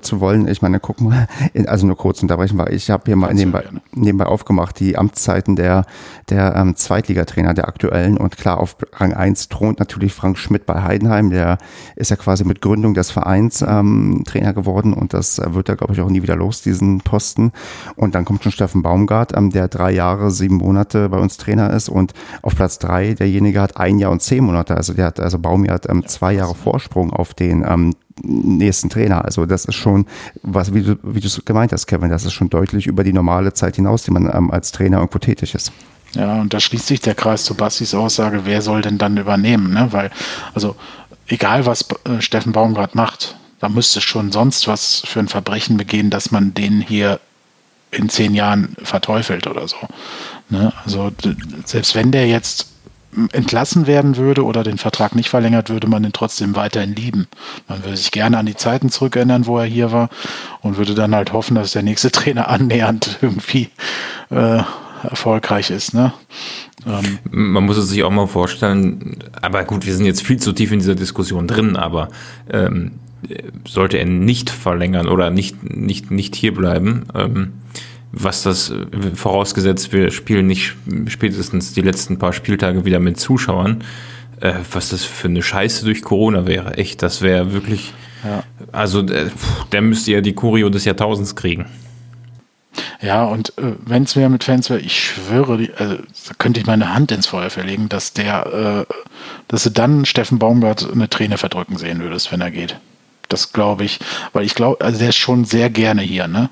[0.02, 1.28] zu wollen, ich meine, guck mal,
[1.66, 3.64] also nur kurz unterbrechen, weil ich habe hier mal nebenbei,
[3.94, 5.86] nebenbei aufgemacht, die Amtszeiten der,
[6.30, 8.18] der ähm, Zweitligatrainer der aktuellen.
[8.18, 11.58] Und klar auf Rang 1 thront natürlich Frank Schmidt bei Heidenheim, der
[11.96, 14.94] ist ja quasi mit Gründung des Vereins ähm, Trainer geworden.
[14.94, 17.52] Und das wird er, glaube ich, auch nie wieder los, diesen Posten.
[17.96, 21.72] Und dann kommt schon Steffen Baumgart, ähm, der drei Jahre, sieben Monate bei uns Trainer
[21.72, 21.90] ist.
[21.90, 25.40] Und auf Platz drei, derjenige hat ein Jahr und zehn Monate, also der hat, also
[25.40, 29.26] Baumi hat ähm, zwei Jahre Vorsprung auf den ähm, nächsten Trainer.
[29.26, 30.06] Also das ist schon,
[30.42, 33.54] was, wie du, wie es gemeint hast, Kevin, das ist schon deutlich über die normale
[33.54, 35.72] Zeit hinaus, die man ähm, als Trainer irgendwo tätig ist.
[36.14, 39.74] Ja, und da schließt sich der Kreis zu Bastis Aussage, wer soll denn dann übernehmen?
[39.74, 39.90] Ne?
[39.92, 40.12] Weil,
[40.54, 40.76] also
[41.28, 46.10] egal was äh, Steffen Baumgart macht, da müsste schon sonst was für ein Verbrechen begehen,
[46.10, 47.20] dass man den hier
[47.92, 49.78] in zehn Jahren verteufelt oder so.
[50.50, 50.72] Ne?
[50.84, 51.12] Also
[51.66, 52.68] selbst wenn der jetzt
[53.32, 57.28] entlassen werden würde oder den Vertrag nicht verlängert, würde man ihn trotzdem weiterhin lieben.
[57.68, 60.10] Man würde sich gerne an die Zeiten zurückerinnern, wo er hier war
[60.62, 63.70] und würde dann halt hoffen, dass der nächste Trainer annähernd irgendwie
[64.30, 64.62] äh,
[65.04, 65.94] erfolgreich ist.
[65.94, 66.14] Ne?
[66.86, 70.54] Ähm, Man muss es sich auch mal vorstellen, aber gut, wir sind jetzt viel zu
[70.54, 72.10] tief in dieser Diskussion drin, aber
[72.52, 72.94] ähm,
[73.68, 77.54] sollte er nicht verlängern oder nicht, nicht, nicht hier ähm,
[78.16, 78.74] was das
[79.14, 80.74] vorausgesetzt, wir spielen nicht
[81.08, 83.84] spätestens die letzten paar Spieltage wieder mit Zuschauern,
[84.40, 86.78] äh, was das für eine Scheiße durch Corona wäre.
[86.78, 87.94] Echt, das wäre wirklich.
[88.24, 88.44] Ja.
[88.72, 89.30] Also, äh,
[89.72, 91.66] der müsste ja die Kurio des Jahrtausends kriegen.
[93.02, 96.60] Ja, und äh, wenn es mir mit Fans wäre, ich schwöre, die, also, da könnte
[96.60, 98.94] ich meine Hand ins Feuer verlegen, dass der, äh,
[99.48, 102.78] dass du dann Steffen Baumgart eine Träne verdrücken sehen würdest, wenn er geht.
[103.30, 104.00] Das glaube ich,
[104.34, 106.50] weil ich glaube, also der ist schon sehr gerne hier, ne?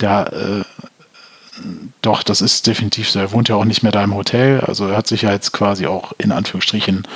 [0.00, 0.64] Der, äh,
[2.02, 3.18] doch, das ist definitiv so.
[3.18, 5.52] Er wohnt ja auch nicht mehr da im Hotel, also er hat sich ja jetzt
[5.52, 7.06] quasi auch in Anführungsstrichen,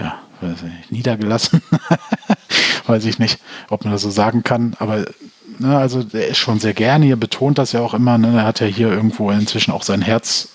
[0.00, 1.62] ja, nicht, niedergelassen.
[2.86, 5.04] weiß ich nicht, ob man das so sagen kann, aber
[5.58, 8.44] ne, also der ist schon sehr gerne hier, betont das ja auch immer, ne, er
[8.44, 10.48] hat ja hier irgendwo inzwischen auch sein Herz,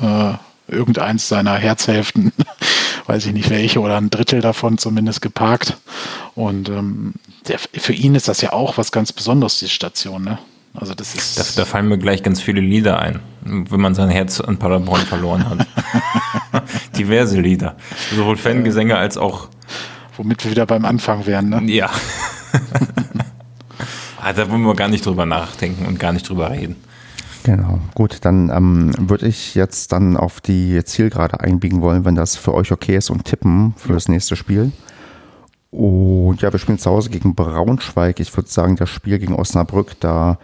[0.00, 0.32] äh,
[0.68, 2.32] irgendeins seiner Herzhälften,
[3.06, 5.76] weiß ich nicht welche, oder ein Drittel davon zumindest geparkt.
[6.34, 7.14] Und ähm,
[7.46, 10.38] der, für ihn ist das ja auch was ganz Besonderes, die Station, ne?
[10.76, 11.38] Also das ist.
[11.38, 15.00] Da, da, fallen mir gleich ganz viele Lieder ein, wenn man sein Herz an Paderborn
[15.02, 15.66] verloren hat.
[16.98, 17.76] Diverse Lieder.
[18.14, 19.48] Sowohl Fangesänge als auch.
[20.16, 21.62] Womit wir wieder beim Anfang wären, ne?
[21.64, 21.90] Ja.
[24.18, 26.74] Ah, da wollen wir gar nicht drüber nachdenken und gar nicht drüber reden.
[27.44, 32.34] Genau, gut, dann ähm, würde ich jetzt dann auf die Zielgerade einbiegen wollen, wenn das
[32.34, 34.72] für euch okay ist und tippen für das nächste Spiel.
[35.70, 38.18] Und ja, wir spielen zu Hause gegen Braunschweig.
[38.18, 40.40] Ich würde sagen, das Spiel gegen Osnabrück, da,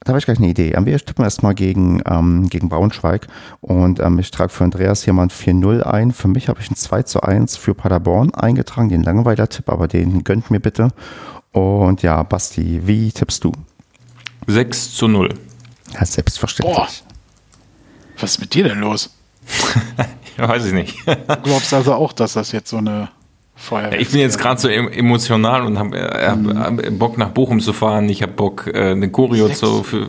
[0.00, 0.74] da habe ich gleich eine Idee.
[0.78, 3.26] Wir tippen erstmal gegen, ähm, gegen Braunschweig
[3.60, 6.12] und ähm, ich trage für Andreas hier mal ein 4-0 ein.
[6.12, 10.24] Für mich habe ich ein 2 zu 1 für Paderborn eingetragen, den Langweiler-Tipp, aber den
[10.24, 10.90] gönnt mir bitte.
[11.52, 13.52] Und ja, Basti, wie tippst du?
[14.46, 15.30] 6 zu 0.
[15.94, 16.76] Ja, selbstverständlich.
[16.76, 16.88] Boah.
[18.20, 19.10] Was ist mit dir denn los?
[20.38, 21.06] ja, weiß ich nicht.
[21.06, 23.08] du glaubst also auch, dass das jetzt so eine
[23.58, 26.98] Feuerwehr ja, Ich bin jetzt gerade so emotional und habe äh, hab, mhm.
[26.98, 28.08] Bock nach Bochum zu fahren.
[28.10, 30.06] Ich habe Bock, äh, eine Choreo zu, für,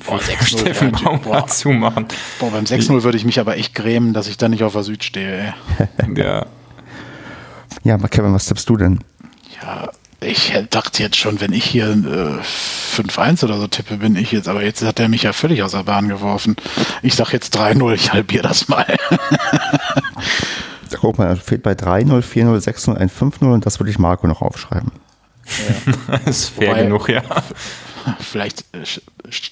[0.00, 2.06] für boah, Steffen Baumgart zu machen.
[2.40, 4.82] Boah, beim 6-0 würde ich mich aber echt grämen, dass ich da nicht auf der
[4.82, 5.54] Süd stehe.
[5.98, 6.14] Ey.
[6.16, 6.46] ja.
[7.84, 9.00] Ja, aber Kevin, was tippst du denn?
[9.62, 9.90] Ja,
[10.20, 14.48] ich dachte jetzt schon, wenn ich hier äh, 5-1 oder so tippe, bin ich jetzt,
[14.48, 16.56] aber jetzt hat er mich ja völlig aus der Bahn geworfen.
[17.02, 18.86] Ich sag jetzt 3-0, ich halbiere das mal.
[21.00, 24.92] Guck mal, fehlt bei 3-0, 4-0, 6-0, 1-5-0 und das würde ich Marco noch aufschreiben.
[25.46, 26.18] Ja.
[26.24, 27.22] das ist fair Wobei, genug, ja.
[28.20, 28.84] Vielleicht äh,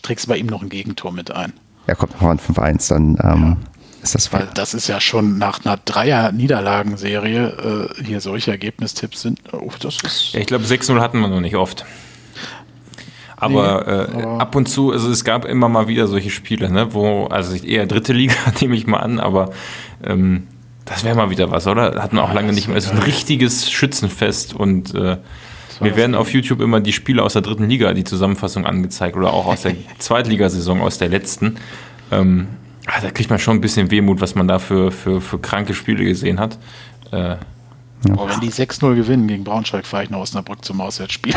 [0.03, 1.53] trägst du bei ihm noch ein Gegentor mit ein.
[1.87, 3.57] Ja, kommt noch ein 5-1, dann ähm, ja.
[4.03, 9.41] ist das Weil das ist ja schon nach einer Dreier-Niederlagenserie äh, hier solche Ergebnistipps sind.
[9.53, 11.85] Oh, das ist ja, ich glaube, 6-0 hatten wir noch nicht oft.
[13.37, 16.71] Aber, nee, äh, aber, ab und zu, also es gab immer mal wieder solche Spiele,
[16.71, 19.51] ne, wo, also eher dritte Liga nehme ich mal an, aber
[20.03, 20.47] ähm,
[20.85, 22.03] das wäre mal wieder was, oder?
[22.03, 22.77] Hatten wir auch ja, lange nicht mehr.
[22.77, 25.17] Es ist ein richtiges Schützenfest und äh,
[25.81, 29.33] mir werden auf YouTube immer die Spiele aus der dritten Liga, die Zusammenfassung angezeigt oder
[29.33, 31.57] auch aus der Zweitligasaison, aus der letzten.
[32.11, 32.49] Ähm,
[32.87, 35.75] ah, da kriegt man schon ein bisschen Wehmut, was man da für, für, für kranke
[35.75, 36.59] Spiele gesehen hat.
[37.11, 37.37] Äh,
[38.07, 38.15] ja.
[38.17, 41.35] Oh, wenn die 6-0 gewinnen gegen Braunschweig, fahre ich nach Osnabrück zum Auswärtsspiel.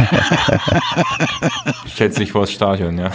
[1.88, 3.11] Stellt sich vor das Stadion, ja.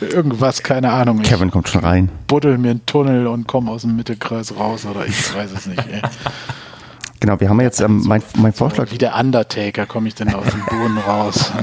[0.00, 1.22] Irgendwas, keine Ahnung.
[1.22, 2.08] Kevin kommt schon rein.
[2.26, 5.84] Buddel mir einen Tunnel und komme aus dem Mittelkreis raus oder ich weiß es nicht.
[5.90, 6.02] Ey.
[7.20, 8.92] Genau, wir haben jetzt ähm, mein, mein Vorschlag.
[8.92, 11.52] Wie der Undertaker komme ich denn aus dem Boden raus.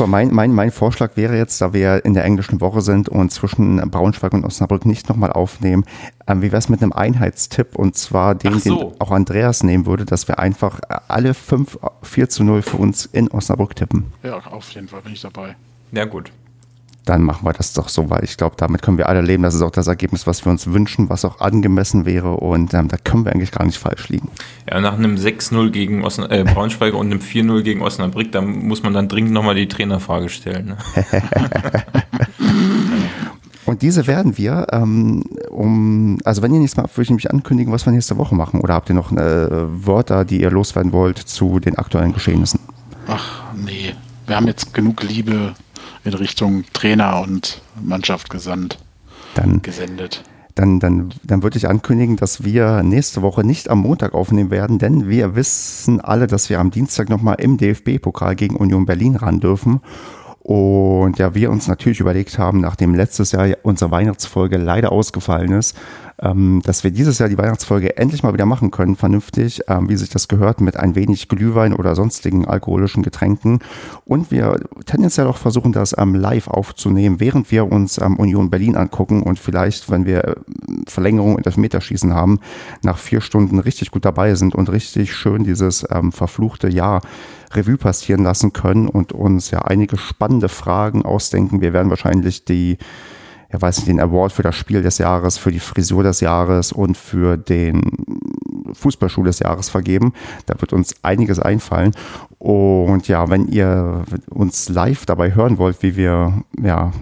[0.00, 3.30] Super, mein, mein, mein Vorschlag wäre jetzt, da wir in der englischen Woche sind und
[3.32, 5.84] zwischen Braunschweig und Osnabrück nicht nochmal aufnehmen,
[6.26, 8.78] ähm, wie wäre es mit einem Einheitstipp und zwar den, so.
[8.78, 13.04] den auch Andreas nehmen würde, dass wir einfach alle 5 4 zu 0 für uns
[13.04, 14.12] in Osnabrück tippen.
[14.22, 15.54] Ja, auf jeden Fall bin ich dabei.
[15.92, 16.32] Ja, gut
[17.10, 19.42] dann machen wir das doch so, weil ich glaube, damit können wir alle leben.
[19.42, 22.88] Das ist auch das Ergebnis, was wir uns wünschen, was auch angemessen wäre und ähm,
[22.88, 24.28] da können wir eigentlich gar nicht falsch liegen.
[24.70, 28.82] Ja, nach einem 6-0 gegen Osn äh, Braunschweig und einem 4-0 gegen Osnabrück, da muss
[28.82, 30.66] man dann dringend nochmal die Trainerfrage stellen.
[30.66, 30.76] Ne?
[33.66, 37.30] Und diese werden wir, ähm, um, also wenn ihr nichts mehr habt, würde ich nämlich
[37.30, 38.60] ankündigen, was wir nächste Woche machen.
[38.60, 39.16] Oder habt ihr noch äh,
[39.86, 42.58] Wörter, die ihr loswerden wollt zu den aktuellen Geschehnissen?
[43.06, 43.94] Ach nee,
[44.26, 45.54] wir haben jetzt genug Liebe
[46.04, 48.78] in Richtung Trainer und Mannschaft gesandt,
[49.34, 50.22] dann, gesendet.
[50.54, 54.78] Dann, dann, dann würde ich ankündigen, dass wir nächste Woche nicht am Montag aufnehmen werden,
[54.78, 59.40] denn wir wissen alle, dass wir am Dienstag nochmal im DFB-Pokal gegen Union Berlin ran
[59.40, 59.80] dürfen.
[60.42, 65.76] Und ja, wir uns natürlich überlegt haben, nachdem letztes Jahr unsere Weihnachtsfolge leider ausgefallen ist,
[66.22, 69.96] ähm, dass wir dieses Jahr die Weihnachtsfolge endlich mal wieder machen können, vernünftig, ähm, wie
[69.96, 73.60] sich das gehört, mit ein wenig Glühwein oder sonstigen alkoholischen Getränken.
[74.04, 78.76] Und wir tendenziell auch versuchen, das ähm, live aufzunehmen, während wir uns ähm, Union Berlin
[78.76, 80.34] angucken und vielleicht, wenn wir äh,
[80.86, 82.40] Verlängerung in das Meterschießen haben,
[82.82, 87.00] nach vier Stunden richtig gut dabei sind und richtig schön dieses ähm, verfluchte Jahr
[87.52, 91.60] Revue passieren lassen können und uns ja einige spannende Fragen ausdenken.
[91.60, 92.78] Wir werden wahrscheinlich die
[93.52, 96.72] ja weiß nicht, den Award für das Spiel des Jahres, für die Frisur des Jahres
[96.72, 97.82] und für den
[98.72, 100.12] Fußballschuh des Jahres vergeben.
[100.46, 101.92] Da wird uns einiges einfallen.
[102.38, 106.92] Und ja, wenn ihr uns live dabei hören wollt, wie wir ja,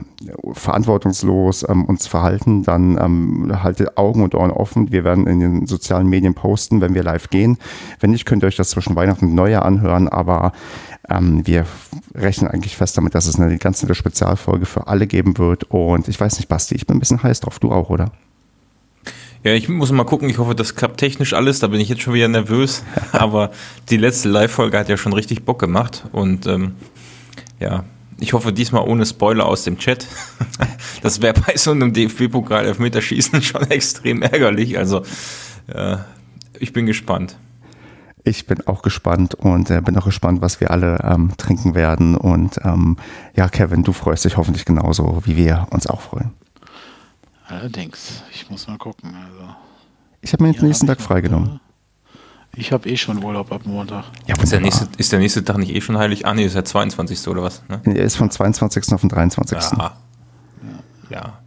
[0.53, 4.91] verantwortungslos ähm, uns verhalten, dann ähm, haltet Augen und Ohren offen.
[4.91, 7.59] Wir werden in den sozialen Medien posten, wenn wir live gehen.
[8.01, 10.09] Wenn nicht, könnt ihr euch das zwischen Weihnachten und Neujahr anhören.
[10.09, 10.53] Aber
[11.09, 11.67] ähm, wir
[12.15, 15.65] rechnen eigentlich fest damit, dass es eine ganz nette Spezialfolge für alle geben wird.
[15.65, 17.59] Und ich weiß nicht, Basti, ich bin ein bisschen heiß drauf.
[17.59, 18.11] Du auch, oder?
[19.45, 20.29] Ja, ich muss mal gucken.
[20.29, 21.61] Ich hoffe, das klappt technisch alles.
[21.61, 22.83] Da bin ich jetzt schon wieder nervös.
[23.13, 23.53] Aber
[23.89, 26.05] die letzte Live-Folge hat ja schon richtig Bock gemacht.
[26.13, 26.73] Und ähm,
[27.61, 27.85] ja,
[28.19, 30.07] ich hoffe diesmal ohne Spoiler aus dem Chat.
[31.01, 34.77] Das wäre bei so einem DFB-Pokal Elfmeterschießen schon extrem ärgerlich.
[34.77, 35.03] Also
[35.69, 35.97] äh,
[36.59, 37.39] ich bin gespannt.
[38.25, 42.17] Ich bin auch gespannt und äh, bin auch gespannt, was wir alle ähm, trinken werden.
[42.17, 42.97] Und ähm,
[43.37, 46.33] ja, Kevin, du freust dich hoffentlich genauso, wie wir uns auch freuen.
[47.49, 49.15] Allerdings, ich muss mal gucken.
[49.15, 49.55] Also,
[50.21, 51.61] ich habe mir den nächsten Tag freigenommen.
[52.55, 54.05] Ich habe eh schon Urlaub ab Montag.
[54.27, 56.27] Ja, ist der, nächste, ist der nächste Tag nicht eh schon heilig?
[56.27, 57.29] Ah, nee, ist der 22.
[57.29, 57.63] oder was?
[57.69, 57.81] Ne?
[57.85, 58.93] Er ist von 22.
[58.93, 59.57] auf den 23.
[59.57, 59.97] Ja.
[61.09, 61.39] ja.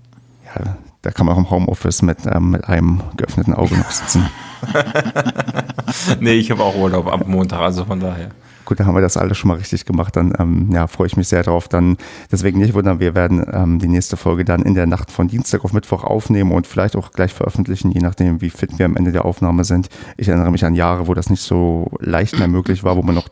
[0.56, 0.78] ja.
[1.02, 4.30] da kann man auch im Homeoffice mit, ähm, mit einem geöffneten Auge noch sitzen.
[6.20, 8.32] nee, ich habe auch Urlaub ab Montag, also von daher.
[8.72, 10.16] Gut, dann haben wir das alles schon mal richtig gemacht.
[10.16, 11.68] Dann ähm, ja, freue ich mich sehr drauf.
[11.68, 11.98] Dann
[12.32, 15.66] deswegen nicht wundern, wir werden ähm, die nächste Folge dann in der Nacht von Dienstag
[15.66, 19.12] auf Mittwoch aufnehmen und vielleicht auch gleich veröffentlichen, je nachdem, wie fit wir am Ende
[19.12, 19.90] der Aufnahme sind.
[20.16, 23.14] Ich erinnere mich an Jahre, wo das nicht so leicht mehr möglich war, wo man
[23.14, 23.28] noch,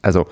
[0.00, 0.26] also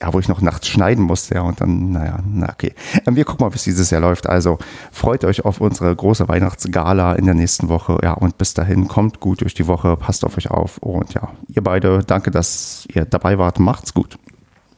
[0.00, 2.74] ja, wo ich noch nachts schneiden musste, ja, und dann, naja, na okay.
[3.06, 4.28] Ähm, wir gucken mal, wie es dieses Jahr läuft.
[4.28, 4.58] Also
[4.92, 9.20] freut euch auf unsere große Weihnachtsgala in der nächsten Woche, ja, und bis dahin kommt
[9.20, 13.04] gut durch die Woche, passt auf euch auf und ja, ihr beide, danke, dass ihr
[13.04, 14.18] dabei wart, macht's gut.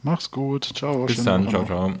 [0.01, 1.05] Macht's gut, ciao.
[1.05, 1.91] Bis dann, ciao, ciao.